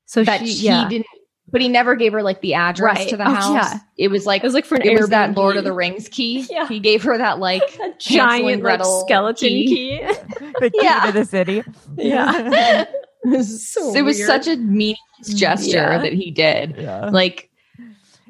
so 0.05 0.23
that 0.23 0.39
she, 0.41 0.47
he 0.53 0.65
yeah. 0.65 0.89
didn't, 0.89 1.05
but 1.53 1.61
he 1.61 1.69
never 1.69 1.95
gave 1.95 2.11
her 2.11 2.21
like 2.23 2.41
the 2.41 2.55
address 2.55 2.97
Right. 2.97 3.09
to 3.09 3.15
the 3.15 3.25
Oh, 3.27 3.33
house. 3.33 3.53
yeah. 3.73 3.79
It 3.97 4.07
was 4.09 4.25
like 4.25 4.43
It 4.43 4.47
was 4.47 4.53
like 4.55 4.65
for 4.65 4.75
an 4.75 4.81
it 4.81 4.99
was 4.99 5.09
that 5.09 5.37
Lord 5.37 5.55
of 5.55 5.63
the 5.63 5.71
Rings 5.71 6.09
key. 6.09 6.45
Yeah. 6.51 6.67
He 6.67 6.79
gave 6.81 7.03
her 7.03 7.17
that 7.17 7.39
like 7.39 7.61
a 7.81 7.93
giant 7.99 8.63
like 8.63 8.81
skeleton 8.83 9.47
key. 9.47 10.01
The 10.59 10.69
key 10.71 10.79
Yeah. 10.81 11.05
to 11.05 11.11
the 11.13 11.23
city. 11.25 11.63
yeah. 11.95 12.85
it 13.23 13.29
was, 13.29 13.71
So 13.71 13.95
it 13.95 14.01
was 14.01 14.25
such 14.25 14.47
a 14.47 14.57
meaningless 14.57 14.97
mm. 15.29 15.35
gesture 15.37 15.77
Yeah. 15.77 15.97
that 15.99 16.11
he 16.13 16.31
did. 16.31 16.77
Like 16.79 17.49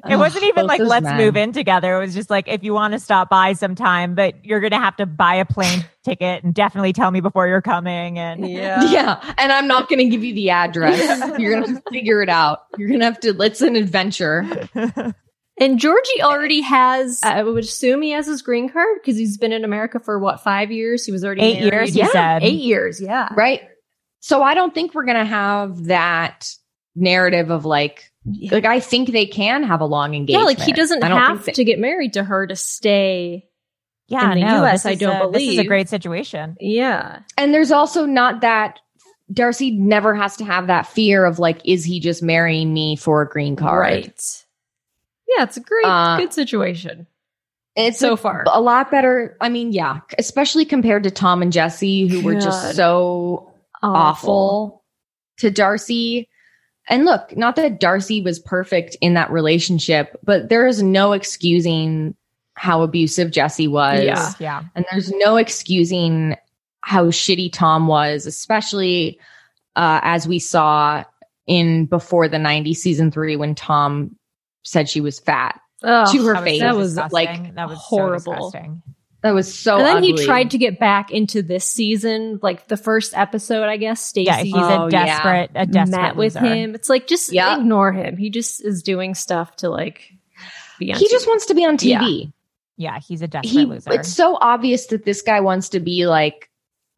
It 0.08 0.16
wasn't 0.16 0.44
even 0.44 0.62
both 0.62 0.68
like 0.68 0.80
let's 0.80 1.04
men. 1.04 1.16
move 1.16 1.36
in 1.36 1.52
together. 1.52 1.96
It 1.96 2.00
was 2.00 2.14
just 2.14 2.30
like 2.30 2.48
if 2.48 2.62
you 2.62 2.72
want 2.74 2.92
to 2.92 2.98
stop 3.00 3.28
by 3.30 3.52
sometime, 3.54 4.14
but 4.14 4.44
you're 4.44 4.60
gonna 4.60 4.78
have 4.80 4.96
to 4.96 5.06
buy 5.06 5.36
a 5.36 5.44
plane 5.44 5.84
ticket 6.04 6.44
and 6.44 6.52
definitely 6.54 6.92
tell 6.92 7.10
me 7.10 7.20
before 7.20 7.48
you're 7.48 7.62
coming. 7.62 8.18
And 8.18 8.48
Yeah. 8.48 8.82
Yeah, 8.90 9.34
and 9.38 9.50
I'm 9.52 9.66
not 9.66 9.88
going 9.88 9.98
to 9.98 10.04
give 10.06 10.22
you 10.22 10.34
the 10.34 10.50
address. 10.50 10.98
You're 11.38 11.60
going 11.60 11.74
to 11.76 11.82
figure 11.90 12.22
it 12.22 12.28
out. 12.28 12.60
You're 12.78 12.88
going 12.88 13.00
to 13.00 13.06
have 13.06 13.18
to. 13.20 13.30
It's 13.40 13.60
an 13.62 13.76
adventure. 13.76 14.68
And 15.60 15.78
Georgie 15.78 16.20
already 16.20 16.62
has, 16.62 17.20
I 17.22 17.40
would 17.44 17.62
assume 17.62 18.02
he 18.02 18.10
has 18.10 18.26
his 18.26 18.42
green 18.42 18.68
card 18.68 18.98
because 19.00 19.16
he's 19.16 19.38
been 19.38 19.52
in 19.52 19.64
America 19.64 20.00
for 20.00 20.18
what, 20.18 20.42
five 20.42 20.72
years? 20.72 21.06
He 21.06 21.12
was 21.12 21.24
already 21.24 21.42
Eight 21.42 21.60
married. 21.60 21.72
years, 21.72 21.94
he 21.94 22.00
Yeah, 22.00 22.08
said. 22.10 22.42
Eight 22.42 22.60
years, 22.60 23.00
yeah. 23.00 23.28
right? 23.36 23.60
So 24.18 24.42
I 24.42 24.54
don't 24.54 24.74
think 24.74 24.94
we're 24.94 25.04
going 25.04 25.16
to 25.18 25.24
have 25.24 25.84
that 25.84 26.50
narrative 26.96 27.50
of 27.50 27.64
like, 27.64 28.10
like 28.50 28.64
I 28.64 28.80
think 28.80 29.10
they 29.12 29.26
can 29.26 29.62
have 29.64 29.80
a 29.80 29.86
long 29.86 30.14
engagement. 30.14 30.40
Yeah, 30.42 30.46
like 30.46 30.60
he 30.60 30.72
doesn't 30.72 31.02
have 31.02 31.44
think 31.44 31.56
to 31.56 31.64
get 31.64 31.78
married 31.78 32.14
to 32.14 32.24
her 32.24 32.46
to 32.46 32.56
stay. 32.56 33.48
yeah, 34.08 34.32
In 34.32 34.38
the 34.40 34.46
no, 34.46 34.64
US, 34.64 34.86
I 34.86 34.94
don't 34.94 35.28
a- 35.28 35.30
This 35.30 35.48
is 35.48 35.58
a 35.58 35.64
great 35.64 35.88
situation. 35.88 36.56
Yeah. 36.60 37.20
and 37.36 37.52
there's 37.52 37.70
also 37.72 38.06
not 38.06 38.40
that 38.42 38.78
Darcy 39.32 39.70
never 39.70 40.14
has 40.14 40.36
to 40.36 40.44
have 40.44 40.66
that 40.66 40.86
fear 40.86 41.24
of 41.24 41.38
like, 41.38 41.60
is 41.64 41.84
he 41.84 41.98
just 42.00 42.22
marrying 42.22 42.72
me 42.74 42.94
for 42.96 43.22
a 43.22 43.28
green 43.28 43.56
card? 43.56 43.80
Right. 43.80 44.44
Yeah, 45.36 45.44
it's 45.44 45.56
a 45.56 45.60
great, 45.60 45.84
Uh, 45.86 46.18
good 46.18 46.32
situation. 46.32 47.06
It's 47.76 47.98
So 47.98 48.12
a, 48.12 48.16
far. 48.16 48.44
a 48.46 48.60
lot 48.60 48.90
better. 48.90 49.36
I 49.40 49.48
mean, 49.48 49.72
yeah, 49.72 50.00
especially 50.18 50.64
compared 50.64 51.02
to 51.04 51.10
Tom 51.10 51.42
and 51.42 51.52
Jesse, 51.52 52.06
who 52.06 52.22
were 52.22 52.34
just 52.34 52.76
so 52.76 53.50
awful 53.82 54.84
to 55.38 55.50
Darcy. 55.50 56.28
And 56.88 57.04
look, 57.04 57.36
not 57.36 57.56
that 57.56 57.80
Darcy 57.80 58.20
was 58.20 58.38
perfect 58.38 58.96
in 59.00 59.14
that 59.14 59.30
relationship, 59.30 60.18
but 60.22 60.48
there 60.48 60.66
is 60.66 60.82
no 60.82 61.12
excusing 61.12 62.14
how 62.54 62.82
abusive 62.82 63.30
Jesse 63.30 63.68
was. 63.68 64.04
Yeah. 64.04 64.32
Yeah. 64.38 64.62
And 64.74 64.84
there's 64.90 65.10
no 65.12 65.36
excusing 65.36 66.36
how 66.82 67.06
shitty 67.06 67.52
Tom 67.52 67.86
was, 67.86 68.26
especially 68.26 69.18
uh, 69.76 70.00
as 70.02 70.28
we 70.28 70.38
saw 70.38 71.02
in 71.46 71.86
before 71.86 72.28
the 72.28 72.36
90s 72.36 72.76
season 72.76 73.10
three 73.10 73.36
when 73.36 73.54
Tom 73.54 74.14
said 74.62 74.88
she 74.88 75.00
was 75.00 75.18
fat 75.18 75.60
Ugh, 75.82 76.06
to 76.12 76.24
her 76.26 76.34
That 76.34 76.44
face. 76.44 76.60
so 76.60 76.66
That 76.66 76.76
was, 76.76 76.88
disgusting. 76.94 77.12
like, 77.12 77.54
that 77.54 77.68
was 77.68 77.78
horrible. 77.78 78.50
So. 78.50 78.78
That 79.24 79.34
was 79.34 79.52
so 79.52 79.78
and 79.78 79.86
then 79.86 79.96
ugly. 79.96 80.12
he 80.12 80.24
tried 80.24 80.50
to 80.52 80.58
get 80.58 80.78
back 80.78 81.10
into 81.10 81.42
this 81.42 81.64
season, 81.64 82.38
like 82.42 82.68
the 82.68 82.76
first 82.76 83.12
episode, 83.16 83.64
I 83.64 83.78
guess. 83.78 84.00
Stacey 84.04 84.26
Yeah, 84.26 84.36
he's 84.42 84.54
Oh, 84.54 84.58
a 84.86 84.90
yeah. 84.90 85.06
desperate, 85.06 85.50
a 85.54 85.66
desperate 85.66 86.00
met 86.02 86.16
with 86.16 86.34
loser. 86.36 86.46
him. 86.46 86.74
It's 86.74 86.88
like 86.90 87.06
just 87.06 87.32
Yeah. 87.32 87.56
ignore 87.58 87.90
him. 87.90 88.16
He 88.18 88.28
just 88.30 88.64
is 88.64 88.82
doing 88.82 89.14
stuff 89.14 89.56
to 89.56 89.70
like 89.70 90.12
be 90.78 90.92
on 90.92 90.98
he 90.98 91.08
just 91.08 91.26
wants 91.26 91.46
to 91.46 91.54
be 91.54 91.64
on 91.64 91.76
TV. 91.78 92.32
Yeah, 92.76 92.98
he's 93.00 93.22
a 93.22 93.26
desperate 93.26 93.50
He, 93.50 93.64
loser. 93.64 93.92
it's 93.92 94.12
so 94.12 94.36
obvious 94.40 94.86
that 94.88 95.04
this 95.06 95.22
guy 95.22 95.40
wants 95.40 95.70
to 95.70 95.80
be 95.80 96.06
like 96.06 96.50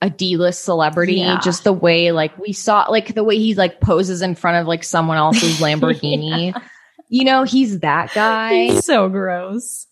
a 0.02 0.10
D-list 0.10 0.64
celebrity. 0.64 1.14
Yeah. 1.20 1.38
Just 1.40 1.62
the 1.64 1.72
way 1.72 2.10
like 2.12 2.36
we 2.38 2.52
saw, 2.52 2.86
like 2.90 3.14
the 3.14 3.22
way 3.24 3.36
he 3.38 3.54
like 3.54 3.80
poses 3.80 4.20
in 4.20 4.34
front 4.34 4.56
of 4.56 4.66
like 4.66 4.82
someone 4.84 5.16
else's 5.16 5.58
Lamborghini. 5.60 6.60
You 7.08 7.24
know, 7.24 7.44
he's 7.44 7.80
that 7.80 8.12
guy. 8.14 8.64
He's 8.66 8.84
so 8.84 9.08
gross. 9.08 9.86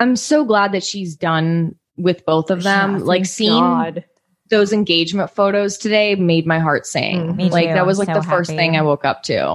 I'm 0.00 0.16
so 0.16 0.44
glad 0.44 0.72
that 0.72 0.84
she's 0.84 1.16
done 1.16 1.74
with 1.98 2.24
both 2.24 2.50
of 2.50 2.62
them. 2.62 2.98
Yeah, 2.98 3.04
like 3.04 3.26
seeing 3.26 3.60
God. 3.60 4.04
those 4.50 4.72
engagement 4.72 5.30
photos 5.30 5.76
today 5.76 6.14
made 6.14 6.46
my 6.46 6.58
heart 6.58 6.86
sing. 6.86 7.34
Mm, 7.36 7.50
like 7.50 7.68
too. 7.68 7.74
that 7.74 7.86
was 7.86 7.98
I'm 7.98 8.06
like 8.06 8.16
so 8.16 8.20
the 8.22 8.26
first 8.26 8.50
thing 8.50 8.76
I 8.76 8.82
woke 8.82 9.04
up 9.04 9.22
to. 9.24 9.48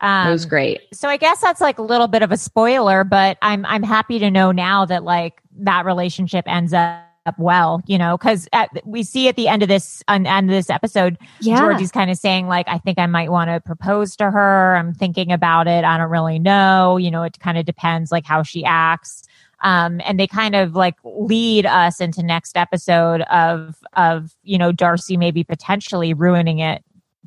um, 0.00 0.28
it 0.28 0.30
was 0.30 0.46
great. 0.46 0.82
So 0.94 1.08
I 1.08 1.16
guess 1.16 1.40
that's 1.40 1.60
like 1.60 1.78
a 1.78 1.82
little 1.82 2.08
bit 2.08 2.22
of 2.22 2.32
a 2.32 2.36
spoiler, 2.36 3.04
but 3.04 3.36
I'm 3.42 3.66
I'm 3.66 3.82
happy 3.82 4.18
to 4.20 4.30
know 4.30 4.52
now 4.52 4.86
that 4.86 5.04
like 5.04 5.42
that 5.58 5.84
relationship 5.84 6.44
ends 6.48 6.72
up 6.72 7.04
well, 7.38 7.82
you 7.86 7.98
know, 7.98 8.16
because 8.16 8.48
we 8.84 9.02
see 9.02 9.28
at 9.28 9.36
the 9.36 9.46
end 9.46 9.62
of 9.62 9.68
this 9.68 10.02
on 10.08 10.26
end 10.26 10.48
of 10.50 10.54
this 10.54 10.70
episode, 10.70 11.18
Yeah. 11.40 11.58
Georgie's 11.58 11.92
kind 11.92 12.10
of 12.10 12.16
saying 12.16 12.48
like, 12.48 12.66
I 12.68 12.78
think 12.78 12.98
I 12.98 13.06
might 13.06 13.30
want 13.30 13.50
to 13.50 13.60
propose 13.60 14.16
to 14.16 14.30
her. 14.30 14.74
I'm 14.76 14.94
thinking 14.94 15.30
about 15.30 15.66
it. 15.68 15.84
I 15.84 15.98
don't 15.98 16.10
really 16.10 16.38
know. 16.38 16.96
You 16.96 17.10
know, 17.10 17.22
it 17.22 17.38
kind 17.38 17.58
of 17.58 17.66
depends 17.66 18.10
like 18.10 18.24
how 18.24 18.42
she 18.42 18.64
acts. 18.64 19.22
Um, 19.62 20.00
and 20.04 20.18
they 20.18 20.26
kind 20.26 20.54
of 20.56 20.74
like 20.74 20.94
lead 21.04 21.66
us 21.66 22.00
into 22.00 22.22
next 22.22 22.56
episode 22.56 23.22
of 23.22 23.76
of 23.94 24.34
you 24.42 24.56
know 24.58 24.72
Darcy 24.72 25.16
maybe 25.16 25.44
potentially 25.44 26.14
ruining 26.14 26.58
it 26.60 26.82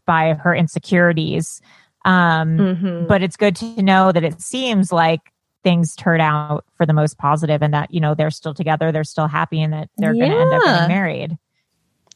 by 0.06 0.34
her 0.34 0.54
insecurities. 0.56 1.62
Um, 2.06 2.58
Mhm. 2.58 3.08
but 3.08 3.22
it's 3.24 3.38
good 3.38 3.56
to 3.58 3.82
know 3.82 4.12
that 4.12 4.24
it 4.24 4.42
seems 4.42 4.92
like 4.92 5.22
things 5.64 5.96
turn 5.96 6.20
out 6.20 6.66
for 6.76 6.86
the 6.86 6.92
most 6.92 7.18
positive 7.18 7.62
and 7.62 7.74
that 7.74 7.94
you 7.94 8.02
know 8.02 8.14
they're 8.14 8.30
still 8.30 8.54
together 8.54 8.92
they're 8.92 9.06
still 9.06 9.28
happy 9.28 9.62
and 9.62 9.72
that 9.72 9.90
they're 9.96 10.14
going 10.14 10.30
to 10.30 10.38
end 10.38 10.52
up 10.52 10.62
Yeah. 10.66 10.74
getting 10.74 10.88
married 10.90 11.38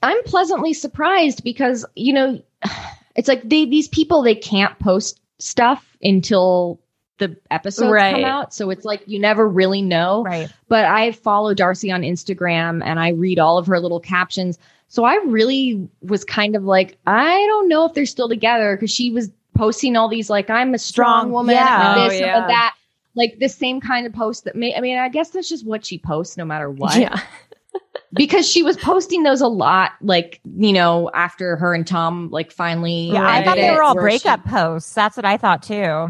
I'm 0.04 0.22
pleasantly 0.24 0.74
surprised 0.74 1.44
because 1.46 1.86
you 1.96 2.12
know 2.12 2.42
it's 3.16 3.30
like 3.30 3.48
they 3.48 3.64
these 3.66 3.88
people 3.88 4.22
they 4.22 4.36
can't 4.36 4.78
post 4.80 5.22
stuff 5.40 5.96
until 6.02 6.82
the 7.20 7.36
episodes 7.52 7.92
Right. 7.92 8.14
come 8.16 8.26
out 8.26 8.54
so 8.54 8.70
it's 8.70 8.86
like 8.86 9.02
you 9.08 9.20
never 9.20 9.48
really 9.48 9.82
know 9.82 10.24
right 10.24 10.52
but 10.68 10.86
I 10.86 11.12
follow 11.14 11.54
Darcy 11.54 11.92
on 11.92 12.02
Instagram 12.02 12.82
and 12.86 13.00
I 13.00 13.10
read 13.10 13.40
all 13.40 13.58
of 13.58 13.68
her 13.68 13.80
little 13.80 14.00
captions 14.00 14.60
so 14.88 15.04
I 15.04 15.16
really 15.26 15.88
was 16.02 16.24
kind 16.24 16.56
of 16.56 16.64
like 16.64 16.98
I 17.08 17.34
don't 17.48 17.68
know 17.68 17.86
if 17.86 17.94
they're 17.94 18.06
still 18.06 18.30
together 18.30 18.76
because 18.76 18.92
she 18.92 19.10
was 19.12 19.32
posting 19.56 19.96
all 19.96 20.08
these 20.08 20.30
like 20.30 20.50
I'm 20.50 20.74
a 20.74 20.78
strong, 20.80 21.22
Strong- 21.22 21.32
woman 21.32 21.56
yeah. 21.56 21.96
Oh, 21.98 22.10
this 22.10 22.20
yeah. 22.20 22.42
and 22.42 22.50
that 22.50 22.76
like 23.16 23.40
the 23.40 23.50
same 23.50 23.82
kind 23.82 24.06
of 24.06 24.14
post 24.14 24.44
that 24.44 24.56
may 24.56 24.76
I 24.76 24.82
mean 24.82 24.98
I 25.00 25.10
guess 25.10 25.32
that's 25.32 25.50
just 25.50 25.66
what 25.66 25.86
she 25.86 25.98
posts 25.98 26.38
no 26.38 26.46
matter 26.46 26.70
what 26.70 27.00
Yeah. 27.00 27.20
because 28.14 28.48
she 28.48 28.64
was 28.64 28.78
posting 28.78 29.24
those 29.24 29.42
a 29.42 29.48
lot 29.48 29.92
like 30.02 30.40
you 30.58 30.72
know 30.72 31.10
after 31.14 31.56
her 31.58 31.74
and 31.74 31.86
tom 31.86 32.30
like 32.32 32.52
finally 32.52 33.12
yeah 33.12 33.28
i 33.28 33.44
thought 33.44 33.58
they 33.58 33.70
were 33.72 33.84
all 33.84 33.96
where 33.96 34.10
she- 34.12 34.20
breakup 34.24 34.46
posts 34.46 34.94
that's 34.94 35.18
what 35.18 35.26
i 35.26 35.36
thought 35.36 35.62
too 35.62 36.10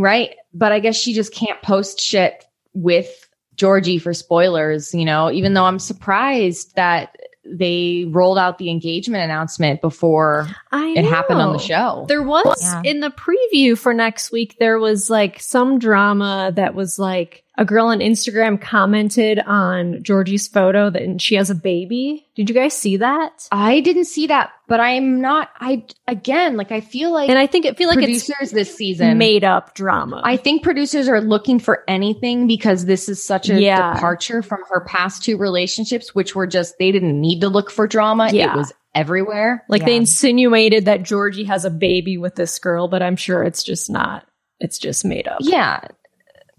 right? 0.00 0.34
But 0.54 0.72
i 0.72 0.78
guess 0.80 0.96
she 0.96 1.12
just 1.12 1.34
can't 1.34 1.60
post 1.62 2.00
shit 2.00 2.44
with 2.72 3.28
georgie 3.56 3.98
for 3.98 4.12
spoilers 4.14 4.94
you 4.94 5.04
know 5.04 5.30
even 5.30 5.52
though 5.54 5.64
i'm 5.64 5.78
surprised 5.78 6.74
that 6.76 7.16
they 7.44 8.06
rolled 8.08 8.38
out 8.38 8.58
the 8.58 8.70
engagement 8.70 9.22
announcement 9.22 9.80
before 9.80 10.48
I 10.72 10.94
it 10.96 11.04
happened 11.04 11.40
on 11.40 11.52
the 11.52 11.60
show. 11.60 12.04
There 12.08 12.22
was 12.22 12.58
Yeah. 12.60 12.82
in 12.84 12.98
the 12.98 13.10
preview 13.10 13.78
for 13.78 13.94
next 13.94 14.32
week, 14.32 14.56
there 14.58 14.80
was 14.80 15.08
like 15.08 15.38
some 15.40 15.78
drama 15.78 16.52
that 16.56 16.74
was 16.74 16.98
like 16.98 17.44
a 17.58 17.64
girl 17.64 17.86
on 17.86 18.00
Instagram 18.00 18.60
commented 18.60 19.38
on 19.40 20.02
Georgie's 20.02 20.46
photo 20.46 20.90
that 20.90 21.20
she 21.22 21.36
has 21.36 21.48
a 21.50 21.54
baby. 21.54 22.26
Did 22.34 22.48
you 22.50 22.54
guys 22.54 22.74
see 22.74 22.98
that? 22.98 23.48
i 23.52 23.80
didn't 23.80 24.04
see 24.04 24.26
that 24.26 24.50
but 24.68 24.78
i'm 24.80 25.20
not 25.20 25.48
i 25.58 25.84
again 26.06 26.56
like 26.56 26.70
i 26.72 26.80
feel 26.80 27.10
like 27.12 27.30
And 27.30 27.38
I 27.38 27.46
think 27.46 27.64
it 27.64 27.76
feel 27.78 27.88
like 27.88 27.96
producers 27.98 28.50
this 28.50 28.74
season 28.76 29.16
made 29.16 29.44
up 29.44 29.74
drama. 29.74 30.20
I 30.24 30.36
think 30.36 30.62
producers 30.62 31.08
are 31.08 31.20
looking 31.20 31.58
for 31.58 31.82
anything 31.88 32.46
because 32.46 32.84
this 32.84 33.08
is 33.08 33.24
such 33.24 33.48
a 33.48 33.60
Yeah. 33.60 33.94
departure 33.94 34.42
from 34.42 34.60
her 34.70 34.80
past 34.80 35.22
two 35.24 35.36
relationships, 35.38 36.14
which 36.14 36.34
were 36.34 36.46
just, 36.46 36.78
they 36.78 36.92
didn't 36.92 37.18
need 37.20 37.40
to 37.40 37.48
look 37.48 37.70
for 37.70 37.86
drama. 37.86 38.30
Yeah. 38.32 38.52
It 38.52 38.56
was 38.56 38.72
everywhere. 38.94 39.64
like 39.68 39.84
they 39.84 39.96
insinuated 39.96 40.84
that 40.86 41.02
Georgie 41.04 41.44
has 41.44 41.64
a 41.64 41.70
baby 41.70 42.18
with 42.18 42.34
this 42.34 42.58
girl, 42.58 42.88
but 42.88 43.02
I'm 43.02 43.16
sure 43.16 43.42
it's 43.44 43.62
just 43.62 43.88
not. 43.90 44.26
It's 44.60 44.78
just 44.78 45.04
made 45.04 45.28
up. 45.28 45.38
Yeah. 45.40 45.80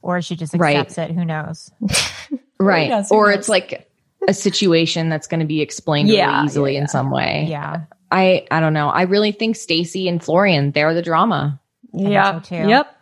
Or 0.02 0.22
she 0.22 0.36
just 0.36 0.54
Right. 0.56 0.76
accepts 0.78 0.98
it 0.98 1.12
who 1.16 1.26
knows 1.26 1.72
Right. 2.60 2.90
knows? 2.90 3.10
Who 3.10 3.16
or 3.16 3.28
knows? 3.30 3.38
it's 3.40 3.50
like 3.50 3.88
a 4.28 4.34
situation 4.34 5.10
that's 5.10 5.28
going 5.28 5.40
to 5.42 5.46
be 5.46 5.62
explained 5.62 6.10
Yeah, 6.10 6.32
really 6.36 6.46
easily 6.46 6.74
yeah, 6.76 6.82
in 6.82 6.88
some 6.88 7.12
way. 7.12 7.46
yeah 7.50 7.82
I, 8.10 8.46
I 8.50 8.62
don't 8.62 8.72
know. 8.74 8.88
I 8.88 9.02
really 9.02 9.34
think 9.34 9.58
Stacy 9.58 10.08
and 10.08 10.24
Florian, 10.24 10.72
they're 10.72 10.94
the 10.94 11.02
drama. 11.02 11.60
Yeah. 11.94 12.42
so, 12.42 12.56
too. 12.64 12.70
Yep. 12.70 12.96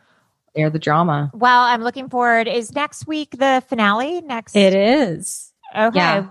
They're 0.55 0.69
the 0.69 0.79
drama. 0.79 1.31
well 1.33 1.63
i'm 1.63 1.81
looking 1.81 2.09
forward 2.09 2.47
is 2.47 2.73
next 2.73 3.05
week 3.07 3.31
the 3.37 3.61
finale 3.67 4.21
next 4.21 4.55
It 4.55 4.73
is. 4.73 5.51
okay 5.75 5.97
Yeah. 5.97 6.27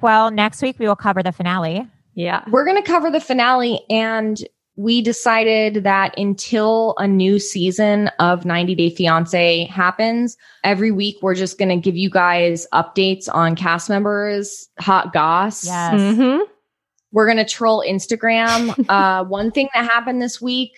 well 0.00 0.30
next 0.30 0.62
week 0.62 0.78
we 0.78 0.86
will 0.86 0.94
cover 0.96 1.22
the 1.22 1.32
finale 1.32 1.86
Yeah. 2.14 2.44
We're 2.50 2.64
going 2.64 2.80
to 2.82 2.88
cover 2.88 3.10
the 3.10 3.20
finale 3.20 3.80
and 3.90 4.38
we 4.76 5.00
decided 5.00 5.84
that 5.84 6.16
until 6.18 6.94
a 6.98 7.08
new 7.08 7.38
season 7.38 8.08
of 8.18 8.44
90 8.44 8.74
Day 8.74 8.90
Fiance 8.90 9.64
happens, 9.66 10.36
every 10.64 10.90
week 10.90 11.16
we're 11.22 11.34
just 11.34 11.58
going 11.58 11.70
to 11.70 11.76
give 11.76 11.96
you 11.96 12.10
guys 12.10 12.66
updates 12.74 13.26
on 13.32 13.56
cast 13.56 13.88
members, 13.88 14.68
hot 14.78 15.12
goss. 15.12 15.64
yes 15.64 15.94
Mm-hmm. 15.94 16.42
We're 17.12 17.26
going 17.26 17.38
to 17.38 17.50
troll 17.50 17.82
Instagram. 17.86 18.84
uh, 18.88 19.24
one 19.24 19.50
thing 19.50 19.68
that 19.72 19.90
happened 19.90 20.20
this 20.20 20.42
week 20.42 20.76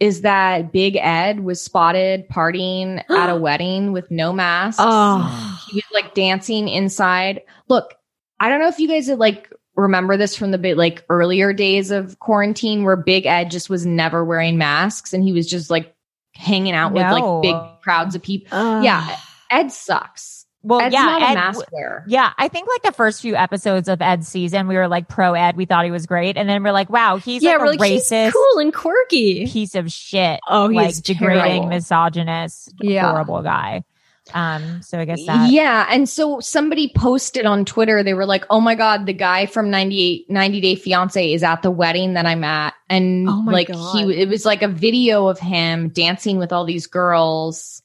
is 0.00 0.22
that 0.22 0.72
Big 0.72 0.96
Ed 0.96 1.40
was 1.40 1.60
spotted 1.60 2.26
partying 2.28 3.02
at 3.10 3.28
a 3.28 3.36
wedding 3.36 3.92
with 3.92 4.10
no 4.10 4.32
mask. 4.32 4.78
Oh. 4.80 5.60
He 5.70 5.76
was 5.76 5.84
like 5.92 6.14
dancing 6.14 6.68
inside. 6.68 7.42
Look, 7.68 7.94
I 8.40 8.48
don't 8.48 8.60
know 8.60 8.68
if 8.68 8.78
you 8.78 8.88
guys 8.88 9.06
had 9.08 9.18
like 9.18 9.52
remember 9.76 10.16
this 10.16 10.36
from 10.36 10.50
the 10.50 10.58
bit 10.58 10.76
like 10.76 11.04
earlier 11.08 11.52
days 11.52 11.90
of 11.90 12.18
quarantine 12.20 12.84
where 12.84 12.96
Big 12.96 13.26
Ed 13.26 13.50
just 13.50 13.68
was 13.70 13.84
never 13.84 14.24
wearing 14.24 14.56
masks 14.58 15.12
and 15.12 15.22
he 15.24 15.32
was 15.32 15.48
just 15.48 15.70
like 15.70 15.94
hanging 16.34 16.72
out 16.74 16.92
with 16.92 17.02
No. 17.02 17.12
like 17.40 17.42
big 17.42 17.82
crowds 17.82 18.14
of 18.14 18.22
people. 18.22 18.48
Oh. 18.52 18.80
Yeah, 18.82 19.16
Ed 19.50 19.70
sucks. 19.72 20.46
well 20.62 20.80
Ed's 20.80 20.92
yeah 20.94 21.02
not 21.04 21.22
a 21.22 21.28
Ed- 21.28 21.34
mask 21.34 21.66
wearer. 21.72 22.04
Yeah, 22.08 22.32
I 22.38 22.48
think 22.48 22.68
like 22.68 22.82
the 22.82 22.92
first 22.92 23.20
few 23.20 23.36
episodes 23.36 23.88
of 23.88 24.00
Ed's 24.00 24.26
season, 24.28 24.66
we 24.68 24.76
were 24.76 24.88
like 24.88 25.08
pro 25.08 25.34
Ed. 25.34 25.56
We 25.56 25.64
thought 25.66 25.84
he 25.84 25.90
was 25.90 26.06
great, 26.06 26.36
and 26.36 26.48
then 26.48 26.62
we're 26.62 26.72
like, 26.72 26.88
wow, 26.90 27.16
he's 27.16 27.42
yeah, 27.42 27.50
like 27.52 27.58
we're 27.60 27.64
a 27.66 27.76
like, 27.76 27.80
racist 27.80 28.32
cool 28.32 28.60
and 28.60 28.72
quirky. 28.72 29.46
piece 29.46 29.74
of 29.74 29.92
shit. 29.92 30.40
Oh, 30.48 30.68
he's 30.68 30.76
like 30.76 31.04
degrading, 31.04 31.68
misogynist, 31.68 32.72
Yeah. 32.80 33.10
horrible 33.10 33.42
guy. 33.42 33.84
Um, 34.32 34.80
so 34.82 34.98
I 34.98 35.04
guess 35.04 35.24
that 35.26 35.50
Yeah. 35.50 35.86
And 35.90 36.08
so 36.08 36.40
somebody 36.40 36.90
posted 36.96 37.44
on 37.44 37.64
Twitter, 37.66 38.02
they 38.02 38.14
were 38.14 38.24
like, 38.24 38.44
oh 38.48 38.60
my 38.60 38.74
God, 38.74 39.04
the 39.04 39.12
guy 39.12 39.44
from 39.46 39.68
98, 39.70 40.30
90 40.30 40.60
Day 40.62 40.74
Fiance 40.76 41.32
is 41.34 41.42
at 41.42 41.60
the 41.62 41.70
wedding 41.70 42.14
that 42.14 42.24
I'm 42.24 42.42
at. 42.42 42.72
And 42.88 43.28
Oh 43.28 43.42
like 43.46 43.68
God. 43.68 43.96
he, 43.96 44.22
it 44.22 44.28
was 44.30 44.46
like 44.46 44.62
a 44.62 44.68
video 44.68 45.26
of 45.26 45.38
him 45.38 45.90
dancing 45.90 46.38
with 46.38 46.52
all 46.52 46.64
these 46.64 46.86
girls 46.86 47.82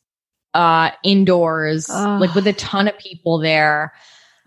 uh 0.56 0.90
indoors 1.04 1.88
Ugh. 1.92 2.20
like 2.22 2.34
with 2.34 2.48
a 2.48 2.54
ton 2.54 2.88
of 2.88 2.98
people 2.98 3.38
there 3.38 3.94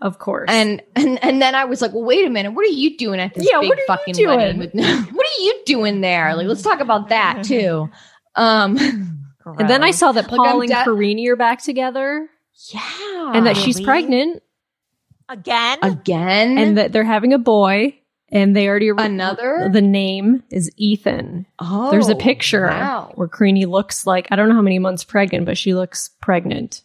Of 0.01 0.19
course. 0.19 0.49
and 0.51 0.81
and 0.97 1.23
and 1.23 1.41
then 1.41 1.55
i 1.55 1.63
was 1.63 1.81
like 1.81 1.93
well 1.93 2.03
wait 2.03 2.25
a 2.27 2.29
minute 2.29 2.51
what 2.51 2.65
are 2.65 2.71
you 2.73 2.97
doing 2.97 3.21
at 3.21 3.33
this 3.33 3.47
Yeah, 3.49 3.61
big 3.61 3.69
what 3.69 3.77
are 3.77 3.81
you 3.81 3.87
fucking 3.87 4.13
doing? 4.15 4.35
wedding 4.37 4.57
with 4.59 4.73
what 4.73 5.25
are 5.25 5.41
you 5.41 5.61
doing 5.65 6.01
there 6.01 6.35
like 6.35 6.45
let's 6.47 6.61
talk 6.61 6.81
about 6.81 7.07
that 7.07 7.43
too 7.45 7.89
um 8.35 8.77
And 9.45 9.69
then 9.69 9.83
I 9.83 9.91
saw 9.91 10.11
that 10.11 10.27
Paul 10.27 10.45
I'm 10.45 10.61
and 10.61 10.69
de- 10.69 10.83
Karine 10.83 11.27
are 11.29 11.35
back 11.35 11.61
together 11.61 12.29
yeah 12.71 13.31
and 13.33 13.45
that 13.47 13.57
she's 13.57 13.81
pregnant 13.81 14.43
again. 15.27 15.79
again 15.81 16.57
and 16.57 16.77
that 16.77 16.91
they're 16.91 17.03
having 17.03 17.33
a 17.33 17.39
boy 17.39 17.99
and 18.29 18.55
they 18.55 18.67
already 18.67 18.89
another 18.89 19.69
the 19.71 19.81
name 19.81 20.43
is 20.49 20.71
Ethan. 20.77 21.45
oh 21.59 21.91
There's 21.91 22.09
a 22.09 22.15
oh, 22.15 22.19
picture 22.19 22.67
wow 22.67 23.11
where 23.15 23.27
Karine 23.27 23.65
looks 23.67 24.05
like 24.05 24.27
I 24.31 24.35
don't 24.35 24.49
know 24.49 24.55
how 24.55 24.61
many 24.61 24.79
months 24.79 25.03
pregnant, 25.03 25.45
but 25.45 25.57
she 25.57 25.73
looks 25.73 26.09
pregnant. 26.21 26.81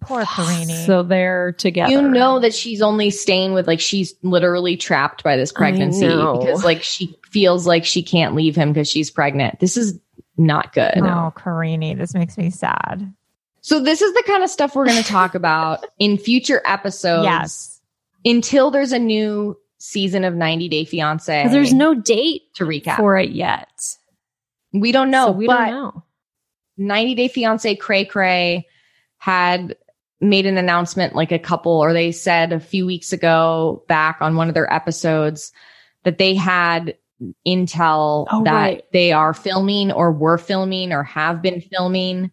Poor 0.00 0.24
Karine. 0.24 0.86
So 0.86 1.02
they're 1.02 1.52
together. 1.52 1.90
You 1.90 2.02
know 2.02 2.38
that 2.38 2.54
she's 2.54 2.82
only 2.82 3.10
staying 3.10 3.54
with 3.54 3.66
like 3.66 3.80
she's 3.80 4.14
literally 4.22 4.76
trapped 4.76 5.24
by 5.24 5.36
this 5.36 5.50
pregnancy 5.50 6.06
because 6.06 6.62
like 6.62 6.82
she 6.82 7.18
feels 7.30 7.66
like 7.66 7.84
she 7.84 8.02
can't 8.02 8.34
leave 8.34 8.54
him 8.54 8.72
because 8.72 8.88
she's 8.88 9.10
pregnant. 9.10 9.60
This 9.60 9.76
is 9.76 9.98
not 10.36 10.72
good. 10.72 10.98
Oh, 10.98 11.32
Karine, 11.36 11.96
this 11.96 12.14
makes 12.14 12.36
me 12.36 12.50
sad. 12.50 13.12
So 13.60 13.80
this 13.80 14.02
is 14.02 14.12
the 14.12 14.22
kind 14.26 14.42
of 14.42 14.50
stuff 14.50 14.74
we're 14.74 14.86
going 14.86 15.02
to 15.02 15.08
talk 15.08 15.34
about 15.34 15.86
in 15.98 16.18
future 16.18 16.60
episodes. 16.66 17.24
Yes. 17.24 17.80
Until 18.24 18.70
there's 18.70 18.92
a 18.92 18.98
new 18.98 19.56
season 19.78 20.24
of 20.24 20.34
90 20.34 20.68
Day 20.68 20.84
Fiance. 20.84 21.48
there's 21.48 21.74
no 21.74 21.94
date 21.94 22.42
to 22.54 22.64
recap 22.64 22.96
for 22.96 23.18
it 23.18 23.30
yet. 23.30 23.68
We 24.72 24.92
don't 24.92 25.10
know. 25.10 25.26
So 25.26 25.32
we 25.32 25.46
don't 25.46 25.70
know. 25.70 26.04
90 26.78 27.14
Day 27.14 27.28
Fiance 27.28 27.76
Cray 27.76 28.04
Cray 28.04 28.66
had 29.18 29.76
made 30.20 30.46
an 30.46 30.56
announcement 30.56 31.14
like 31.14 31.32
a 31.32 31.38
couple, 31.38 31.72
or 31.72 31.92
they 31.92 32.12
said 32.12 32.52
a 32.52 32.60
few 32.60 32.86
weeks 32.86 33.12
ago 33.12 33.84
back 33.88 34.18
on 34.20 34.36
one 34.36 34.48
of 34.48 34.54
their 34.54 34.72
episodes 34.72 35.52
that 36.04 36.18
they 36.18 36.34
had 36.34 36.96
intel 37.46 38.26
Oh, 38.30 38.44
that 38.44 38.52
right. 38.52 38.84
they 38.92 39.12
are 39.12 39.34
filming 39.34 39.92
or 39.92 40.12
were 40.12 40.38
filming 40.38 40.92
or 40.92 41.02
have 41.02 41.40
been 41.42 41.60
filming. 41.60 42.30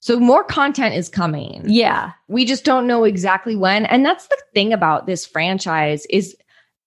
So 0.00 0.18
more 0.18 0.42
content 0.42 0.94
is 0.96 1.08
coming. 1.08 1.62
Yeah. 1.66 2.12
We 2.28 2.44
just 2.44 2.64
don't 2.64 2.86
know 2.88 3.04
exactly 3.04 3.54
when. 3.54 3.86
And 3.86 4.04
that's 4.04 4.26
the 4.26 4.38
thing 4.52 4.72
about 4.72 5.06
this 5.06 5.24
franchise 5.24 6.04
is 6.10 6.36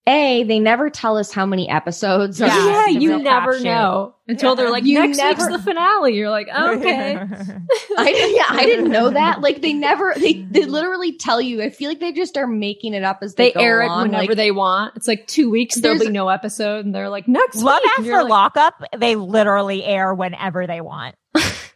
A, 0.08 0.44
they 0.44 0.60
never 0.60 0.90
tell 0.92 1.18
us 1.18 1.32
how 1.32 1.46
many 1.48 1.68
episodes 1.68 2.40
Yeah, 2.40 2.48
Yeah, 2.48 2.88
you 2.88 3.18
never 3.18 3.54
crapshoot. 3.54 3.64
know 3.64 4.16
until 4.28 4.52
Yeah. 4.52 4.56
they're 4.56 4.70
like, 4.70 4.84
You 4.86 5.00
next 5.00 5.18
never- 5.18 5.46
week's 5.48 5.58
the 5.58 5.64
finale. 5.64 6.14
You're 6.14 6.30
like, 6.30 6.48
oh, 6.54 6.78
okay. 6.78 7.16
I 7.98 8.12
didn't, 8.14 8.36
yeah, 8.36 8.46
I 8.50 8.66
didn't 8.66 8.92
know 8.92 9.10
that. 9.10 9.42
Like 9.46 9.62
they 9.62 9.74
never, 9.74 10.14
they, 10.16 10.34
they 10.50 10.66
literally 10.66 11.18
tell 11.18 11.42
you. 11.42 11.62
I 11.64 11.72
feel 11.72 11.90
like 11.90 12.00
they 12.00 12.12
just 12.12 12.38
are 12.38 12.46
making 12.48 12.94
it 12.94 13.04
up 13.04 13.20
as 13.24 13.34
they, 13.36 13.48
They 13.50 13.54
go 13.54 13.60
air 13.62 13.82
it 13.82 13.86
along. 13.88 14.10
whenever 14.10 14.28
Like, 14.28 14.38
they 14.38 14.52
want. 14.52 14.96
It's 14.96 15.08
like 15.08 15.26
two 15.28 15.50
weeks, 15.50 15.76
there'll 15.76 15.98
be 16.00 16.10
no 16.10 16.30
episode, 16.30 16.86
and 16.86 16.94
they're 16.94 17.10
like, 17.10 17.28
next 17.28 17.58
Love 17.64 17.82
week. 17.84 17.92
and 17.98 18.06
you're 18.06 18.16
After 18.18 18.30
like, 18.30 18.56
Lockup, 18.56 18.84
they 18.98 19.16
literally 19.16 19.84
air 19.84 20.14
whenever 20.14 20.68
they 20.68 20.82
want. 20.82 21.16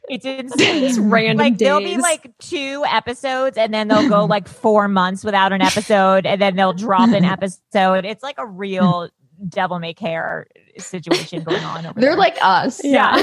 It's 0.10 0.26
insane. 0.26 0.84
It's 0.84 0.98
random 0.98 1.38
like 1.38 1.58
there'll 1.60 1.80
be 1.80 1.98
like 1.98 2.36
two 2.40 2.84
episodes 2.88 3.58
and 3.58 3.72
then 3.74 3.88
they'll 3.88 4.10
go 4.10 4.26
like 4.30 4.48
four 4.48 4.88
months 4.88 5.24
without 5.24 5.54
an 5.54 5.62
episode 5.62 6.26
and 6.26 6.42
then 6.42 6.56
they'll 6.56 6.74
drop 6.74 7.10
an 7.10 7.24
episode. 7.26 8.06
It's 8.06 8.24
like 8.24 8.40
a 8.40 8.46
real 8.46 9.10
devil 9.48 9.80
may 9.80 9.94
care 9.94 10.48
situation 10.78 11.44
going 11.44 11.64
on 11.64 11.86
over 11.86 12.00
they're 12.00 12.12
there. 12.12 12.18
like 12.18 12.38
us. 12.42 12.82
Yeah. 12.84 13.16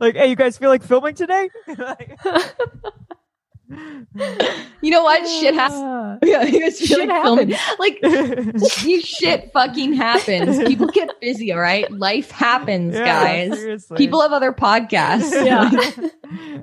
like, 0.00 0.16
hey, 0.16 0.28
you 0.28 0.36
guys 0.36 0.58
feel 0.58 0.70
like 0.70 0.82
filming 0.82 1.14
today? 1.14 1.48
You 4.82 4.90
know 4.90 5.02
what? 5.04 5.26
Shit 5.28 5.54
has. 5.54 5.72
Yeah, 6.22 6.42
you 6.42 6.60
guys 6.60 6.78
Shit 6.78 7.08
like 7.08 7.22
filming. 7.22 7.54
Like 7.78 7.98
you 8.82 9.00
shit 9.00 9.52
fucking 9.52 9.92
happens. 9.92 10.58
People 10.64 10.88
get 10.88 11.20
busy. 11.20 11.52
All 11.52 11.60
right, 11.60 11.90
life 11.92 12.30
happens, 12.30 12.94
Yeah, 12.94 13.04
guys. 13.04 13.58
seriously. 13.58 13.96
People 13.96 14.20
have 14.22 14.32
other 14.32 14.52
podcasts. 14.52 15.32
Yeah. 15.32 15.70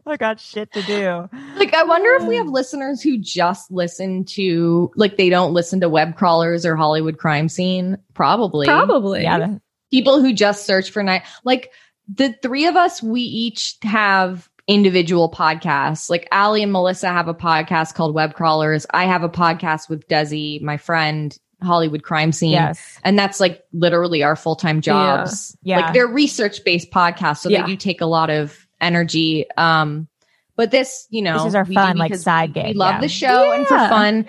I 0.06 0.18
got 0.18 0.40
shit 0.40 0.72
to 0.74 0.82
do. 0.84 1.30
Like, 1.58 1.74
I 1.74 1.84
wonder 1.84 2.10
if 2.16 2.24
we 2.24 2.38
have 2.38 2.48
listeners 2.48 3.02
who 3.02 3.18
just 3.18 3.70
listen 3.72 4.24
to, 4.26 4.92
like, 4.96 5.18
they 5.18 5.30
don't 5.30 5.54
listen 5.54 5.80
to 5.82 5.90
web 5.90 6.16
crawlers 6.16 6.66
or 6.66 6.76
Hollywood 6.76 7.18
crime 7.18 7.50
scene. 7.50 7.98
Probably. 8.14 8.66
Probably. 8.68 9.24
Yeah. 9.24 9.58
People 9.92 10.22
who 10.22 10.34
just 10.34 10.66
search 10.66 10.92
for 10.92 11.04
night. 11.04 11.24
Like, 11.44 11.72
the 12.14 12.34
three 12.42 12.66
of 12.68 12.76
us, 12.76 13.04
we 13.04 13.22
each 13.22 13.78
have 13.84 14.50
individual 14.68 15.32
podcasts. 15.32 16.10
Like, 16.10 16.28
Ali 16.32 16.62
and 16.62 16.72
Melissa 16.72 17.08
have 17.08 17.28
a 17.28 17.34
podcast 17.34 17.96
called 17.96 18.14
Web 18.14 18.34
Crawlers. 18.34 18.86
I 18.92 19.06
have 19.06 19.24
a 19.24 19.30
podcast 19.30 19.90
with 19.90 20.08
Desi, 20.08 20.62
my 20.62 20.78
friend, 20.78 21.38
Hollywood 21.64 22.04
crime 22.04 22.32
scene. 22.32 22.52
Yes. 22.52 23.00
And 23.04 23.18
that's 23.18 23.40
like 23.40 23.64
literally 23.74 24.24
our 24.24 24.36
full 24.36 24.56
time 24.56 24.82
jobs. 24.82 25.58
Yeah. 25.64 25.80
Like, 25.80 25.94
they're 25.94 26.08
research 26.08 26.64
based 26.64 26.92
podcasts. 26.92 27.40
So 27.40 27.50
Yeah. 27.50 27.62
they 27.62 27.68
do 27.72 27.78
take 27.78 28.02
a 28.02 28.06
lot 28.06 28.30
of 28.30 28.68
energy. 28.80 29.46
Um, 29.58 30.08
but 30.56 30.72
this, 30.72 31.08
you 31.10 31.22
know, 31.22 31.38
This 31.38 31.48
is 31.48 31.56
our 31.56 31.66
fun, 31.66 31.98
like, 31.98 32.14
side 32.16 32.54
side 32.54 32.56
we 32.56 32.74
love 32.74 32.96
yeah. 32.96 33.02
the 33.02 33.08
show 33.08 33.52
and 33.54 33.66
for 33.66 33.78
fun. 33.78 34.26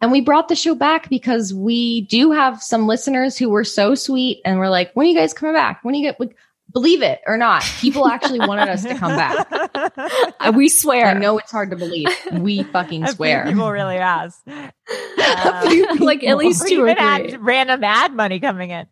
And 0.00 0.12
we 0.12 0.20
brought 0.20 0.48
the 0.48 0.54
show 0.54 0.76
back 0.76 1.08
because 1.08 1.52
we 1.52 2.02
do 2.02 2.30
have 2.30 2.62
some 2.62 2.86
listeners 2.86 3.36
who 3.36 3.48
were 3.48 3.64
so 3.64 3.96
sweet 3.96 4.40
and 4.44 4.58
we're 4.58 4.68
like, 4.68 4.92
when 4.94 5.06
are 5.06 5.10
you 5.10 5.16
guys 5.16 5.32
coming 5.32 5.54
back? 5.54 5.80
When 5.82 5.94
are 5.94 5.98
you 5.98 6.04
get 6.04 6.20
like, 6.20 6.36
believe 6.72 7.02
it 7.02 7.20
or 7.26 7.36
not, 7.36 7.62
people 7.80 8.06
actually 8.06 8.40
wanted 8.40 8.68
us 8.68 8.82
to 8.82 8.94
come 8.94 9.16
back. 9.16 9.46
Uh, 10.40 10.52
we 10.56 10.68
swear. 10.68 11.06
I 11.06 11.14
know 11.14 11.38
it's 11.38 11.50
hard 11.50 11.70
to 11.70 11.76
believe. 11.76 12.08
We 12.32 12.62
fucking 12.64 13.06
swear. 13.08 13.44
People 13.46 13.70
really 13.70 13.96
asked. 13.96 14.42
Few 14.46 15.94
like 15.96 16.24
at 16.24 16.36
least 16.36 16.66
two 16.68 16.82
or 16.82 16.88
even 16.88 16.96
three. 16.96 17.30
had 17.32 17.44
random 17.44 17.84
ad 17.84 18.14
money 18.14 18.40
coming 18.40 18.70
in. 18.70 18.86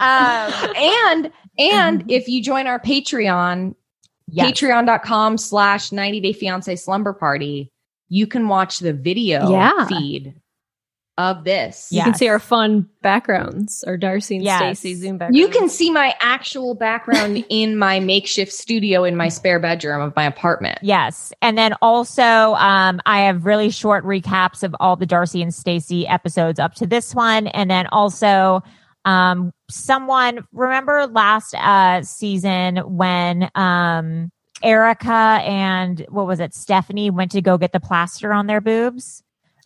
Um, 0.00 0.52
and 0.76 1.32
and 1.58 2.10
if 2.10 2.28
you 2.28 2.42
join 2.42 2.66
our 2.66 2.78
Patreon, 2.78 3.74
yes. 4.28 4.50
patreon.com 4.52 5.38
slash 5.38 5.92
90 5.92 6.20
day 6.20 6.32
fiance 6.32 6.76
slumber 6.76 7.12
party, 7.12 7.70
you 8.08 8.26
can 8.26 8.48
watch 8.48 8.78
the 8.78 8.92
video 8.92 9.50
Yeah. 9.50 9.86
feed 9.86 10.34
of 11.18 11.44
this. 11.44 11.88
You 11.90 12.02
can 12.02 12.14
see 12.14 12.28
our 12.28 12.38
fun 12.38 12.88
backgrounds, 13.02 13.84
our 13.84 13.96
Darcy 13.96 14.36
and 14.36 14.44
Yes. 14.44 14.78
Stacy 14.78 14.94
Zoom 14.94 15.18
backgrounds. 15.18 15.38
You 15.38 15.48
can 15.48 15.68
see 15.68 15.90
my 15.90 16.14
actual 16.20 16.74
background 16.74 17.44
in 17.50 17.76
my 17.76 18.00
makeshift 18.00 18.52
studio 18.52 19.04
in 19.04 19.16
my 19.16 19.28
spare 19.28 19.60
bedroom 19.60 20.00
of 20.00 20.16
my 20.16 20.24
apartment. 20.24 20.78
Yes. 20.82 21.32
And 21.42 21.58
then 21.58 21.74
also, 21.82 22.22
um, 22.22 23.00
I 23.04 23.20
have 23.22 23.44
really 23.44 23.70
short 23.70 24.04
recaps 24.04 24.62
of 24.62 24.74
all 24.80 24.96
the 24.96 25.06
Darcy 25.06 25.42
and 25.42 25.54
Stacy 25.54 26.06
episodes 26.08 26.58
up 26.58 26.74
to 26.76 26.86
this 26.86 27.14
one. 27.14 27.46
And 27.48 27.70
then 27.70 27.86
also, 27.92 28.62
um, 29.04 29.52
someone 29.68 30.46
remember 30.52 31.06
last, 31.08 31.54
uh, 31.54 32.02
season 32.02 32.76
when, 32.78 33.50
um, 33.54 34.30
Erica 34.62 35.40
and 35.42 36.06
what 36.08 36.26
was 36.26 36.38
it? 36.40 36.54
Stephanie 36.54 37.10
went 37.10 37.32
to 37.32 37.42
go 37.42 37.58
get 37.58 37.72
the 37.72 37.80
plaster 37.80 38.32
on 38.32 38.46
their 38.46 38.60
boobs. 38.60 39.22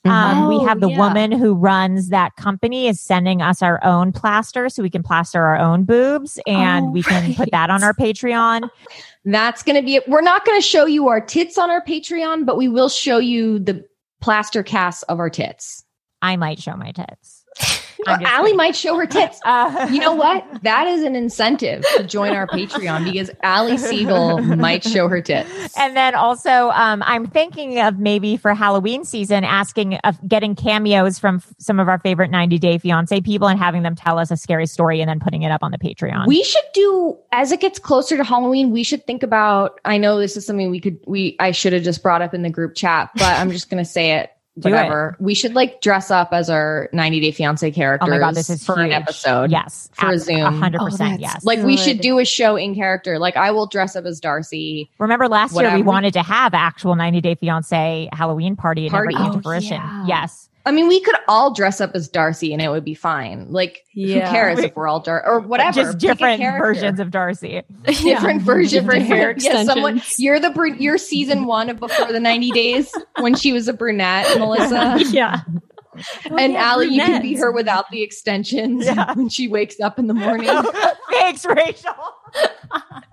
Um, 0.09 0.49
we 0.49 0.57
Oh, 0.57 0.65
have 0.67 0.81
the 0.81 0.89
yeah. 0.91 0.99
woman 0.99 1.33
who 1.33 1.55
runs 1.55 2.09
that 2.09 2.37
company 2.37 2.89
is 2.89 3.01
sending 3.01 3.43
us 3.43 3.63
our 3.63 3.83
own 3.85 4.13
plaster 4.13 4.69
so 4.69 4.83
we 4.83 4.91
can 4.91 5.03
plaster 5.03 5.43
our 5.43 5.57
own 5.59 5.85
boobs 5.85 6.39
and 6.47 6.87
Oh, 6.87 6.91
we 6.91 7.03
can 7.03 7.35
put 7.35 7.51
that 7.53 7.71
on 7.71 7.83
our 7.85 7.95
Patreon. 7.95 8.69
That's 9.25 9.63
going 9.63 9.77
to 9.77 9.83
be 9.83 9.97
it. 9.97 10.09
We're 10.09 10.21
not 10.23 10.45
going 10.45 10.59
to 10.59 10.67
show 10.67 10.87
you 10.87 11.09
our 11.09 11.21
tits 11.21 11.59
on 11.59 11.71
our 11.71 11.83
Patreon, 11.85 12.47
but 12.47 12.57
we 12.57 12.69
will 12.69 12.89
show 12.89 13.19
you 13.19 13.59
the 13.59 13.85
plaster 14.21 14.63
casts 14.63 15.03
of 15.05 15.19
our 15.19 15.31
tits. 15.31 15.85
I 16.23 16.37
might 16.37 16.59
show 16.61 16.77
my 16.77 16.93
tits. 16.93 17.45
Allie 18.07 18.53
might 18.55 18.77
show 18.77 18.97
her 18.97 19.07
tits. 19.07 19.41
Uh, 19.47 19.89
You 19.93 20.01
know 20.01 20.15
what? 20.15 20.45
That 20.63 20.87
is 20.89 21.03
an 21.03 21.15
incentive 21.15 21.85
to 21.97 22.05
join 22.05 22.33
our 22.35 22.47
Patreon 22.47 23.05
because 23.05 23.31
Allie 23.43 23.79
Siegel 23.79 24.39
might 24.41 24.83
show 24.85 25.09
her 25.09 25.21
tits. 25.21 25.49
And 25.79 25.97
then 25.97 26.15
also, 26.15 26.71
um, 26.71 27.03
I'm 27.07 27.27
thinking 27.27 27.81
of 27.81 27.99
maybe 27.99 28.37
for 28.37 28.55
Halloween 28.55 29.05
season, 29.05 29.45
asking 29.45 29.95
of 30.05 30.17
getting 30.29 30.55
cameos 30.55 31.19
from 31.19 31.37
f- 31.37 31.55
some 31.59 31.79
of 31.81 31.89
our 31.89 31.99
favorite 31.99 32.31
90 32.31 32.59
Day 32.59 32.79
Fiance 32.79 33.21
people 33.21 33.49
and 33.49 33.59
having 33.59 33.83
them 33.83 33.95
tell 33.95 34.19
us 34.19 34.31
a 34.31 34.37
scary 34.37 34.67
story 34.67 35.01
and 35.01 35.09
then 35.09 35.21
putting 35.21 35.43
it 35.43 35.51
up 35.51 35.63
on 35.63 35.71
the 35.71 35.79
Patreon. 35.79 36.27
We 36.27 36.43
should 36.43 36.65
do 36.75 37.17
as 37.33 37.53
it 37.53 37.61
gets 37.61 37.79
closer 37.79 38.17
to 38.17 38.25
Halloween. 38.25 38.71
We 38.71 38.83
should 38.83 39.07
think 39.07 39.23
about. 39.23 39.81
I 39.85 39.97
know 39.99 40.19
this 40.19 40.37
is 40.37 40.45
something 40.47 40.71
we 40.71 40.81
could. 40.81 40.99
We 41.07 41.37
I 41.41 41.51
should 41.53 41.73
have 41.73 41.83
just 41.83 42.03
brought 42.03 42.23
up 42.23 42.35
in 42.35 42.43
the 42.43 42.51
group 42.51 42.75
chat, 42.75 43.11
but 43.15 43.39
I'm 43.39 43.51
just 43.51 43.71
going 43.71 43.83
to 43.83 43.89
say 43.89 44.13
it. 44.13 44.31
Do. 44.59 44.71
Whatever. 44.71 45.17
We 45.21 45.35
should 45.35 45.53
like 45.55 45.83
dress 45.83 46.11
up 46.11 46.31
as 46.33 46.49
our 46.49 46.89
90 46.95 47.21
Day 47.21 47.31
Fiance 47.31 47.71
characters. 47.73 48.09
oh 48.09 48.11
my 48.11 48.19
god, 48.19 48.35
this 48.35 48.49
is 48.49 48.65
for 48.65 48.79
an 48.81 48.91
episode. 48.91 49.51
Yes, 49.51 49.91
for 49.93 50.07
a 50.09 50.13
ab- 50.15 50.19
Zoom. 50.21 50.41
a 50.41 50.51
hundred 50.51 50.81
Oh, 50.81 50.87
percent. 50.87 51.21
Yes. 51.21 51.45
Like 51.45 51.59
we 51.61 51.77
should 51.77 52.01
do 52.01 52.19
a 52.19 52.25
show 52.25 52.57
in 52.57 52.75
character. 52.75 53.19
Like 53.19 53.37
I 53.37 53.51
will 53.51 53.67
dress 53.67 53.97
up 53.97 54.07
as 54.07 54.19
Darcy. 54.19 54.91
Remember 54.99 55.29
last 55.29 55.55
year 55.55 55.75
we 55.75 55.83
wanted 55.83 56.15
to 56.15 56.23
have 56.23 56.55
actual 56.55 56.95
90 56.95 57.21
Day 57.21 57.35
Fiance 57.35 58.09
Halloween 58.13 58.57
party. 58.57 58.87
It 58.87 58.91
Party. 58.93 59.15
never 59.15 59.25
came 59.25 59.33
Oh, 59.33 59.37
to 59.37 59.43
fruition. 59.43 59.77
yeah. 59.77 60.05
Yes. 60.07 60.49
I 60.67 60.73
mean, 60.73 60.89
we 60.89 61.01
could 61.01 61.15
all 61.29 61.55
dress 61.55 61.81
up 61.81 61.93
as 61.95 62.09
Darcy 62.09 62.53
and 62.53 62.61
it 62.61 62.69
would 62.69 62.85
be 62.85 62.95
fine. 62.95 63.51
Like, 63.53 63.85
Yeah. 63.95 64.27
who 64.27 64.31
cares 64.33 64.59
if 64.59 64.75
we're 64.77 64.89
all 64.89 65.01
Dar 65.01 65.25
or 65.27 65.41
whatever? 65.41 65.73
Just 65.93 65.99
different 65.99 66.41
versions 66.43 66.99
of 67.01 67.11
Darcy. 67.13 67.63
different 67.85 68.43
versions, 68.43 68.73
Different 68.73 69.07
hair 69.07 69.35
Yeah, 69.39 69.63
someone, 69.63 69.99
extensions. 69.99 70.19
you're 70.19 70.41
the 70.41 70.51
bru- 70.51 70.75
you're 70.77 70.99
season 70.99 71.47
one 71.47 71.71
of 71.71 71.79
before 71.79 72.13
the 72.13 72.21
90 72.21 72.51
days 72.51 72.93
when 73.21 73.35
she 73.37 73.53
was 73.53 73.69
a 73.69 73.73
brunette, 73.73 74.39
Melissa. 74.39 74.99
yeah. 75.11 75.41
And 76.39 76.53
yeah, 76.55 76.63
Allie, 76.65 76.87
you 76.89 77.03
can 77.03 77.23
be 77.23 77.35
her 77.37 77.51
without 77.53 77.91
the 77.91 78.03
extensions 78.03 78.85
Yeah. 78.87 79.13
when 79.15 79.29
she 79.29 79.49
wakes 79.49 79.81
up 79.81 79.99
in 79.99 80.07
the 80.07 80.15
morning. 80.15 80.49
Thanks, 81.11 81.45
Rachel. 81.45 81.93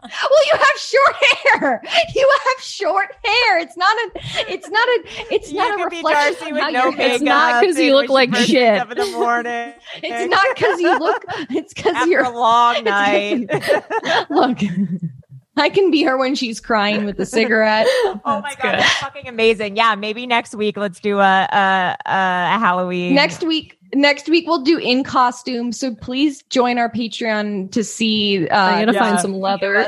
Well, 0.03 0.45
you 0.47 0.59
have 0.59 0.77
short 0.77 1.15
hair. 1.15 1.81
You 2.13 2.29
have 2.45 2.63
short 2.63 3.07
hair. 3.23 3.59
It's 3.59 3.77
not 3.77 3.95
a. 3.97 4.11
It's 4.51 4.67
not 4.69 4.87
a. 4.89 5.33
It's 5.33 5.49
You 5.51 5.59
not 5.59 5.79
a 5.79 5.83
could 5.83 5.89
be 5.91 5.95
reflection 5.97 6.33
Darcy 6.33 6.45
of 6.49 6.51
with 6.51 6.61
how 6.61 6.69
no 6.71 6.91
makeup. 6.91 7.21
not 7.21 7.63
'cause 7.63 7.77
you 7.79 7.93
look 7.95 8.09
like 8.09 8.35
shit. 8.35 8.79
Up 8.79 8.91
in 8.91 8.97
the 8.97 9.05
morning. 9.11 9.73
It's 10.03 10.29
not 10.29 10.45
because 10.55 10.79
you 10.81 10.99
look. 10.99 11.23
It's 11.51 11.73
because 11.73 12.05
you're. 12.07 12.25
a 12.25 12.29
long 12.37 12.83
night. 12.83 13.47
Look, 14.29 14.59
I 15.55 15.69
can 15.69 15.91
be 15.91 16.03
her 16.03 16.17
when 16.17 16.35
she's 16.35 16.59
crying 16.59 17.05
with 17.05 17.17
the 17.17 17.25
cigarette. 17.25 17.85
oh 18.05 18.19
my 18.25 18.55
god, 18.61 18.79
that's 18.79 18.93
fucking 18.97 19.27
amazing. 19.27 19.75
Yeah, 19.77 19.95
maybe 19.95 20.25
next 20.25 20.55
week 20.55 20.77
let's 20.77 20.99
do 20.99 21.19
a 21.19 21.47
a, 21.51 21.97
a 22.05 22.59
Halloween. 22.59 23.13
Next 23.13 23.43
week, 23.43 23.77
next 23.93 24.27
week 24.29 24.47
we'll 24.47 24.63
do 24.63 24.77
in 24.79 25.03
costume. 25.03 25.71
So 25.71 25.93
please 25.93 26.41
join 26.43 26.79
our 26.79 26.89
Patreon 26.89 27.71
to 27.71 27.83
see. 27.83 28.47
Uh, 28.47 28.57
I 28.57 28.85
gotta 28.85 28.97
find 28.97 29.19
some 29.19 29.33
leather. 29.35 29.85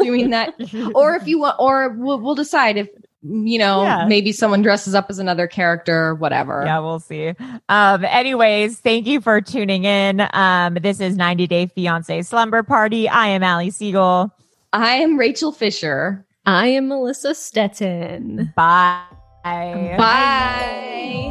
doing 0.00 0.30
that, 0.30 0.54
or 0.94 1.14
if 1.16 1.26
you 1.28 1.38
want, 1.40 1.56
or 1.58 1.90
we'll, 1.90 2.20
we'll 2.20 2.34
decide 2.34 2.76
if 2.78 2.88
you 3.22 3.58
know 3.58 3.82
Yeah. 3.82 4.06
maybe 4.06 4.32
someone 4.32 4.62
dresses 4.62 4.94
up 4.94 5.06
as 5.10 5.18
another 5.18 5.46
character, 5.46 6.14
whatever. 6.14 6.62
Yeah, 6.64 6.78
we'll 6.80 7.00
see. 7.00 7.34
Um, 7.68 8.04
anyways, 8.04 8.78
thank 8.80 9.06
you 9.06 9.20
for 9.20 9.40
tuning 9.40 9.84
in. 9.84 10.26
Um, 10.32 10.74
this 10.80 11.00
is 11.00 11.16
90 11.16 11.46
Day 11.46 11.66
Fiance 11.66 12.22
Slumber 12.22 12.62
Party. 12.62 13.08
I 13.08 13.28
am 13.28 13.42
Ali 13.42 13.70
Siegel. 13.70 14.30
I 14.74 14.96
am 14.96 15.16
Rachel 15.16 15.52
Fisher. 15.52 16.26
I 16.44 16.66
am 16.66 16.88
Melissa 16.88 17.32
Stetson. 17.36 18.52
Bye. 18.56 19.04
Bye. 19.44 21.30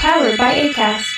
Powered 0.00 0.36
by 0.36 0.54
ACAST. 0.54 1.17